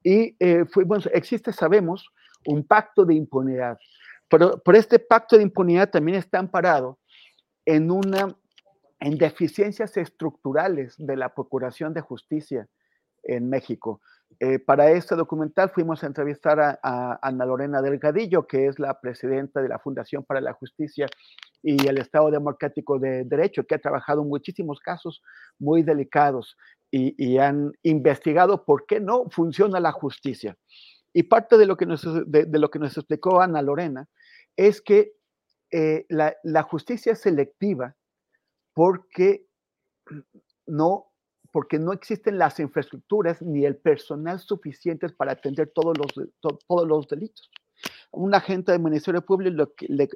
[0.03, 0.65] Y eh,
[1.13, 2.09] existe, sabemos,
[2.47, 3.79] un pacto de impunidad,
[4.29, 6.99] pero, por este pacto de impunidad también está amparado
[7.65, 8.37] en, una,
[9.01, 12.69] en deficiencias estructurales de la Procuración de Justicia
[13.23, 14.01] en México.
[14.41, 19.63] Eh, para este documental fuimos a entrevistar a, Ana Lorena Delgadillo, que es la presidenta
[19.63, 21.07] de la Fundación para la Justicia
[21.63, 25.23] y el Estado Democrático de Derecho, que ha trabajado muchísimos casos
[25.59, 26.57] muy delicados
[26.91, 30.57] y, han investigado por qué no funciona la justicia.
[31.13, 34.09] Y parte de lo que nos, de, lo que nos explicó Ana Lorena
[34.57, 35.13] es que
[35.71, 37.95] eh, la, la justicia es selectiva
[38.73, 39.47] porque
[40.67, 41.09] no
[41.51, 47.09] porque no existen las infraestructuras ni el personal suficientes para atender todos los, todos los
[47.09, 47.51] delitos.
[48.11, 50.09] Un agente del Ministerio Público, le,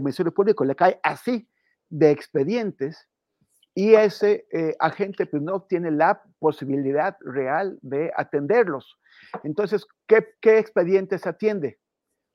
[0.00, 1.48] Ministerio Público le cae así
[1.88, 3.08] de expedientes
[3.74, 8.98] y ese eh, agente pues, no tiene la posibilidad real de atenderlos.
[9.44, 11.78] Entonces, ¿qué, qué expedientes atiende?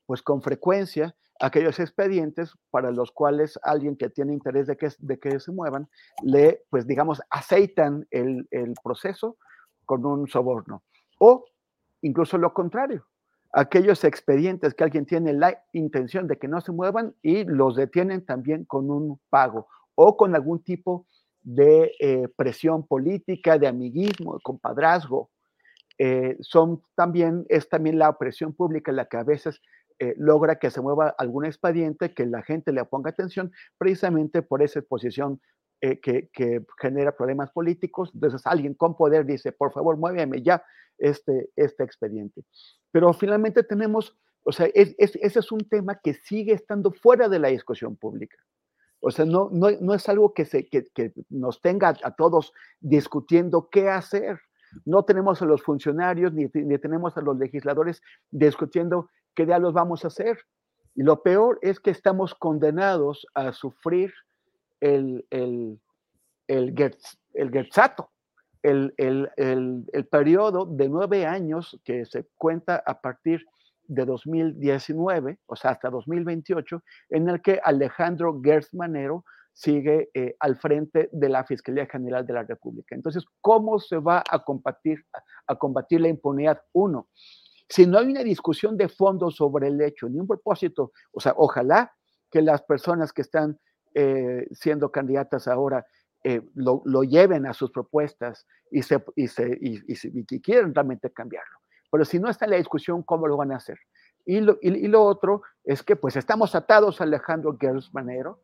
[0.05, 5.19] Pues con frecuencia aquellos expedientes para los cuales alguien que tiene interés de que, de
[5.19, 5.89] que se muevan,
[6.23, 9.37] le, pues digamos, aceitan el, el proceso
[9.85, 10.83] con un soborno.
[11.19, 11.45] O
[12.01, 13.05] incluso lo contrario,
[13.53, 18.25] aquellos expedientes que alguien tiene la intención de que no se muevan y los detienen
[18.25, 21.05] también con un pago o con algún tipo
[21.43, 25.29] de eh, presión política, de amiguismo, de compadrazgo.
[25.99, 29.61] Eh, son también, es también la presión pública la que a veces
[29.99, 34.63] eh, logra que se mueva algún expediente, que la gente le ponga atención, precisamente por
[34.63, 35.39] esa exposición
[35.85, 38.09] eh, que, genera problemas políticos.
[38.13, 40.63] Entonces alguien con poder dice, por favor, muéveme ya
[40.97, 42.45] este, este expediente.
[42.89, 47.49] Pero finalmente tenemos, o sea, ese es un tema que sigue estando fuera de la
[47.49, 48.37] discusión pública.
[49.01, 50.85] O sea, no, no, es algo que, se, que,
[51.29, 54.39] nos tenga a todos discutiendo qué hacer.
[54.85, 58.01] No tenemos a los funcionarios ni, ni, tenemos a los legisladores
[58.31, 60.39] discutiendo ¿qué los vamos a hacer?
[60.95, 64.13] Y lo peor es que estamos condenados a sufrir
[64.83, 65.79] el, el,
[66.47, 66.95] el,
[67.33, 68.11] el Gertzato,
[68.61, 73.45] el, el, el, el, periodo de nueve años que se cuenta a partir
[73.87, 79.23] de 2019, o sea, hasta 2028, en el que Alejandro Gertz Manero
[79.53, 82.95] sigue eh, al frente de la Fiscalía General de la República.
[82.95, 85.05] Entonces, ¿cómo se va a combatir,
[85.47, 86.61] a combatir la impunidad?
[86.73, 87.07] Uno,
[87.69, 91.33] si no hay una discusión de fondo sobre el hecho, ni un propósito, o sea,
[91.37, 91.93] ojalá
[92.29, 93.59] que las personas que están
[93.93, 95.85] eh, siendo candidatas ahora
[96.23, 101.59] eh, lo, lleven a sus propuestas y, se, y, se, y, quieren realmente cambiarlo.
[101.91, 103.77] Pero si no está en la discusión, ¿cómo lo van a hacer?
[104.25, 108.39] Y lo, y lo otro es que pues estamos atados a Alejandro Gers Manero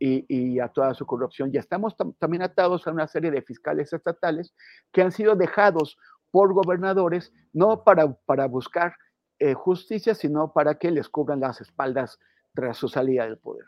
[0.00, 4.54] y, a toda su corrupción y estamos también atados a una serie de fiscales estatales
[4.92, 5.98] que han sido dejados
[6.30, 8.94] por gobernadores no para, para buscar
[9.38, 12.18] eh, justicia, sino para que les cubran las espaldas
[12.54, 13.66] tras su salida del poder.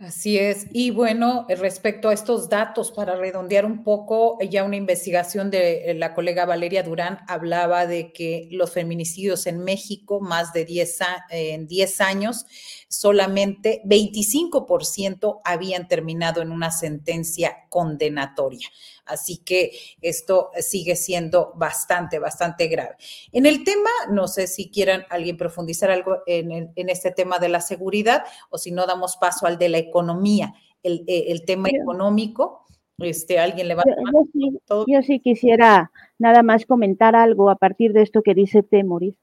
[0.00, 0.66] Así es.
[0.72, 6.14] Y bueno, respecto a estos datos, para redondear un poco, ya una investigación de la
[6.14, 10.98] colega Valeria Durán hablaba de que los feminicidios en México, más de 10,
[11.28, 12.46] en 10 años,
[12.88, 18.68] solamente 25% habían terminado en una sentencia condenatoria.
[19.10, 22.96] Así que esto sigue siendo bastante, bastante grave.
[23.32, 27.60] En el tema, no sé si quieran alguien profundizar algo en, este tema de la
[27.60, 32.64] seguridad o si no damos paso al de la economía, el, eh, tema económico.
[32.98, 38.02] Este, alguien le va a yo, sí, quisiera nada más comentar algo a partir de
[38.02, 39.14] esto que dice Temoris,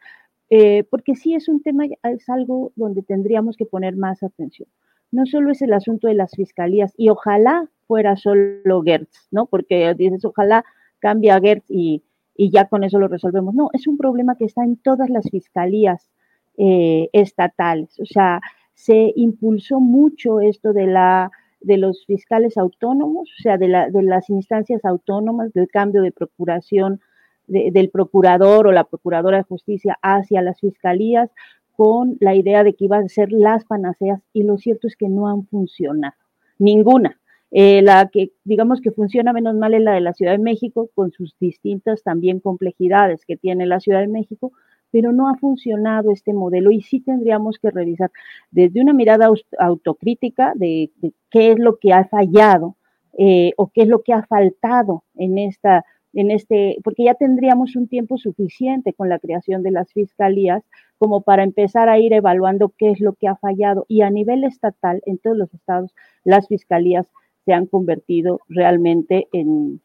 [0.50, 4.68] eh, porque sí es un tema, es algo donde tendríamos que poner más atención.
[5.12, 9.46] No solo es el asunto de las fiscalías, y ojalá fuera solo Gertz, ¿no?
[9.46, 10.66] Porque dices, ojalá
[11.00, 12.04] cambie a Gertz y,
[12.36, 13.56] ya con eso lo resolvemos.
[13.56, 16.10] No, es un problema que está en todas las fiscalías
[16.58, 18.00] eh, estatales.
[18.00, 18.42] O sea,
[18.78, 21.32] se impulsó mucho esto de la
[21.62, 26.12] de los fiscales autónomos, o sea, de, la, de las instancias autónomas, del cambio de
[26.12, 27.02] procuración
[27.48, 31.32] del procurador o la procuradora de justicia hacia las fiscalías,
[31.76, 35.10] con la idea de que iban a ser las panaceas, y lo cierto es que
[35.10, 36.16] no han funcionado,
[36.60, 37.20] ninguna.
[37.50, 40.92] Eh, la que digamos que funciona menos mal es la de la Ciudad de México,
[40.94, 44.52] con sus distintas también complejidades que tiene la Ciudad de México,
[44.92, 48.12] pero no ha funcionado este modelo y sí tendríamos que revisar
[48.52, 50.92] desde una mirada autocrítica de,
[51.30, 52.76] qué es lo que ha fallado
[53.18, 57.76] eh, o qué es lo que ha faltado en esta en este, porque ya tendríamos
[57.76, 60.64] un tiempo suficiente con la creación de las fiscalías
[60.98, 63.86] como para empezar a ir evaluando qué es lo que ha fallado.
[63.88, 65.94] Y a nivel estatal, en todos los estados,
[66.24, 67.08] las fiscalías
[67.46, 69.80] se han convertido realmente en,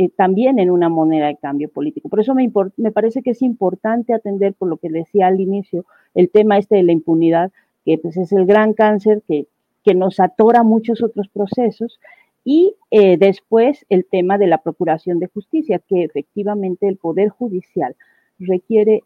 [0.00, 2.08] eh, también en una moneda de cambio político.
[2.08, 5.84] Por eso me, me parece que es importante atender, por lo que decía al inicio,
[6.14, 7.50] el tema este de la impunidad,
[7.84, 9.48] que pues es el gran cáncer que,
[9.82, 11.98] que nos atora muchos otros procesos,
[12.44, 17.96] y eh, después el tema de la procuración de justicia, que efectivamente el Poder Judicial
[18.38, 19.02] requiere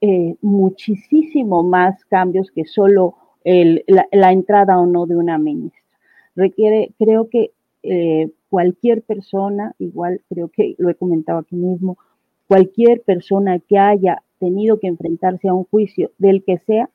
[0.00, 3.14] eh, muchísimo más cambios que solo
[3.44, 5.80] la, la entrada o no de una ministra
[6.38, 11.98] requiere, creo que eh, cualquier persona, igual creo que lo he comentado aquí mismo,
[12.46, 16.88] cualquier persona que haya tenido que enfrentarse a un juicio del que sea,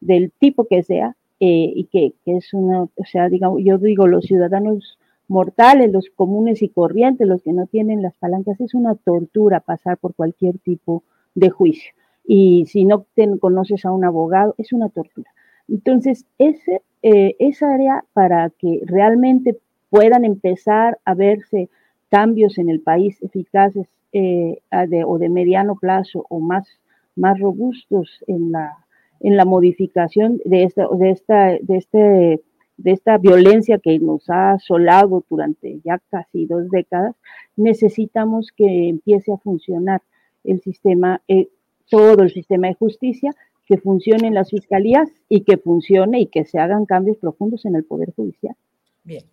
[0.00, 4.24] del tipo que sea, eh, y que, es una, o sea, digamos, yo digo, los
[4.26, 9.60] ciudadanos mortales, los comunes y corrientes, los que no tienen las palancas, es una tortura
[9.60, 11.02] pasar por cualquier tipo
[11.34, 11.92] de juicio.
[12.24, 15.30] Y si no te conoces a un abogado, es una tortura.
[15.68, 19.58] Entonces, ese eh, esa área para que realmente
[19.92, 21.68] puedan empezar a verse
[22.08, 24.62] cambios en el país eficaces eh,
[25.06, 26.66] o de mediano plazo o más,
[27.14, 28.78] más robustos en la,
[29.20, 32.42] en la modificación de esta, de, esta, de, este,
[32.78, 37.14] de esta violencia que nos ha asolado durante ya casi dos décadas,
[37.56, 40.00] necesitamos que empiece a funcionar
[40.42, 41.48] el sistema, eh,
[41.90, 43.34] todo el sistema de justicia,
[43.66, 47.84] que funcionen las fiscalías y que funcione y que se hagan cambios profundos en el
[47.84, 48.56] Poder Judicial.
[49.04, 49.24] Bien.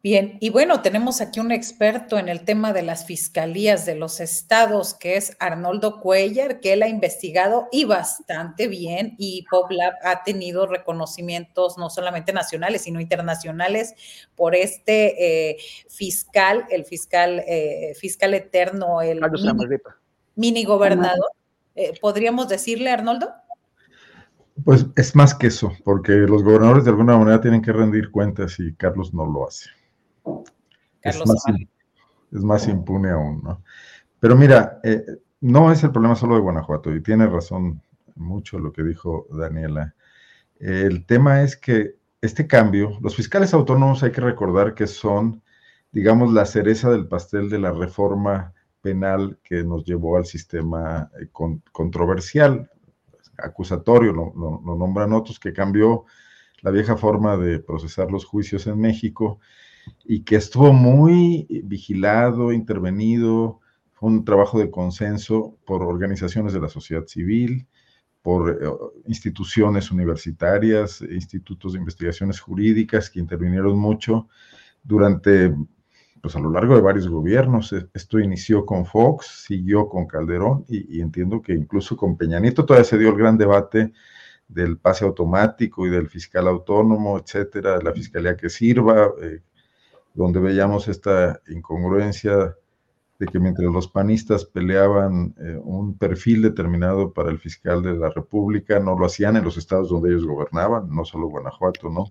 [0.00, 4.20] Bien, y bueno, tenemos aquí un experto en el tema de las fiscalías de los
[4.20, 10.22] estados, que es Arnoldo Cuellar, que él ha investigado y bastante bien, y PopLab ha
[10.22, 13.94] tenido reconocimientos no solamente nacionales, sino internacionales
[14.36, 15.56] por este eh,
[15.88, 19.20] fiscal, el fiscal, eh, fiscal eterno, el
[20.36, 21.32] mini gobernador.
[21.74, 23.34] Eh, ¿podríamos decirle, Arnoldo?
[24.68, 28.60] Pues es más que eso, porque los gobernadores de alguna manera tienen que rendir cuentas
[28.60, 29.70] y Carlos no lo hace.
[31.00, 31.22] es,
[32.42, 33.62] más, impune aún, ¿no?
[34.20, 35.02] Pero mira, eh,
[35.40, 37.80] no es el problema solo de Guanajuato, y tiene razón
[38.14, 39.94] mucho lo que dijo Daniela.
[40.60, 45.42] El tema es que este cambio, los fiscales autónomos hay que recordar que son,
[45.92, 51.30] digamos, la cereza del pastel de la reforma penal que nos llevó al sistema eh,
[51.72, 52.70] controversial,
[53.38, 56.04] acusatorio, lo, nombran otros, que cambió
[56.60, 59.38] la vieja forma de procesar los juicios en México
[60.04, 63.60] y que estuvo muy vigilado, intervenido,
[63.92, 67.66] fue un trabajo de consenso por organizaciones de la sociedad civil,
[68.22, 68.68] por eh,
[69.06, 74.28] instituciones universitarias, institutos de investigaciones jurídicas que intervinieron mucho
[74.82, 75.54] durante,
[76.20, 77.72] pues a lo largo de varios gobiernos.
[77.72, 82.64] E, esto inició con Fox, siguió con Calderón y, entiendo que incluso con Peña Nieto
[82.64, 83.92] todavía se dio el gran debate
[84.48, 89.40] del pase automático y del fiscal autónomo, etcétera, la fiscalía que sirva, eh,
[90.14, 92.56] donde veíamos esta incongruencia
[93.18, 98.10] de que mientras los panistas peleaban eh, un perfil determinado para el fiscal de la
[98.10, 102.10] República, no lo hacían en los estados donde ellos gobernaban, no solo Guanajuato, ¿no?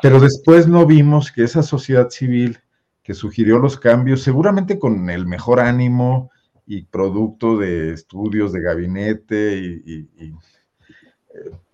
[0.00, 2.58] Pero después no vimos que esa sociedad civil
[3.02, 6.30] que sugirió los cambios, seguramente con el mejor ánimo
[6.66, 10.32] y producto de estudios de gabinete y, eh,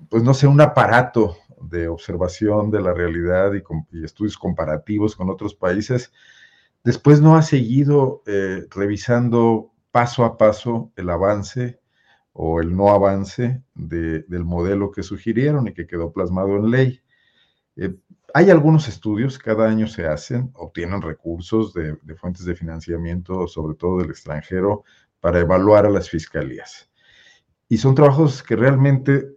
[0.08, 5.54] pues no sé, un aparato de observación de la realidad y, estudios comparativos con otros
[5.54, 6.12] países,
[6.86, 11.80] Después no ha seguido eh, revisando paso a paso el avance
[12.32, 17.00] o el no avance del modelo que sugirieron y que quedó plasmado en ley.
[17.76, 17.94] Eh,
[18.34, 23.76] hay algunos estudios, cada año se hacen, obtienen recursos de, de, fuentes de financiamiento, sobre
[23.76, 24.84] todo del extranjero,
[25.20, 26.90] para evaluar a las fiscalías.
[27.68, 29.36] Y son trabajos que realmente,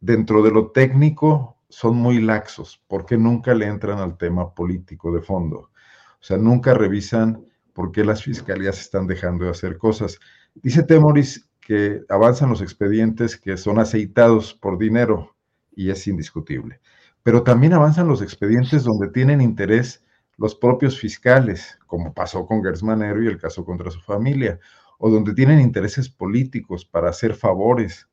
[0.00, 5.22] dentro de lo técnico, son muy laxos, porque nunca le entran al tema político de
[5.22, 5.58] fondo.
[5.58, 10.18] O sea, nunca revisan por qué las fiscalías están dejando de hacer cosas.
[10.54, 15.34] Dice Temoris que avanzan los expedientes que son aceitados por dinero
[15.74, 16.80] y es indiscutible.
[17.22, 20.02] Pero también avanzan los expedientes donde tienen interés
[20.38, 24.58] los propios fiscales, como pasó con Gersmanero y el caso contra su familia,
[24.98, 28.08] o donde tienen intereses políticos para hacer favores,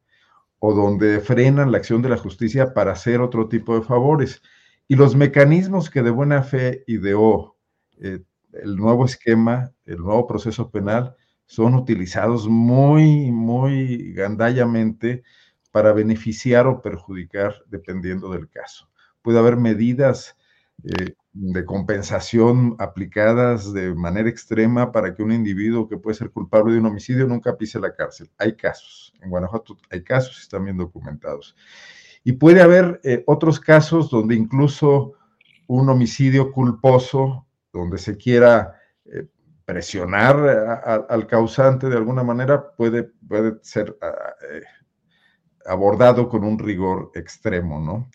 [0.59, 4.41] o donde frenan la acción de la justicia para hacer otro tipo de favores.
[4.87, 7.55] Y los mecanismos que de buena fe ideó
[7.99, 8.19] eh,
[8.53, 11.15] el nuevo esquema, el nuevo proceso penal,
[11.45, 15.23] son utilizados muy, muy gandallamente
[15.71, 18.89] para beneficiar o perjudicar dependiendo del caso.
[19.21, 20.35] Puede haber medidas
[20.83, 26.73] eh, de compensación aplicadas de manera extrema para que un individuo que puede ser culpable
[26.73, 28.29] de un homicidio nunca pise la cárcel.
[28.37, 31.55] Hay casos, en Guanajuato hay casos, están bien documentados.
[32.23, 35.13] Y puede haber eh, otros casos donde incluso
[35.67, 38.75] un homicidio culposo donde se quiera
[39.05, 39.27] eh,
[39.65, 44.33] presionar al causante de alguna manera, puede, puede ser ah,
[45.65, 48.09] abordado con un rigor extremo, ¿no?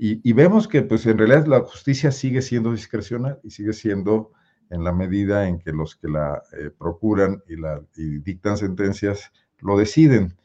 [0.00, 4.30] Y, vemos que, pues, en realidad la justicia sigue siendo discrecional y sigue siendo
[4.70, 9.32] en la medida en que los que la eh, procuran y, la, y dictan sentencias
[9.58, 10.36] lo deciden.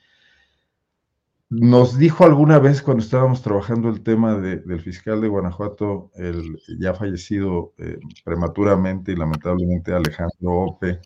[1.52, 6.96] Nos dijo alguna vez cuando estábamos trabajando el tema del fiscal de Guanajuato, el ya
[6.96, 11.00] fallecido eh, prematuramente y lamentablemente Alejandro Ope,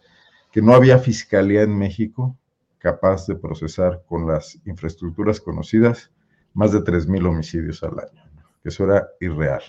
[0.54, 2.38] que no había fiscalía en México
[2.78, 6.12] capaz de procesar con las infraestructuras conocidas
[6.54, 8.24] más de 3.000 homicidios al año,
[8.70, 9.64] eso era irreal.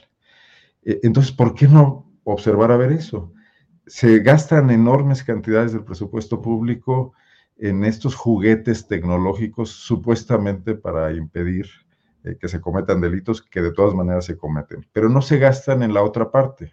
[0.85, 3.33] E, entonces, ¿por qué no observar a ver eso?
[3.87, 7.15] Se gastan enormes cantidades del presupuesto público
[7.59, 11.67] en estos juguetes tecnológicos supuestamente para impedir
[12.25, 15.83] eh, que se cometan delitos que de todas maneras se cometen, pero no se gastan
[15.83, 16.73] en la otra parte,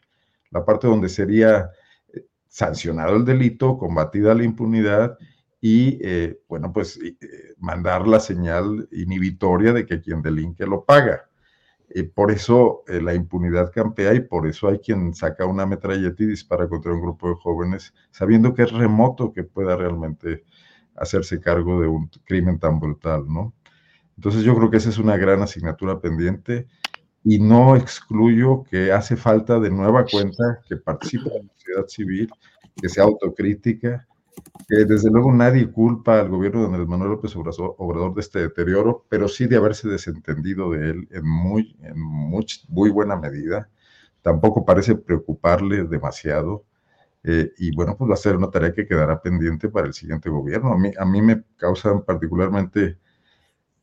[0.52, 1.70] la parte donde sería
[2.14, 5.18] eh, sancionado el delito, combatida la impunidad
[5.62, 7.00] y, eh, bueno, pues
[7.58, 11.30] mandar la señal inhibitoria de que quien delinque lo paga.
[12.14, 16.68] Por eso la impunidad campea y por eso hay quien saca una metralleta y dispara
[16.68, 20.44] contra un grupo de jóvenes sabiendo que es remoto que pueda realmente
[20.96, 23.54] hacerse cargo de un crimen tan brutal, ¿no?
[24.18, 26.68] Entonces yo creo que esa es una gran asignatura pendiente
[27.24, 32.30] y no excluyo que hace falta de nueva cuenta que participe la sociedad civil,
[32.76, 34.08] que sea autocrítica,
[34.68, 39.28] desde luego nadie culpa al gobierno de Andrés Manuel López Obrador de este deterioro, pero
[39.28, 43.70] sí de haberse desentendido de él en muy, en muy, buena medida.
[44.22, 46.66] Tampoco parece preocuparle demasiado.
[47.24, 50.30] Eh, y bueno, pues va a ser una tarea que quedará pendiente para el siguiente
[50.30, 50.74] gobierno.
[50.74, 52.98] A mí me causan particularmente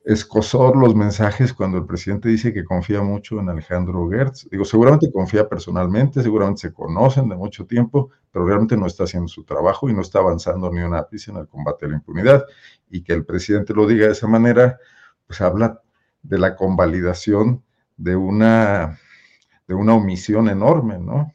[0.05, 4.49] escosor los mensajes cuando el presidente dice que confía mucho en Alejandro Gertz.
[4.51, 9.29] Digo, seguramente confía personalmente, seguramente se conocen de mucho tiempo, pero realmente no está haciendo
[9.29, 12.45] su trabajo y no está avanzando ni un ápice en el combate a la impunidad.
[12.91, 14.79] Y que el presidente lo diga de esa manera,
[15.27, 15.81] pues habla
[16.23, 17.63] de la convalidación
[17.97, 18.99] de una,
[19.69, 21.33] de una omisión enorme, ¿no?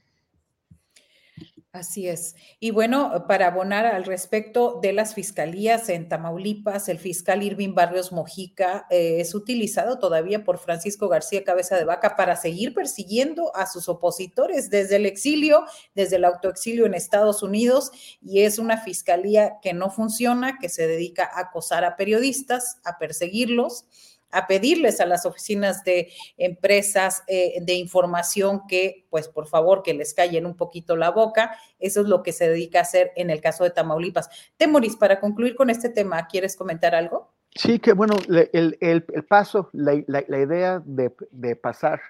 [1.73, 2.35] Así es.
[2.59, 8.11] Y bueno, para abonar al respecto de las fiscalías en Tamaulipas, el fiscal Irving Barrios
[8.11, 13.67] Mojica eh, es utilizado todavía por Francisco García Cabeza de Vaca para seguir persiguiendo a
[13.67, 17.91] sus opositores desde el exilio, desde el autoexilio en Estados Unidos,
[18.21, 22.97] y es una fiscalía que no funciona, que se dedica a acosar a periodistas, a
[22.97, 23.85] perseguirlos
[24.31, 29.93] a pedirles a las oficinas de empresas eh, de información que, pues por favor, que
[29.93, 31.57] les callen un poquito la boca.
[31.79, 34.29] Eso es lo que se dedica a hacer en el caso de Tamaulipas.
[34.57, 37.33] Temoris, para concluir con este tema, ¿quieres comentar algo?
[37.55, 42.01] Sí, que bueno, el, paso, la, idea de, pasar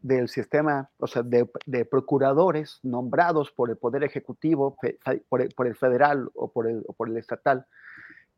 [0.00, 4.78] del sistema, o sea, de, procuradores nombrados por el Poder Ejecutivo,
[5.28, 7.66] por el, federal o por el estatal,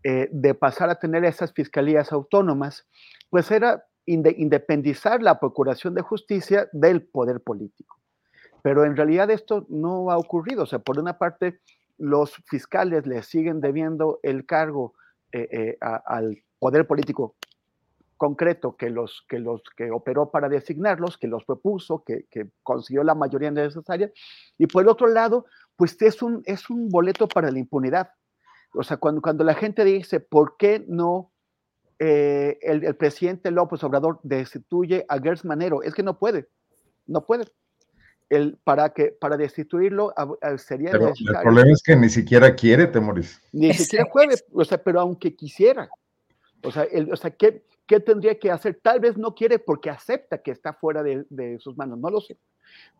[0.09, 2.87] eh, de pasar a tener esas fiscalías autónomas,
[3.29, 7.99] pues era independizar la Procuración de Justicia del poder político.
[8.63, 10.63] Pero en realidad esto no ha ocurrido.
[10.63, 11.59] O sea, por una parte,
[11.99, 14.95] los fiscales le siguen debiendo el cargo
[15.33, 17.35] eh, eh, al poder político
[18.17, 23.03] concreto que los que los que operó para designarlos, que los propuso, que, que, consiguió
[23.03, 24.13] la mayoría necesaria,
[24.57, 28.11] y por el otro lado, pues es un, es un boleto para la impunidad.
[28.77, 31.33] O sea, cuando, cuando la gente dice, ¿por qué no
[31.99, 35.83] eh, el, presidente López Obrador destituye a Gers Manero?
[35.83, 36.49] Es que no puede,
[37.07, 37.47] no puede.
[38.29, 40.13] El, para, que, para destituirlo
[40.59, 43.41] sería pero El problema es que ni siquiera quiere, Temoris.
[43.53, 45.89] Ni siquiera puede, o sea, pero aunque quisiera.
[46.65, 48.81] O sea, el, o sea ¿qué, ¿qué, tendría que hacer?
[48.83, 52.21] Tal vez no quiere porque acepta que está fuera de, de sus manos, no lo
[52.21, 52.37] sé.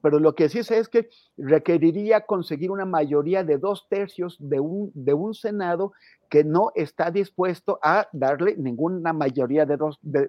[0.03, 4.61] Pero lo que sí sé es que requeriría conseguir una mayoría de dos tercios de
[4.61, 5.93] un, de un Senado
[6.29, 10.29] que no está dispuesto a darle ninguna mayoría de dos, de,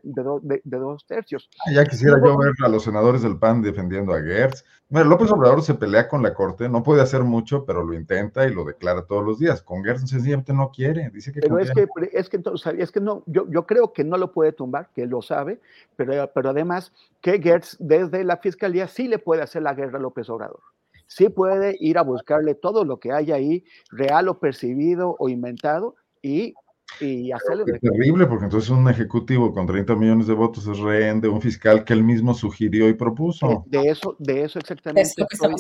[0.64, 1.50] dos tercios.
[1.66, 4.64] Ah, ya quisiera yo ver a los senadores del PAN defendiendo a Gertz.
[4.90, 8.48] Mira, López Obrador se pelea con la Corte, no puede hacer mucho, pero lo intenta
[8.48, 9.62] y lo declara todos los días.
[9.62, 12.42] Con Gertz sencillamente no quiere, dice que Pero es que, es que,
[12.78, 15.60] es que no, yo, yo creo que no lo puede tumbar, que lo sabe,
[15.96, 20.02] pero, pero además que Gertz desde la Fiscalía sí le puede hacer la guerra a
[20.02, 20.62] López Obrador
[21.08, 25.96] sí puede ir a buscarle todo lo que haya ahí, real o percibido o inventado,
[26.22, 26.54] y,
[27.00, 27.64] y hacerle...
[27.74, 31.42] Es terrible, porque entonces un ejecutivo con 30 millones de votos es rehén de un
[31.42, 33.64] fiscal que él mismo sugirió y propuso.
[33.68, 35.12] De, eso, de eso exactamente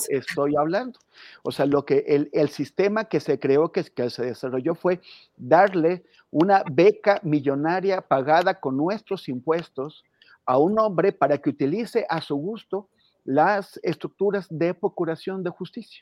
[0.10, 1.00] estoy, hablando.
[1.44, 5.00] O sea, lo que el, el sistema que se creó, que, que se desarrolló fue
[5.38, 10.04] darle una beca millonaria pagada con nuestros impuestos
[10.46, 12.90] a un hombre para que utilice a su gusto
[13.28, 16.02] las estructuras de procuración de justicia,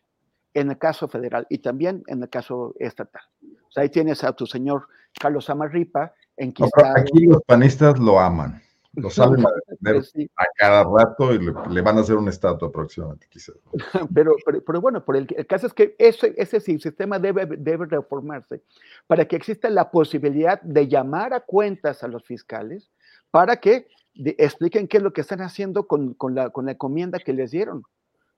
[0.53, 3.23] en el caso federal y también en el caso estatal.
[3.67, 4.87] O sea, ahí tienes a tu señor
[5.19, 6.93] Carlos Amarripa, enquistado.
[6.95, 8.61] aquí los panistas lo aman,
[8.93, 12.71] lo saben a defender pues a cada rato y le, van a hacer una estatua
[12.71, 13.55] próximamente, quizás.
[14.13, 18.61] Pero, pero, bueno, por el, caso es que ese, ese sistema debe, debe reformarse
[19.07, 22.91] para que exista la posibilidad de llamar a cuentas a los fiscales
[23.31, 27.19] para que expliquen qué es lo que están haciendo con, con, la, con la encomienda
[27.19, 27.83] que les dieron.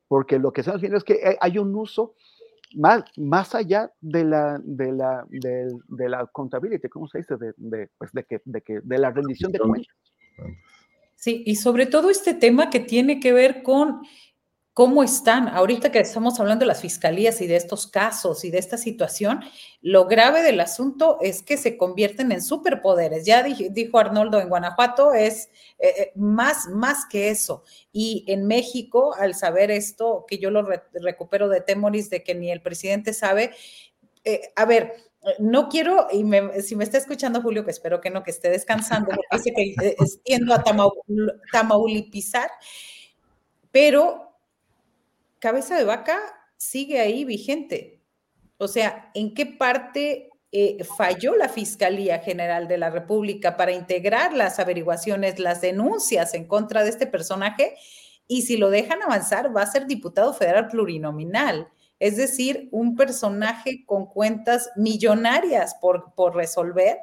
[0.07, 2.15] Porque lo que estamos viendo es que hay un uso
[2.75, 7.37] más, más allá de la, de la, de, de la contabilidad, ¿cómo se dice?
[7.37, 9.95] De, de, pues de, que, de, que, de la rendición de cuentas.
[11.15, 14.01] Sí, y sobre todo este tema que tiene que ver con
[14.77, 15.47] ¿Cómo están?
[15.47, 19.39] Ahorita que estamos hablando de las fiscalías y de estos casos y de esta situación,
[19.81, 23.25] lo grave del asunto es que se convierten en superpoderes.
[23.25, 25.49] Ya dijo Arnoldo en Guanajuato, es
[25.79, 27.63] eh, eh, más, más que eso.
[27.91, 30.61] Y en México, al saber esto, que yo lo
[30.93, 33.55] recupero de Temoris, de que ni el presidente sabe,
[34.25, 34.93] eh, a ver,
[35.39, 36.23] no quiero, y
[36.61, 39.95] si me está escuchando Julio, que espero que no, que esté descansando, porque dice que
[40.23, 40.63] tiendo a
[41.51, 42.51] Tamaulipizar,
[43.71, 44.26] pero
[45.39, 46.19] cabeza de vaca
[46.57, 48.01] sigue ahí vigente.
[48.57, 54.33] O sea, ¿en qué parte eh, falló la Fiscalía General de la República para integrar
[54.33, 57.75] las averiguaciones, las denuncias en contra de este personaje?
[58.27, 61.67] Y si lo dejan avanzar, va a ser diputado federal plurinominal.
[61.99, 66.97] Es decir, un personaje con cuentas millonarias por, por resolver.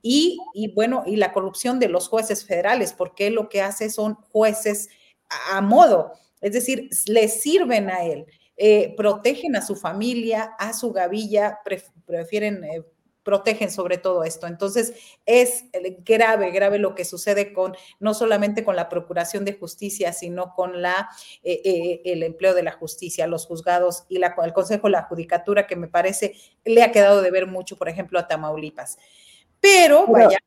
[0.00, 4.14] Y, y, bueno, y la corrupción de los jueces federales, porque lo que hace son
[4.14, 4.88] jueces
[5.50, 10.92] a modo es decir, le sirven a él, eh, protegen a su familia, a su
[10.92, 11.60] gavilla,
[12.06, 12.82] prefieren, eh,
[13.22, 14.46] protegen sobre todo esto.
[14.46, 14.94] Entonces,
[15.26, 20.12] es eh, grave, grave lo que sucede con, no solamente con la Procuración de Justicia,
[20.12, 21.08] sino con la,
[21.42, 25.76] el empleo de la justicia, los juzgados y la, el Consejo de la Judicatura, que
[25.76, 26.34] me parece
[26.64, 28.98] le ha quedado de ver mucho, por ejemplo, a Tamaulipas.
[29.60, 30.38] Pero, vaya,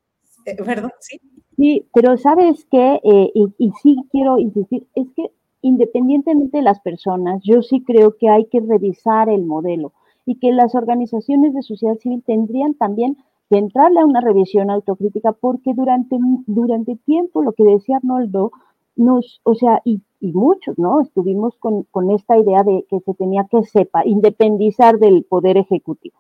[0.65, 1.21] perdón, sí.
[1.55, 5.31] Sí, pero sabes qué, y, y sí quiero insistir, es que
[5.61, 9.93] independientemente de las personas, yo sí creo que hay que revisar el modelo
[10.25, 13.17] y que las organizaciones de sociedad civil tendrían también
[13.49, 16.17] que entrarle a una revisión autocrítica porque durante,
[16.47, 18.51] durante tiempo, lo que decía Arnoldo,
[18.95, 21.01] nos, o sea, y, muchos, ¿no?
[21.01, 26.15] Estuvimos con, esta idea de que se tenía que sepa, independizar del poder ejecutivo.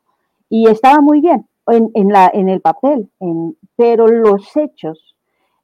[0.49, 3.09] Y estaba muy bien en, la, en el papel,
[3.75, 5.15] pero los hechos,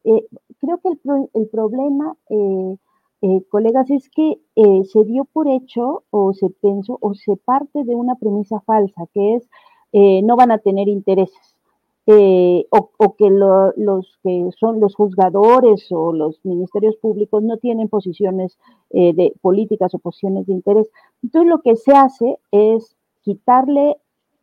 [0.03, 0.25] eh,
[0.59, 2.77] creo que el, el problema, eh,
[3.21, 4.39] eh, colegas, es que
[4.85, 9.35] se dio por hecho o se pensó o se parte de una premisa falsa, que
[9.35, 9.49] es
[10.23, 11.57] no van a tener intereses.
[12.09, 18.57] Eh, o, que los que son los juzgadores o los ministerios públicos no tienen posiciones
[18.91, 20.89] eh, de políticas o posiciones de interés.
[21.21, 23.97] Entonces lo que se hace es quitarle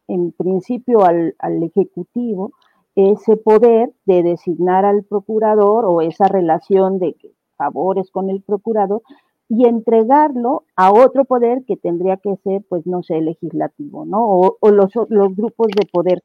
[0.08, 2.52] en principio al, al Ejecutivo
[2.96, 7.14] ese poder de designar al procurador o esa relación de
[7.56, 9.02] favores con el procurador
[9.48, 14.24] y entregarlo a otro poder que tendría que ser, pues, no sé, legislativo, ¿no?
[14.60, 16.22] O, los, los grupos de poder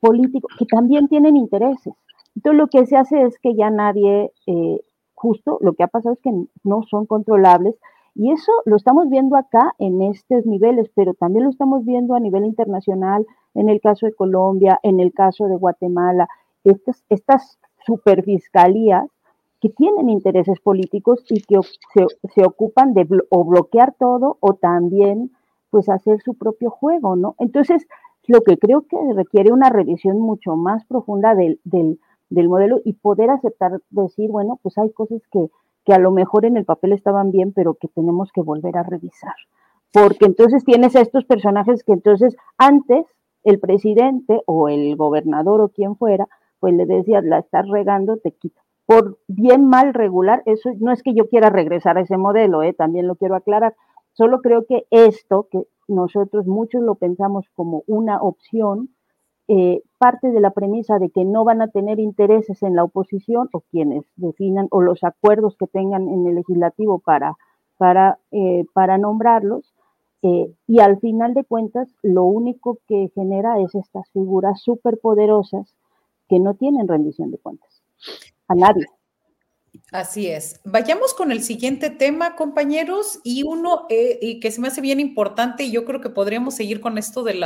[0.00, 1.94] políticos que también tienen intereses.
[2.36, 4.80] Entonces lo que se hace es que ya nadie, eh,
[5.14, 6.32] justo lo que ha pasado es que
[6.64, 7.76] no son controlables
[8.14, 12.20] y eso lo estamos viendo acá en estos niveles, pero también lo estamos viendo a
[12.20, 16.28] nivel internacional, en el caso de Colombia, en el caso de Guatemala,
[16.64, 19.06] estas, estas superfiscalías
[19.60, 21.60] que tienen intereses políticos y que
[22.34, 25.30] se, ocupan de o bloquear todo o también
[25.70, 27.36] pues hacer su propio juego, ¿no?
[27.38, 27.86] Entonces,
[28.26, 31.98] lo que creo que requiere una revisión mucho más profunda del, del,
[32.48, 35.46] modelo y poder aceptar, decir, bueno, pues hay cosas que,
[35.84, 38.82] que a lo mejor en el papel estaban bien, pero que tenemos que volver a
[38.82, 39.34] revisar.
[39.92, 43.06] Porque entonces tienes a estos personajes que entonces antes
[43.44, 46.28] el presidente o el gobernador o quien fuera,
[46.60, 48.60] pues le decía, la estás regando, te quito.
[48.90, 52.72] Por bien mal regular, eso no es que yo quiera regresar a ese modelo, ¿eh?
[52.72, 53.76] también lo quiero aclarar,
[54.14, 58.88] solo creo que esto, que nosotros muchos lo pensamos como una opción,
[59.46, 63.48] eh, parte de la premisa de que no van a tener intereses en la oposición
[63.52, 67.36] o quienes definan o los acuerdos que tengan en el legislativo para,
[67.78, 69.72] para, eh, para nombrarlos.
[70.22, 75.76] Y al final de cuentas, lo único que genera es estas figuras superpoderosas
[76.28, 77.80] que no tienen rendición de cuentas
[78.50, 78.86] a nadie.
[79.92, 80.60] Así es.
[80.64, 85.00] Vayamos con el siguiente tema, compañeros, y uno eh, y que se me hace bien
[85.00, 87.44] importante, y yo creo que podríamos seguir con esto del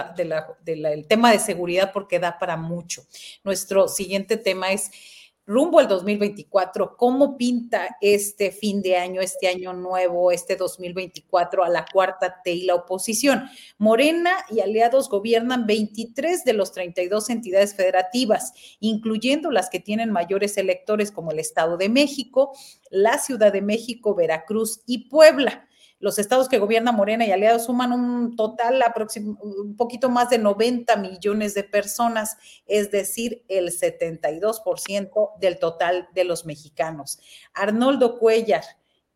[0.64, 3.02] de tema de seguridad porque da para mucho.
[3.44, 4.90] Nuestro siguiente tema es
[5.46, 11.68] rumbo al 2024, ¿cómo pinta este fin de año, este año nuevo, este 2024 a
[11.68, 13.44] la cuarta T y la oposición?
[13.78, 20.56] Morena y aliados gobiernan 23 de los 32 entidades federativas, incluyendo las que tienen mayores
[20.56, 22.56] electores como el Estado de México,
[22.90, 25.68] la Ciudad de México, Veracruz y Puebla.
[26.00, 28.82] Los estados que gobierna Morena y aliados suman un total
[29.40, 36.24] un poquito más de 90 millones de personas, es decir, el 72% del total de
[36.24, 37.18] los mexicanos.
[37.54, 38.64] Arnoldo Cuellar,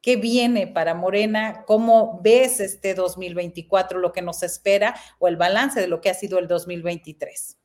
[0.00, 1.64] ¿Qué viene para Morena?
[1.66, 6.14] ¿Cómo ves este 2024, lo que nos espera o el balance de lo que ha
[6.14, 7.58] sido el 2023?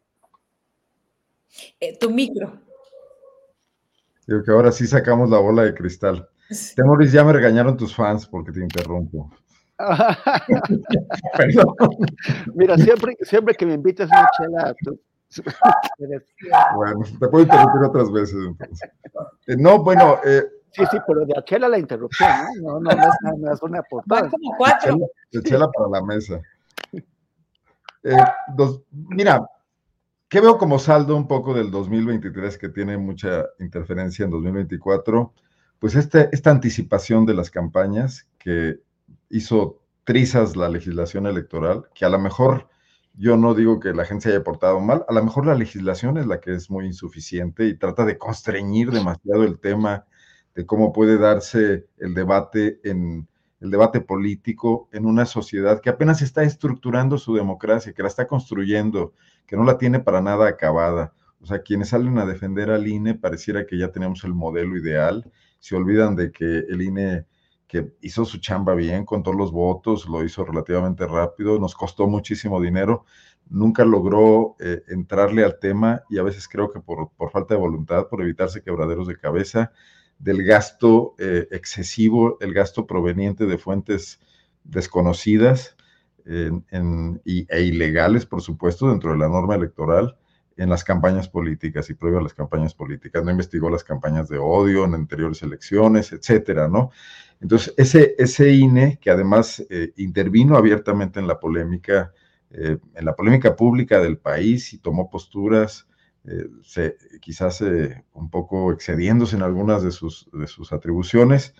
[1.80, 2.60] Eh, tu micro.
[4.26, 6.28] Digo que ahora sí sacamos la bola de cristal.
[6.76, 9.32] Temoris, ya me regañaron tus fans porque te interrumpo.
[11.38, 11.76] Perdón.
[12.56, 14.76] Mira, siempre, siempre que me invitas una chela,
[16.76, 18.90] bueno, te puedo interrumpir otras veces entonces.
[19.48, 20.20] Eh, no, bueno.
[20.24, 22.30] Eh, sí, sí, pero de chela la interrupción,
[22.62, 22.80] ¿no?
[22.80, 24.30] No, no, no es nada más una portada.
[24.30, 24.98] como cuatro.
[25.32, 26.40] De chela para la mesa.
[28.04, 28.18] Eh,
[28.92, 29.50] mira,
[30.30, 35.34] ¿qué veo como saldo un poco del 2023 que tiene mucha interferencia en 2024?
[35.84, 38.80] Pues este, esta anticipación de las campañas que
[39.30, 42.70] hizo trizas la legislación electoral, que a lo mejor
[43.16, 46.26] yo no digo que la gente haya portado mal, a lo mejor la legislación es
[46.26, 50.06] la que es muy insuficiente y trata de constreñir demasiado el tema
[50.56, 53.28] de cómo puede darse el debate en
[53.60, 58.26] el debate político en una sociedad que apenas está estructurando su democracia, que la está
[58.26, 59.12] construyendo,
[59.46, 61.14] que no la tiene para nada acabada.
[61.42, 65.30] O sea, quienes salen a defender al INE pareciera que ya tenemos el modelo ideal
[65.64, 67.26] se olvidan de que el INE
[67.70, 72.06] que hizo su chamba bien, con todos los votos, lo hizo relativamente rápido, nos costó
[72.06, 73.06] muchísimo dinero,
[73.50, 78.10] nunca logró eh, entrarle al tema y a veces creo que por, falta de voluntad,
[78.10, 79.72] por evitarse quebraderos de cabeza,
[80.20, 84.20] del gasto eh, excesivo, el gasto proveniente de fuentes
[84.66, 85.78] desconocidas
[86.26, 90.18] y, e ilegales, por supuesto, dentro de la norma electoral
[90.58, 94.86] en las campañas políticas y previo las campañas políticas, no investigó las campañas de odio
[94.86, 96.92] en anteriores elecciones, etcétera, ¿no?
[97.42, 102.14] Entonces, ese, ese INE, que además eh, intervino abiertamente en la polémica,
[102.52, 105.88] eh, en la polémica pública del país y tomó posturas,
[106.64, 107.62] se, quizás
[108.14, 111.54] un poco excediéndose en algunas de sus, de sus atribuciones,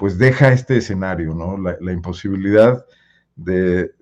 [0.00, 1.58] pues deja este escenario, ¿no?
[1.58, 2.86] La, imposibilidad
[3.36, 3.92] de,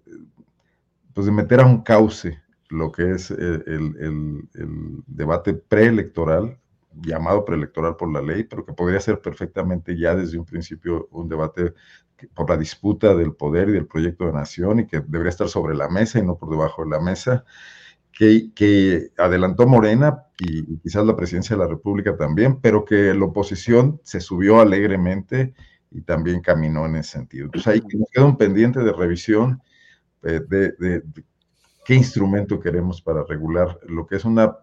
[1.13, 6.59] pues de meter a un cauce lo que es el, el debate preelectoral
[7.03, 11.29] llamado preelectoral por la ley, pero que podría ser perfectamente ya desde un principio un
[11.29, 11.75] debate
[12.35, 15.77] por la disputa del poder y del proyecto de nación y que debería estar sobre
[15.77, 17.45] la mesa y no por debajo de la mesa,
[18.13, 23.25] que, que adelantó Morena y, quizás la presidencia de la República también, pero que la
[23.25, 25.55] oposición se subió alegremente
[25.91, 27.47] y también caminó en ese sentido.
[27.47, 29.63] Entonces ahí nos queda un pendiente de revisión
[30.25, 31.03] eh, de, de
[31.89, 34.59] qué instrumento queremos para regular lo que es una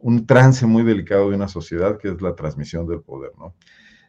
[0.00, 3.54] un trance muy delicado de una sociedad que es la transmisión del poder, ¿no?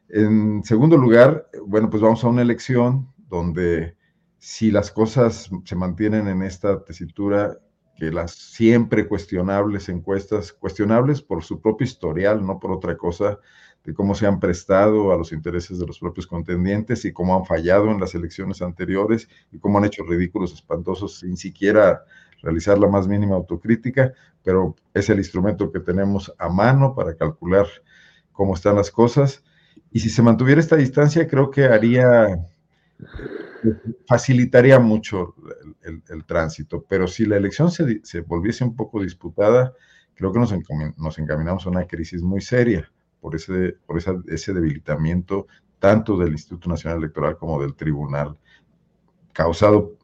[0.10, 3.96] En segundo lugar, bueno, pues vamos a una elección donde
[4.40, 7.60] si las cosas se mantienen en esta tesitura,
[7.96, 13.40] que las siempre cuestionables encuestas, cuestionables por su propio historial, no por otra cosa,
[13.84, 17.46] de cómo se han prestado a los intereses de los propios contendientes y cómo han
[17.46, 22.04] fallado en las elecciones anteriores y cómo han hecho ridículos espantosos sin siquiera
[22.42, 27.68] realizar la más mínima autocrítica, pero es el instrumento que tenemos a mano para calcular
[28.32, 29.44] cómo están las cosas.
[29.92, 32.48] Y si se mantuviera esta distancia, creo que haría,
[34.08, 35.36] facilitaría mucho
[35.82, 39.74] el, tránsito, pero si la elección se, se, volviese un poco disputada,
[40.14, 40.54] creo que nos,
[40.98, 45.48] nos encaminamos a una crisis muy seria por ese, por ese debilitamiento
[45.80, 48.38] tanto del Instituto Nacional Electoral como del Tribunal,
[49.34, 49.97] causado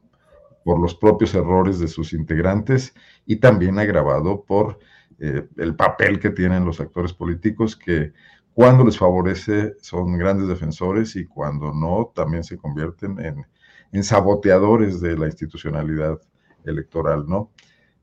[0.64, 2.94] por los propios errores de sus integrantes
[3.26, 4.78] y también agravado por
[5.18, 8.12] eh, el papel que tienen los actores políticos que
[8.52, 13.46] cuando les favorece son grandes defensores y cuando no también se convierten en,
[13.92, 16.18] en saboteadores de la institucionalidad
[16.64, 17.50] electoral, ¿no?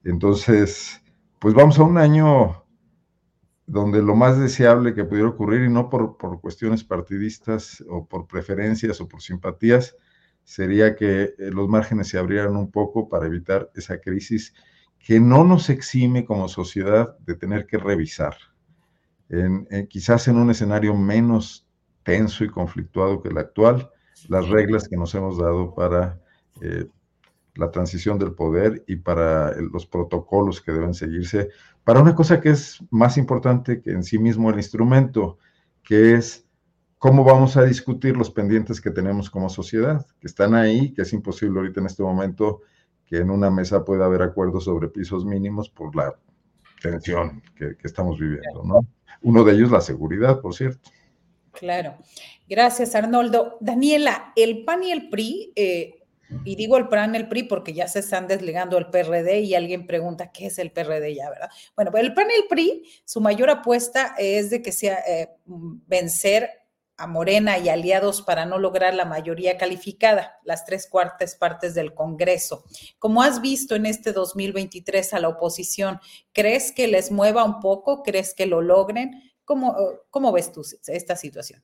[0.03, 1.01] Entonces,
[1.39, 2.63] pues vamos a un año
[3.65, 8.27] donde lo más deseable que pudiera ocurrir, y no por, por cuestiones partidistas o por
[8.27, 9.95] preferencias o por simpatías,
[10.51, 14.53] sería que eh, los márgenes se abrieran un poco para evitar esa crisis
[14.99, 18.35] que no nos exime como sociedad de tener que revisar.
[19.29, 21.65] En, quizás en un escenario menos
[22.03, 23.89] tenso y conflictuado que el actual,
[24.27, 26.19] las reglas que nos hemos dado para
[26.59, 26.85] eh,
[27.55, 31.47] la transición del poder y para los protocolos que deben seguirse,
[31.85, 35.37] para una cosa que es más importante que en sí mismo el instrumento,
[35.81, 36.45] que es
[37.01, 41.11] cómo vamos a discutir los pendientes que tenemos como sociedad, que están ahí, que es
[41.13, 42.61] imposible ahorita en este momento
[43.07, 46.13] que en una mesa pueda haber acuerdos sobre pisos mínimos por la
[46.79, 48.85] tensión que, estamos viviendo, ¿no?
[49.23, 50.91] Uno de ellos la seguridad, por cierto.
[51.53, 51.95] Claro.
[52.47, 53.57] Gracias, Arnoldo.
[53.61, 56.03] Daniela, el PAN y el PRI, eh,
[56.45, 59.55] y digo el PAN y el PRI porque ya se están desligando el PRD y
[59.55, 61.49] alguien pregunta qué es el PRD ya, ¿verdad?
[61.75, 65.29] Bueno, el PAN y el PRI, su mayor apuesta es de que sea eh,
[65.87, 66.60] vencer
[67.01, 71.95] a Morena y aliados para no lograr la mayoría calificada, las tres cuartas partes del
[71.95, 72.63] Congreso.
[72.99, 75.99] Como has visto en este 2023 a la oposición,
[76.31, 78.03] ¿crees que les mueva un poco?
[78.03, 79.19] ¿Crees que lo logren?
[79.45, 79.75] ¿Cómo,
[80.11, 81.63] cómo ves tú esta situación?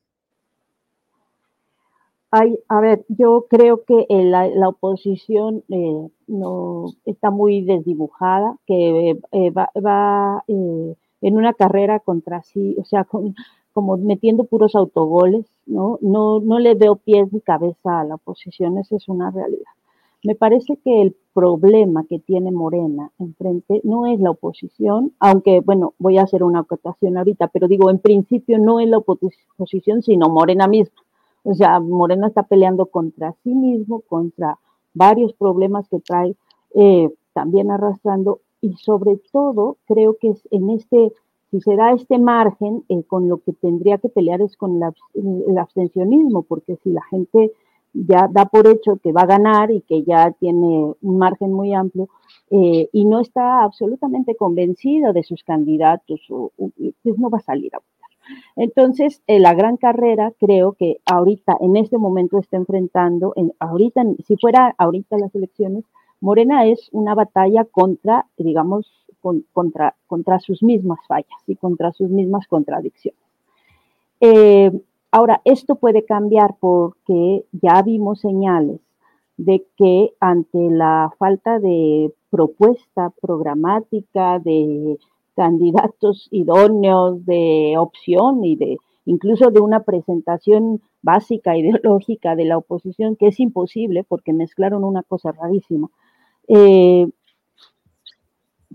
[2.30, 9.50] Ay, a ver, yo creo que la, oposición eh, no está muy desdibujada, que eh,
[9.50, 13.34] va, eh, en una carrera contra sí, o sea, con,
[13.78, 16.00] como metiendo puros autogoles, ¿no?
[16.02, 19.70] No, no le veo pies ni cabeza a la oposición, esa es una realidad.
[20.24, 25.94] Me parece que el problema que tiene Morena enfrente no es la oposición, aunque, bueno,
[26.00, 30.28] voy a hacer una acotación ahorita, pero digo, en principio no es la oposición, sino
[30.28, 31.00] Morena misma.
[31.44, 34.58] O sea, Morena está peleando contra sí mismo, contra
[34.92, 36.34] varios problemas que trae
[36.74, 41.12] eh, también arrastrando y sobre todo creo que es en este
[41.50, 44.80] si se da este margen, eh, con lo que tendría que pelear es con
[45.14, 47.52] el abstencionismo, porque si la gente
[47.94, 51.72] ya da por hecho que va a ganar y que ya tiene un margen muy
[51.72, 52.08] amplio
[52.50, 57.78] eh, y no está absolutamente convencido de sus candidatos, pues no va a salir a
[57.78, 57.98] votar.
[58.56, 64.02] Entonces, eh, la gran carrera creo que ahorita, en este momento, está enfrentando, en, ahorita,
[64.26, 65.84] si fuera ahorita las elecciones,
[66.20, 73.20] Morena es una batalla contra, digamos, contra, sus mismas fallas y contra sus mismas contradicciones.
[74.20, 74.70] Eh,
[75.10, 78.80] ahora, esto puede cambiar porque ya vimos señales
[79.36, 84.98] de que ante la falta de propuesta programática, de
[85.36, 93.16] candidatos idóneos, de opción y de, incluso de una presentación básica ideológica de la oposición,
[93.16, 95.88] que es imposible porque mezclaron una cosa rarísima.
[96.48, 97.08] Eh,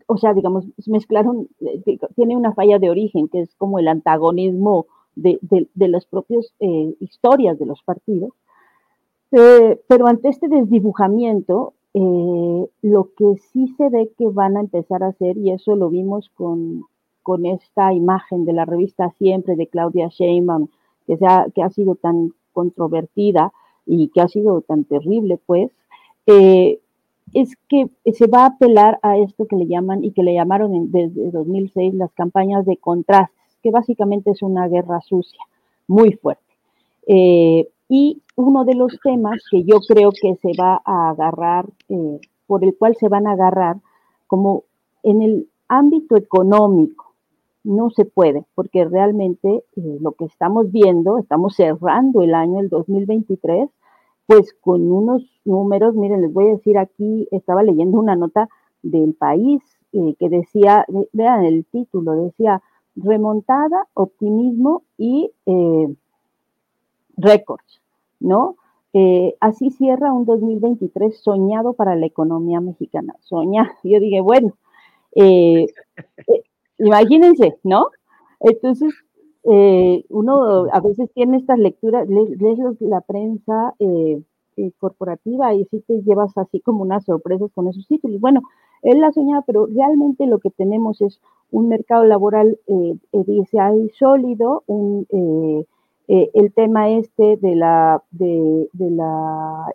[0.07, 4.87] o sea, digamos, mezclaron, eh, tiene una falla de origen, que es como el antagonismo
[5.15, 5.39] de,
[5.75, 8.31] las propias eh, historias de los partidos.
[9.29, 15.37] pero ante este desdibujamiento, lo que sí se ve que van a empezar a hacer,
[15.37, 16.85] y eso lo vimos con,
[17.23, 20.67] con esta imagen de la revista Siempre de Claudia Sheinbaum,
[21.07, 23.51] que, sea, que ha sido tan controvertida
[23.85, 25.71] y que ha sido tan terrible, pues,
[26.27, 26.79] eh,
[27.33, 30.91] es que se va a apelar a esto que le llaman y que le llamaron
[30.91, 35.39] desde 2006 las campañas de contrastes, que básicamente es una guerra sucia,
[35.87, 36.43] muy fuerte.
[37.07, 42.19] Eh, y uno de los temas que yo creo que se va a agarrar, eh,
[42.47, 43.77] por el cual se van a agarrar,
[44.27, 44.63] como
[45.03, 47.13] en el ámbito económico,
[47.63, 52.69] no se puede, porque realmente eh, lo que estamos viendo, estamos cerrando el año, el
[52.69, 53.69] 2023,
[54.33, 58.49] pues con unos números, miren, les voy a decir aquí, estaba leyendo una nota
[58.81, 59.61] del país
[59.91, 62.61] eh, que decía, vean el título, decía
[62.95, 65.95] remontada, optimismo y eh,
[67.17, 67.81] récords,
[68.19, 68.55] ¿no?
[69.39, 73.15] así cierra un 2023 soñado para la economía mexicana.
[73.21, 74.53] Soña, yo dije, bueno,
[76.77, 77.87] Imagínense, ¿no?
[78.39, 78.93] Entonces,
[79.45, 82.29] eh, uno a veces tiene estas lecturas, lees,
[82.79, 84.21] la prensa eh,
[84.55, 88.21] eh, corporativa y sí te llevas así como unas sorpresas con esos títulos.
[88.21, 88.41] Bueno,
[88.83, 91.19] él la soñaba, pero realmente lo que tenemos es
[91.51, 92.57] un mercado laboral,
[93.11, 99.73] dice ahí, sólido, el tema este de la, de, la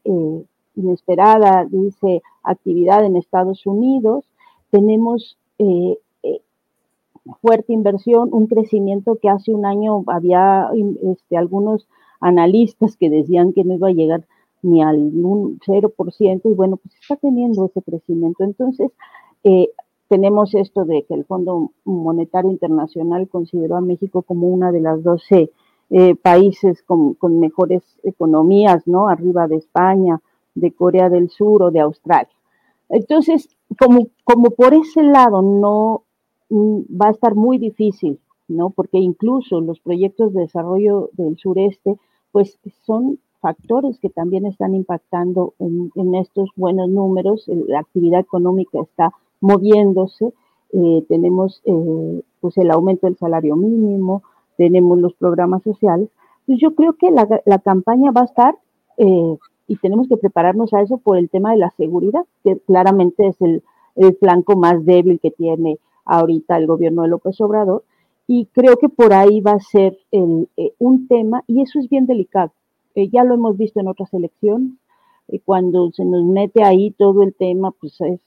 [0.74, 4.24] inesperada, dice, actividad en Estados Unidos,
[4.70, 5.39] tenemos
[7.41, 10.69] fuerte inversión, un crecimiento que hace un año había
[11.03, 11.87] este, algunos
[12.21, 14.25] analistas que decían que no iba a llegar
[14.63, 18.43] ni al 0%, y bueno, pues está teniendo ese crecimiento.
[18.45, 18.91] Entonces,
[19.45, 19.69] eh,
[20.09, 25.03] tenemos esto de que el Fondo Monetario Internacional consideró a México como una de las
[25.03, 25.51] 12
[25.91, 29.09] eh, países con, con, mejores economías, ¿no?
[29.09, 30.21] Arriba de España,
[30.55, 32.29] de Corea del Sur o de Australia.
[32.89, 33.49] Entonces,
[33.79, 36.03] como, como por ese lado no
[36.51, 38.19] va a estar muy difícil,
[38.49, 38.70] ¿no?
[38.70, 41.97] Porque incluso los proyectos de desarrollo del sureste,
[42.33, 49.12] pues son factores que también están impactando en, estos buenos números, la actividad económica está
[49.41, 50.33] moviéndose,
[50.73, 54.23] eh, tenemos eh, pues el aumento del salario mínimo,
[54.57, 56.09] tenemos los programas sociales,
[56.47, 58.57] pues yo creo que la, la campaña va a estar,
[58.97, 59.37] eh,
[59.69, 63.41] y tenemos que prepararnos a eso por el tema de la seguridad, que claramente es
[63.41, 63.62] el,
[63.95, 65.79] el flanco más débil que tiene
[66.09, 67.85] ahorita el gobierno de López Obrador,
[68.27, 71.89] y creo que por ahí va a ser el, eh, un tema, y eso es
[71.89, 72.53] bien delicado.
[72.95, 74.73] Eh, ya lo hemos visto en otras elecciones,
[75.29, 78.21] eh, cuando se nos mete ahí todo el tema, pues, es,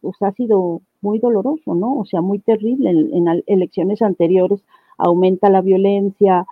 [0.00, 1.98] pues ha sido muy doloroso, ¿no?
[1.98, 2.90] O sea, muy terrible.
[2.90, 4.60] En, elecciones anteriores
[4.98, 6.46] aumenta la violencia,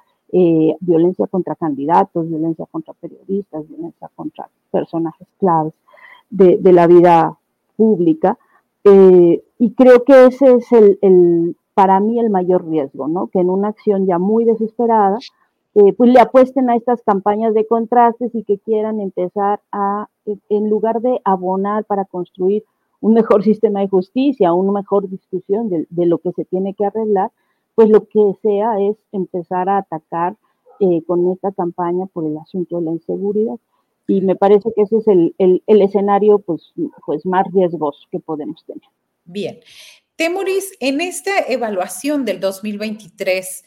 [0.81, 5.75] violencia contra candidatos, violencia contra periodistas, violencia contra personajes claves
[6.31, 7.37] de la vida
[7.77, 8.39] pública.
[8.85, 13.29] Eh, y creo que ese es el, para mí el mayor riesgo, ¿no?
[13.29, 15.19] Que en una acción ya muy desesperada,
[15.75, 20.69] eh, pues le apuesten a estas campañas de contrastes y que quieran empezar a, en
[20.69, 22.65] lugar de abonar para construir
[23.01, 27.31] un mejor sistema de justicia, una mejor discusión de, lo que se tiene que arreglar,
[27.75, 30.37] pues lo que sea es empezar a atacar
[30.81, 33.59] eh, con esta campaña por el asunto de la inseguridad
[34.07, 36.73] y me parece que ese es el, escenario pues,
[37.07, 38.83] pues más riesgoso que podemos tener.
[39.25, 39.61] Bien.
[40.17, 43.65] Temoris, en esta evaluación del 2023,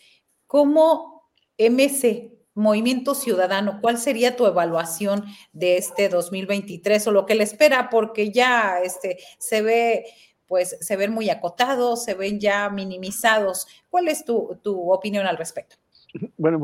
[0.47, 7.43] ¿cómo MC, Movimiento Ciudadano, cuál sería tu evaluación de este 2023 o lo que le
[7.43, 7.89] espera?
[7.89, 10.05] Porque ya este, se ve
[10.47, 13.67] pues se ven muy acotados, se ven ya minimizados.
[13.89, 15.77] ¿Cuál es tu, tu opinión al respecto?
[16.37, 16.61] Bueno,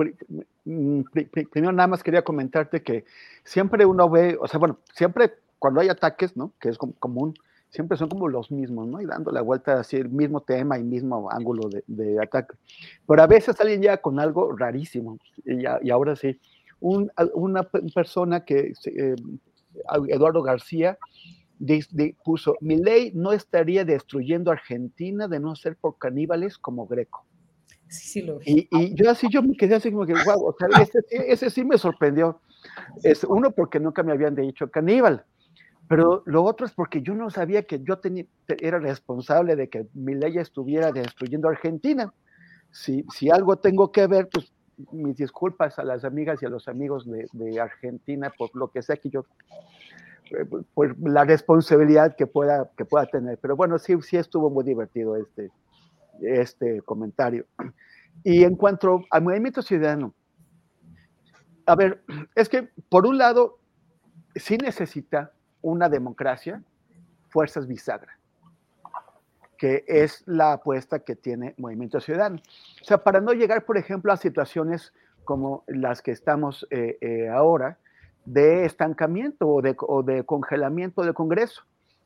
[0.64, 3.06] primero nada más quería comentarte que
[3.44, 6.53] siempre uno ve, o sea, bueno, siempre cuando hay ataques, ¿no?
[6.60, 7.34] Que es común,
[7.69, 9.02] siempre son como los mismos, ¿no?
[9.02, 12.56] Y dando la vuelta así, el mismo tema y mismo ángulo de, ataque.
[13.07, 16.40] Pero a veces alguien llega con algo rarísimo, y, y ahora sí,
[16.82, 17.64] una
[17.94, 19.15] persona que, eh,
[20.07, 20.98] Eduardo García,
[22.23, 27.26] puso, mi ley no estaría destruyendo Argentina de no ser por caníbales como Greco.
[28.45, 28.68] Vi.
[28.72, 30.68] Y, yo así, yo me quedé así como que, wow, o sea,
[31.09, 32.39] ese, sí me sorprendió.
[33.03, 35.26] Es, uno, porque nunca me habían dicho caníbal,
[35.88, 38.26] pero lo otro es porque yo no sabía que yo tenía,
[38.59, 42.13] era responsable de que mi ley estuviera destruyendo Argentina.
[42.72, 44.53] Si, si algo tengo que ver, pues
[44.91, 48.95] mis disculpas a las amigas y a los amigos de, Argentina por lo que sea
[48.95, 49.26] que yo,
[50.31, 53.38] eh, por la responsabilidad que pueda, que pueda tener.
[53.38, 55.51] Pero bueno, sí, sí estuvo muy divertido este,
[56.22, 57.45] este comentario.
[58.23, 60.14] Y en cuanto al movimiento ciudadano,
[61.65, 62.03] a ver,
[62.35, 63.57] es que por un lado,
[64.35, 65.31] sí necesita
[65.61, 66.61] una democracia,
[67.30, 68.19] fuerzas bisagra
[69.61, 72.41] que es la apuesta que tiene Movimiento Ciudadano.
[72.81, 74.91] O sea, para no llegar, por ejemplo, a situaciones
[75.23, 77.77] como las que estamos eh, eh, ahora,
[78.26, 81.61] de estancamiento o de, o de, congelamiento del Congreso,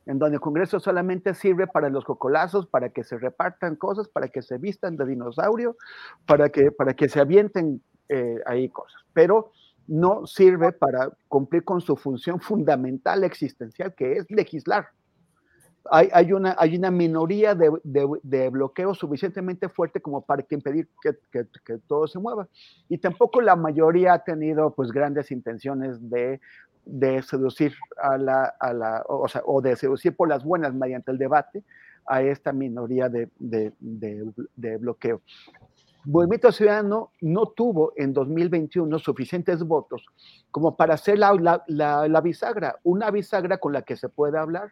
[0.05, 4.27] en donde el Congreso solamente sirve para los cocolazos, para que se repartan cosas, para
[4.27, 5.77] que se vistan de dinosaurio,
[6.25, 9.51] para que, para que se avienten eh, ahí cosas, pero
[9.87, 14.89] no sirve para cumplir con su función fundamental existencial, que es legislar
[15.91, 21.15] hay, una, hay una minoría de, de, bloqueo suficientemente fuerte como para que impedir que,
[21.31, 22.47] que, todo se mueva.
[22.89, 26.39] Y tampoco la mayoría ha tenido pues grandes intenciones de,
[26.85, 31.11] de seducir a la, a la o, sea, o de seducir por las buenas mediante
[31.11, 31.63] el debate
[32.07, 35.21] a esta minoría de, de bloqueo.
[36.05, 40.05] Movimiento Ciudadano no tuvo en 2021 suficientes votos
[40.51, 41.33] como para hacer la,
[41.67, 44.69] la, la, bisagra, una bisagra con la que se pueda hablar,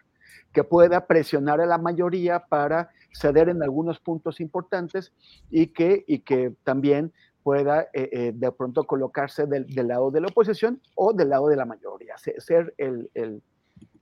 [0.51, 5.11] que pueda presionar a la mayoría para ceder en algunos puntos importantes
[5.49, 7.11] y que, y que también
[7.43, 11.55] pueda eh, eh, de pronto colocarse del, lado de la oposición o del lado de
[11.55, 13.41] la mayoría, ser el, el,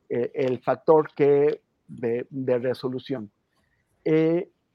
[0.10, 3.32] eh, el factor que de, de resolución.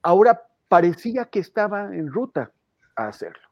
[0.02, 2.50] ahora parecía que estaba en ruta
[2.96, 3.48] a hacerlo,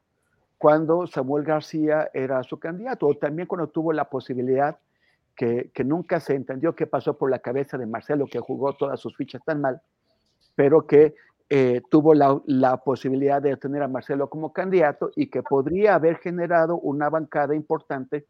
[0.57, 4.77] cuando Samuel García era su candidato, o también cuando tuvo la posibilidad
[5.35, 9.15] que, nunca se entendió qué pasó por la cabeza de Marcelo, que jugó todas sus
[9.15, 9.81] fichas tan mal,
[10.55, 11.15] pero que
[11.49, 16.77] eh, tuvo la, posibilidad de tener a Marcelo como candidato y que podría haber generado
[16.77, 18.25] una bancada importante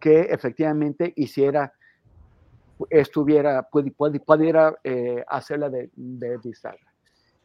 [0.00, 1.72] que efectivamente hiciera,
[2.90, 6.40] estuviera, pudiera eh, hacerla de, de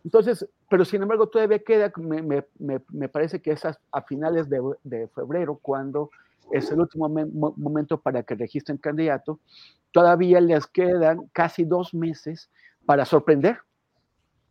[0.04, 6.10] Entonces, pero sin embargo todavía queda, me, parece que es a, finales de febrero cuando
[6.52, 9.40] es el último momento para que registren candidato,
[9.92, 12.50] todavía les quedan casi dos meses
[12.86, 13.60] para sorprender,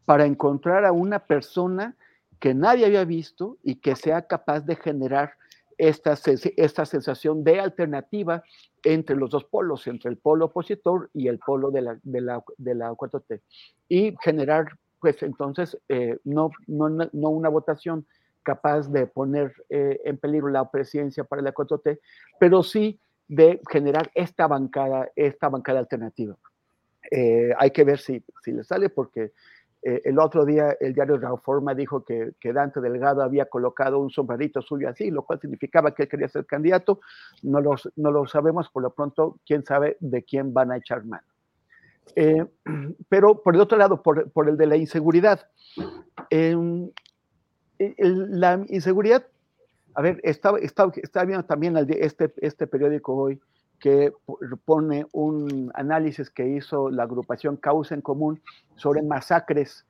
[0.04, 1.96] para encontrar a una persona
[2.38, 5.34] que nadie había visto y que sea capaz de generar
[5.78, 6.14] esta,
[6.56, 8.42] esta sensación de alternativa
[8.82, 12.42] entre los dos polos, entre el polo opositor y el polo de la, de la,
[12.58, 13.40] de la 4T.
[13.88, 14.66] Y generar,
[15.00, 18.06] pues entonces, eh, no, no, no una votación
[18.42, 21.98] capaz de poner eh, en peligro la presidencia para la 4T,
[22.38, 22.98] pero sí
[23.28, 26.36] de generar esta bancada, esta bancada alternativa.
[27.10, 29.32] Eh, hay que ver si, si le sale, porque
[29.82, 34.10] eh, el otro día el diario Reforma dijo que, que, Dante Delgado había colocado un
[34.10, 37.00] sombrerito suyo así, lo cual significaba que él quería ser candidato.
[37.42, 41.04] No, los, no lo sabemos, por lo pronto, quién sabe de quién van a echar
[41.04, 41.26] mano.
[43.08, 45.48] pero por el otro lado, por, por el de la inseguridad,
[47.78, 49.26] la inseguridad,
[49.94, 53.40] a ver, estaba, estaba, viendo también este, este periódico hoy
[53.80, 54.12] que
[54.64, 58.40] pone un análisis que hizo la agrupación Causa en Común
[58.76, 59.86] sobre masacres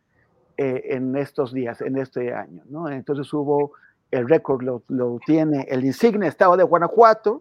[0.57, 2.63] eh, en estos días, en este año.
[2.89, 3.73] Entonces hubo,
[4.11, 7.41] el récord lo, tiene el insigne estado de Guanajuato,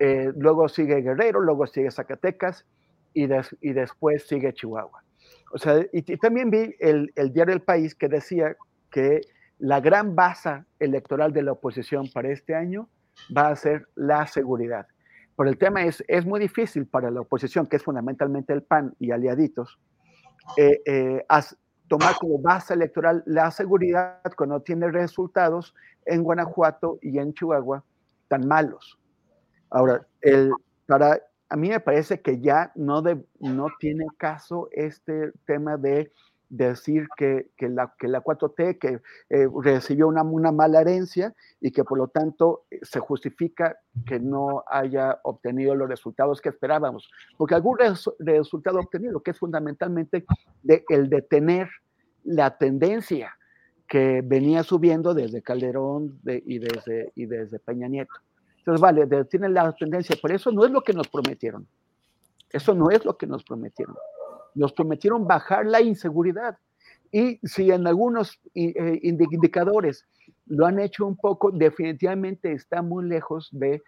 [0.00, 2.66] eh, luego sigue Guerrero, luego sigue Zacatecas
[3.14, 5.02] y, después sigue Chihuahua.
[5.52, 8.54] O sea, y, también vi el, el, diario El País que decía
[8.90, 9.22] que
[9.58, 12.88] la gran base electoral de la oposición para este año
[13.34, 14.86] va a ser la seguridad.
[15.38, 18.96] Pero el tema es, es muy difícil para la oposición, que es fundamentalmente el PAN
[18.98, 19.78] y aliaditos,
[20.56, 21.24] eh, eh,
[21.86, 27.84] tomar como base electoral la seguridad cuando tiene resultados en Guanajuato y en Chihuahua
[28.26, 28.98] tan malos.
[29.70, 30.50] Ahora, el,
[30.86, 33.00] para, a mí me parece que ya no,
[33.38, 36.10] no tiene caso este tema de
[36.48, 39.00] decir que, que, la, que la 4T que,
[39.30, 44.18] eh, recibió una, una, mala herencia y que por lo tanto eh, se justifica que
[44.18, 47.10] no haya obtenido los resultados que esperábamos.
[47.36, 47.78] Porque algún
[48.18, 50.24] resultado obtenido, que es fundamentalmente
[50.62, 51.68] de, el detener
[52.24, 53.36] la tendencia
[53.86, 58.14] que venía subiendo desde Calderón y, desde, y desde Peña Nieto.
[58.58, 61.66] Entonces, vale, detienen la tendencia, pero eso no es lo que nos prometieron.
[62.50, 63.96] Eso no es lo que nos prometieron
[64.54, 66.58] nos prometieron bajar la inseguridad.
[67.10, 70.04] Y si en algunos eh, indicadores
[70.46, 73.82] lo han hecho un poco, definitivamente está muy lejos de,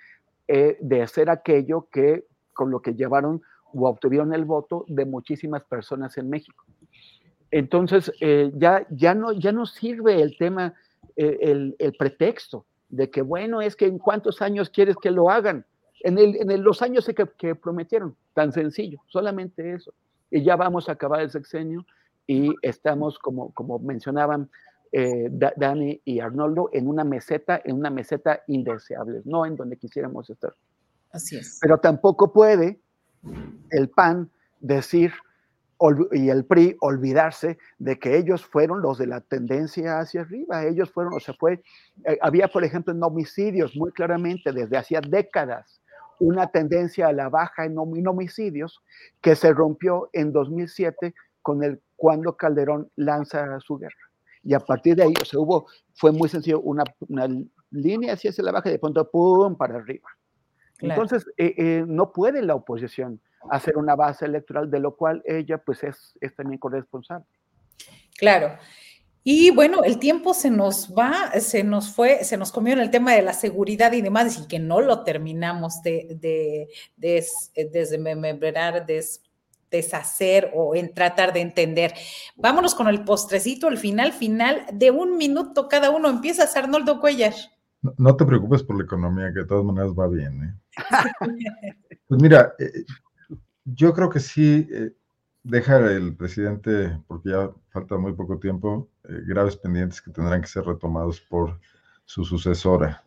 [0.49, 3.43] eh, de hacer aquello que con lo que llevaron
[3.73, 6.65] o obtuvieron el voto de muchísimas personas en México.
[7.51, 10.75] Entonces, eh, ya, ya, no, ya no sirve el tema,
[11.17, 15.65] el, el, pretexto de que, bueno, es que en cuántos años quieres que lo hagan.
[16.03, 19.93] En, el, en los años que, que, prometieron, tan sencillo, solamente eso.
[20.31, 21.85] Y ya vamos a acabar el sexenio
[22.27, 24.49] y estamos, como, como mencionaban
[24.93, 30.31] eh, Dani y Arnoldo, en una meseta, en una meseta indeseable, no en donde quisiéramos
[30.31, 30.55] estar.
[31.13, 31.59] Así es.
[31.61, 32.81] Pero tampoco puede
[33.71, 34.31] el PAN
[34.61, 35.13] decir
[36.13, 40.91] y el PRI olvidarse de que ellos fueron los de la tendencia hacia arriba, ellos
[40.91, 41.63] fueron, o sea, fue,
[42.05, 45.80] eh, había por ejemplo en homicidios muy claramente desde hacía décadas
[46.21, 48.81] una tendencia a la baja en, homicidios
[49.21, 54.11] que se rompió en 2007 con el cuando Calderón lanza su guerra.
[54.43, 57.29] Y a partir de ahí, o sea, hubo, fue muy sencillo, una, una
[57.71, 60.09] línea hacia la baja y de pronto, ¡pum!, para arriba.
[60.81, 63.21] Entonces, eh, eh, no puede la oposición
[63.51, 67.27] hacer una base electoral, de lo cual ella pues es, es también corresponsable.
[68.19, 68.57] Claro.
[69.23, 72.91] Y bueno, el tiempo se nos va, se nos fue, se nos comió en el
[72.91, 77.25] tema de la seguridad y demás, y que no lo terminamos de, de, de,
[77.71, 78.87] desmembrar,
[79.71, 81.93] deshacer o en tratar de entender.
[82.37, 86.09] Vámonos con el postrecito, el final, final de un minuto cada uno.
[86.09, 87.35] Empiezas, Arnoldo Cuellar.
[87.97, 90.43] No, te preocupes por la economía, que de todas maneras va bien.
[90.43, 90.55] ¿eh?
[92.09, 92.85] Pues mira, eh,
[93.65, 94.91] yo creo que sí eh,
[95.43, 100.49] deja el presidente, porque ya falta muy poco tiempo, eh, graves pendientes que tendrán que
[100.49, 101.59] ser retomados por
[102.05, 103.03] su sucesora.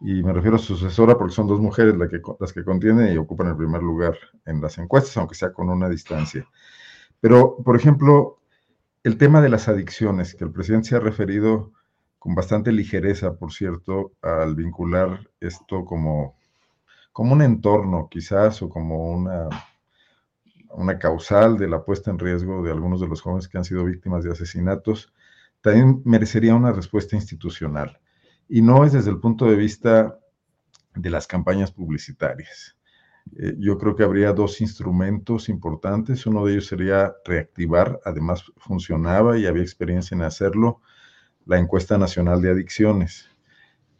[0.00, 3.16] Y me refiero a su sucesora porque son dos mujeres las que, las que y
[3.16, 4.14] ocupan el primer lugar
[4.44, 6.46] en las encuestas, aunque sea con una distancia.
[7.20, 8.38] Pero, por ejemplo,
[9.04, 11.72] el tema de las adicciones, que el presidente se ha referido
[12.18, 16.36] con bastante ligereza, por cierto, al vincular esto como,
[17.12, 19.48] como un entorno, quizás, o como una
[20.76, 23.84] una causal de la puesta en riesgo de algunos de los jóvenes que han sido
[23.84, 25.12] víctimas de asesinatos,
[25.60, 27.98] también merecería una respuesta institucional.
[28.48, 30.18] Y no es desde el punto de vista
[30.94, 32.76] de las campañas publicitarias.
[33.38, 36.26] Eh, yo creo que habría dos instrumentos importantes.
[36.26, 40.80] Uno de ellos sería reactivar, además funcionaba y había experiencia en hacerlo,
[41.46, 43.28] la encuesta nacional de adicciones,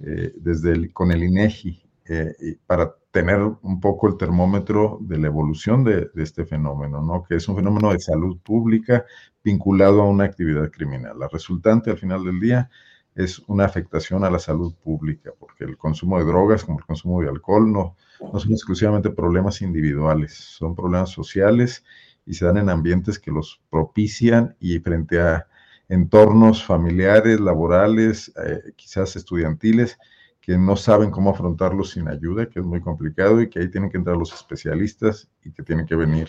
[0.01, 5.85] eh, desde con el INEGI, eh, para tener un poco el termómetro de la evolución
[5.85, 7.25] de, este fenómeno, ¿no?
[7.25, 9.07] Que es un fenómeno de salud pública
[9.43, 11.19] vinculado a una actividad criminal.
[11.19, 12.69] La resultante al final del día
[13.15, 17.23] es una afectación a la salud pública, porque el consumo de drogas como el consumo
[17.23, 17.97] de alcohol no,
[18.39, 21.87] son exclusivamente problemas individuales, son problemas sociales
[22.27, 25.47] y se dan en ambientes que los propician y frente a
[25.89, 29.99] entornos familiares, laborales, eh, quizás estudiantiles,
[30.47, 33.91] que no saben cómo afrontarlo sin ayuda, que es muy complicado y que ahí tienen
[33.91, 36.29] que entrar los especialistas y que tienen que venir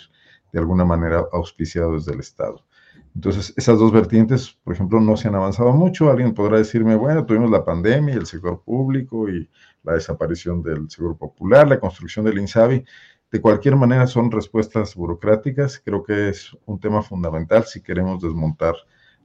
[0.52, 2.65] de alguna manera auspiciados desde el Estado.
[3.14, 6.10] Entonces, esas dos vertientes, por ejemplo, no se han avanzado mucho.
[6.10, 9.48] Alguien podrá decirme, bueno, tuvimos la pandemia, el sector público y
[9.84, 12.85] la desaparición del Seguro Popular, la construcción del INSABI.
[13.31, 15.80] De cualquier manera, son respuestas burocráticas.
[15.85, 18.73] Creo que es un tema fundamental si queremos desmontar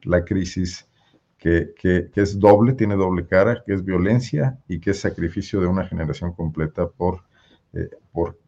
[0.03, 0.87] la crisis
[1.43, 5.85] que, es doble, tiene doble cara, que es violencia y que es sacrificio de una
[5.85, 7.25] generación completa por,
[7.73, 8.39] eh, por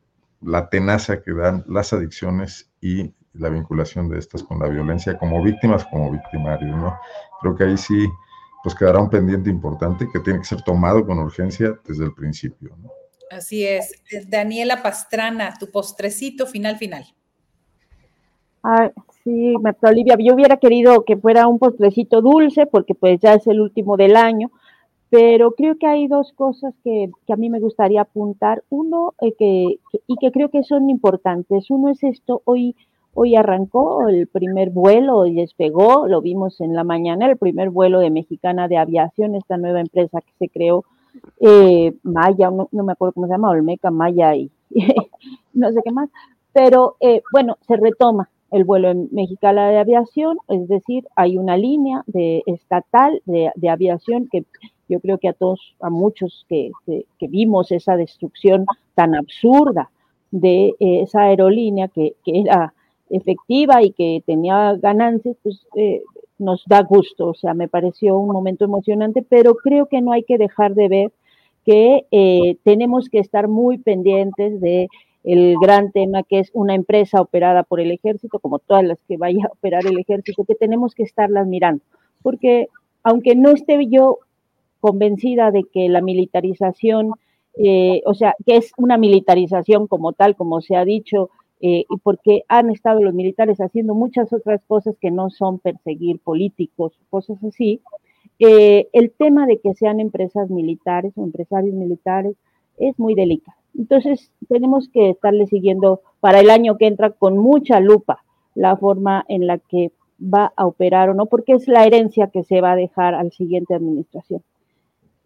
[0.41, 5.43] la tenaza que dan las adicciones y la vinculación de estas con la violencia como
[5.43, 6.97] víctimas, como victimarios, ¿no?
[7.41, 8.07] Creo que ahí sí,
[8.63, 12.77] pues quedará un pendiente importante que tiene que ser tomado con urgencia desde el principio,
[12.81, 12.91] ¿no?
[13.29, 13.93] Así es.
[14.29, 17.05] Daniela Pastrana, tu postrecito final final.
[18.63, 18.93] Ah,
[19.25, 23.47] sí, Marta Olivia, yo hubiera querido que fuera un postrecito dulce porque pues ya es
[23.47, 24.51] el último del año,
[25.11, 28.63] pero creo que hay dos cosas que, a mí me gustaría apuntar.
[28.69, 31.71] Uno, eh, que, y que creo que son importantes.
[31.71, 32.77] Uno es esto, hoy,
[33.15, 38.01] hoy arrancó el primer vuelo y despegó, lo vimos en la mañana, el primer vuelo
[38.01, 40.85] de Mexicana de Aviación, esta nueva empresa que se creó,
[41.41, 44.51] eh, Maya, no, me acuerdo cómo se llama, Olmeca, Maya y
[45.55, 46.11] no sé qué más,
[46.53, 52.03] pero eh, bueno, se retoma el vuelo mexicana de aviación, es decir, hay una línea
[52.07, 54.45] de, estatal de, aviación que
[54.89, 56.71] yo creo que a todos, a muchos que,
[57.21, 59.91] vimos esa destrucción tan absurda
[60.31, 62.75] de eh, esa aerolínea que, era
[63.11, 66.03] efectiva y que tenía ganancias, pues eh,
[66.39, 70.25] nos da gusto, o sea, me pareció un momento emocionante, pero creo que no hay
[70.25, 71.13] que dejar de ver
[71.65, 74.89] que eh, tenemos que estar muy pendientes de
[75.25, 79.17] el gran tema que es una empresa operada por el ejército, como todas las que
[79.17, 81.83] vaya a operar el ejército, que tenemos que estarlas mirando,
[82.23, 82.69] porque
[83.03, 84.19] aunque no esté yo
[84.81, 87.13] convencida de que la militarización,
[87.57, 91.31] eh, o sea, que es una militarización como tal, como se ha dicho,
[91.61, 96.93] eh, porque han estado los militares haciendo muchas otras cosas que no son perseguir políticos,
[97.09, 97.81] cosas así,
[98.39, 102.37] eh, el tema de que sean empresas militares o empresarios militares
[102.77, 103.57] es muy delicado.
[103.77, 108.25] Entonces, tenemos que estarle siguiendo para el año que entra con mucha lupa
[108.55, 112.45] la forma en la que va a operar o no, porque es la herencia que
[112.45, 114.43] se va a dejar al siguiente administración.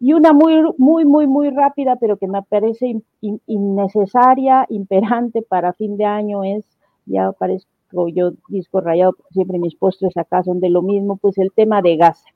[0.00, 5.96] Y una muy, muy, muy, muy rápida, pero que me parece innecesaria, imperante para fin
[5.96, 6.64] de año es,
[7.04, 7.66] ya parezco
[8.14, 11.96] yo disco rayado, siempre mis postres acá son de lo mismo, pues el tema de
[11.96, 12.28] Gaza.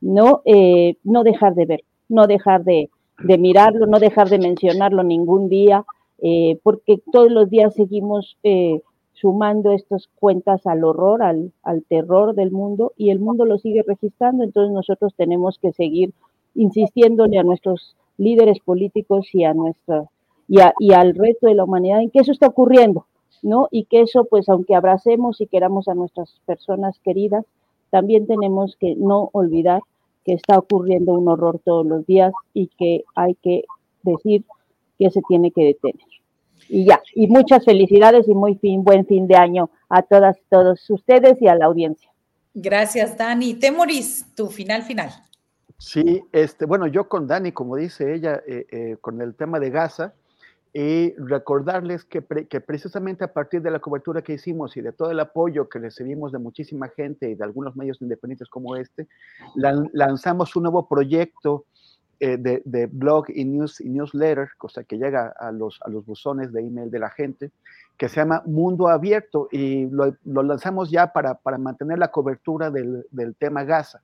[0.00, 2.90] No, eh, no dejar de ver, no dejar de,
[3.24, 5.84] de mirarlo, no dejar de mencionarlo ningún día,
[6.20, 8.80] eh, porque todos los días seguimos eh,
[9.12, 13.82] sumando estas cuentas al horror, al, al, terror del mundo, y el mundo lo sigue
[13.86, 16.12] registrando, entonces nosotros tenemos que seguir
[16.54, 20.04] insistiéndole a nuestros líderes políticos y a nuestra
[20.48, 23.06] y, y al resto de la humanidad en que eso está ocurriendo,
[23.42, 23.68] ¿no?
[23.70, 27.46] Y que eso, pues, aunque abracemos y queramos a nuestras personas queridas,
[27.90, 29.82] también tenemos que no olvidar
[30.24, 33.64] que está ocurriendo un horror todos los días y que hay que
[34.02, 34.44] decir
[34.98, 36.06] que se tiene que detener.
[36.68, 40.88] Y ya, y muchas felicidades y muy fin, buen fin de año a todas, todos
[40.90, 42.10] ustedes y a la audiencia.
[42.54, 43.54] Gracias, Dani.
[43.54, 45.10] Temoris, tu final final.
[45.78, 49.70] Sí, este, bueno, yo con Dani, como dice ella, eh, eh, con el tema de
[49.70, 50.14] Gaza,
[50.74, 55.10] y recordarles que, que, precisamente a partir de la cobertura que hicimos y de todo
[55.10, 59.06] el apoyo que recibimos de muchísima gente y de algunos medios independientes como este,
[59.54, 61.66] lanzamos un nuevo proyecto
[62.20, 66.06] eh, de, de, blog y, news, y newsletter, cosa que llega a los, a los
[66.06, 67.50] buzones de email de la gente,
[67.98, 72.70] que se llama Mundo Abierto y lo, lo lanzamos ya para, para, mantener la cobertura
[72.70, 74.02] del, del tema Gaza,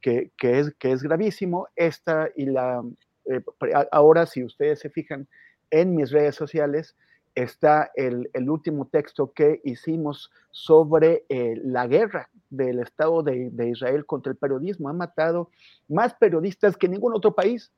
[0.00, 1.66] que, que, es, que es gravísimo.
[1.74, 2.84] Esta y la,
[3.24, 3.42] eh,
[3.90, 5.26] ahora si ustedes se fijan,
[5.70, 6.96] en mis redes sociales
[7.36, 14.32] está el, último texto que hicimos sobre eh, la guerra del Estado de, Israel contra
[14.32, 14.88] el periodismo.
[14.88, 15.50] Ha matado
[15.86, 17.70] más periodistas que ningún otro país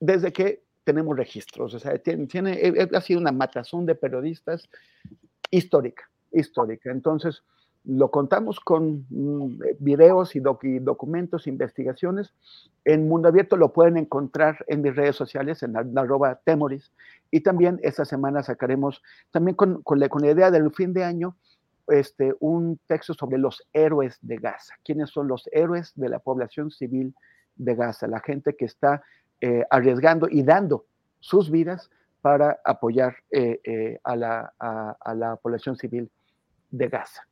[0.00, 1.74] desde que tenemos registros.
[1.74, 4.68] O sea, tiene, eh, ha sido una matazón de periodistas
[5.50, 6.90] histórica, histórica.
[6.90, 7.44] Entonces,
[7.88, 12.34] lo contamos con mm, videos y, documentos, investigaciones.
[12.84, 16.92] En Mundo Abierto lo pueden encontrar en mis redes sociales, en arroba temoris.
[17.30, 21.34] Y también esta semana sacaremos, también con, la, idea del fin de año,
[21.86, 24.74] este, un texto sobre los héroes de Gaza.
[24.84, 27.14] ¿Quiénes son los héroes de la población civil
[27.56, 28.06] de Gaza?
[28.06, 29.02] La gente que está
[29.40, 30.84] eh, arriesgando y dando
[31.20, 31.90] sus vidas
[32.20, 36.10] para apoyar eh, eh, a la población civil
[36.70, 37.26] de Gaza.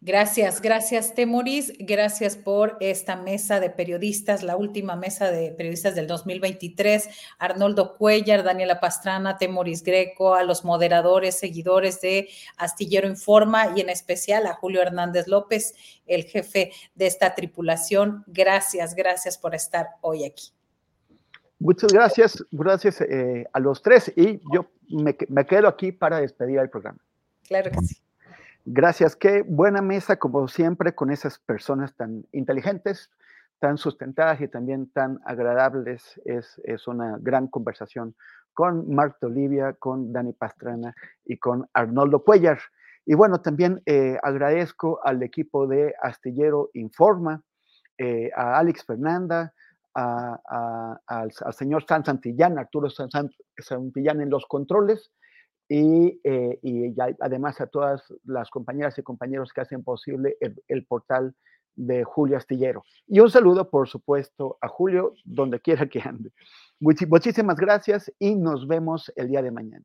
[0.00, 6.06] Gracias, gracias Temoris, gracias por esta mesa de periodistas, la última mesa de periodistas del
[6.06, 7.08] 2023,
[7.40, 13.90] Arnoldo Cuellar, Daniela Pastrana, Temoris Greco, a los moderadores, seguidores de Astillero Informa y en
[13.90, 15.74] especial a Julio Hernández López,
[16.06, 18.22] el jefe de esta tripulación.
[18.28, 20.52] Gracias, gracias por estar hoy aquí.
[21.58, 26.60] Muchas gracias, gracias eh, a los tres y yo me, me quedo aquí para despedir
[26.60, 27.00] el programa.
[27.42, 27.96] Claro que sí.
[28.64, 33.10] Gracias, qué buena mesa como siempre con esas personas tan inteligentes,
[33.60, 36.20] tan sustentadas y también tan agradables.
[36.24, 38.14] Es, una gran conversación
[38.52, 40.94] con Mark Olivia, con Dani Pastrana
[41.24, 42.58] y con Arnoldo Cuellar.
[43.06, 47.42] Y bueno, también eh, agradezco al equipo de Astillero Informa,
[47.96, 49.54] eh, a Alex Fernanda,
[49.94, 53.08] al, señor San Santillán, Arturo San
[53.58, 55.10] Santillán en los controles,
[55.68, 60.36] y, eh, y además a todas las compañeras y compañeros que hacen posible
[60.68, 61.34] el, portal
[61.76, 62.84] de Julio Astillero.
[63.06, 66.32] Y un saludo, por supuesto, a Julio, donde quiera que ande.
[66.80, 69.84] Muchísimas gracias y nos vemos el día de mañana.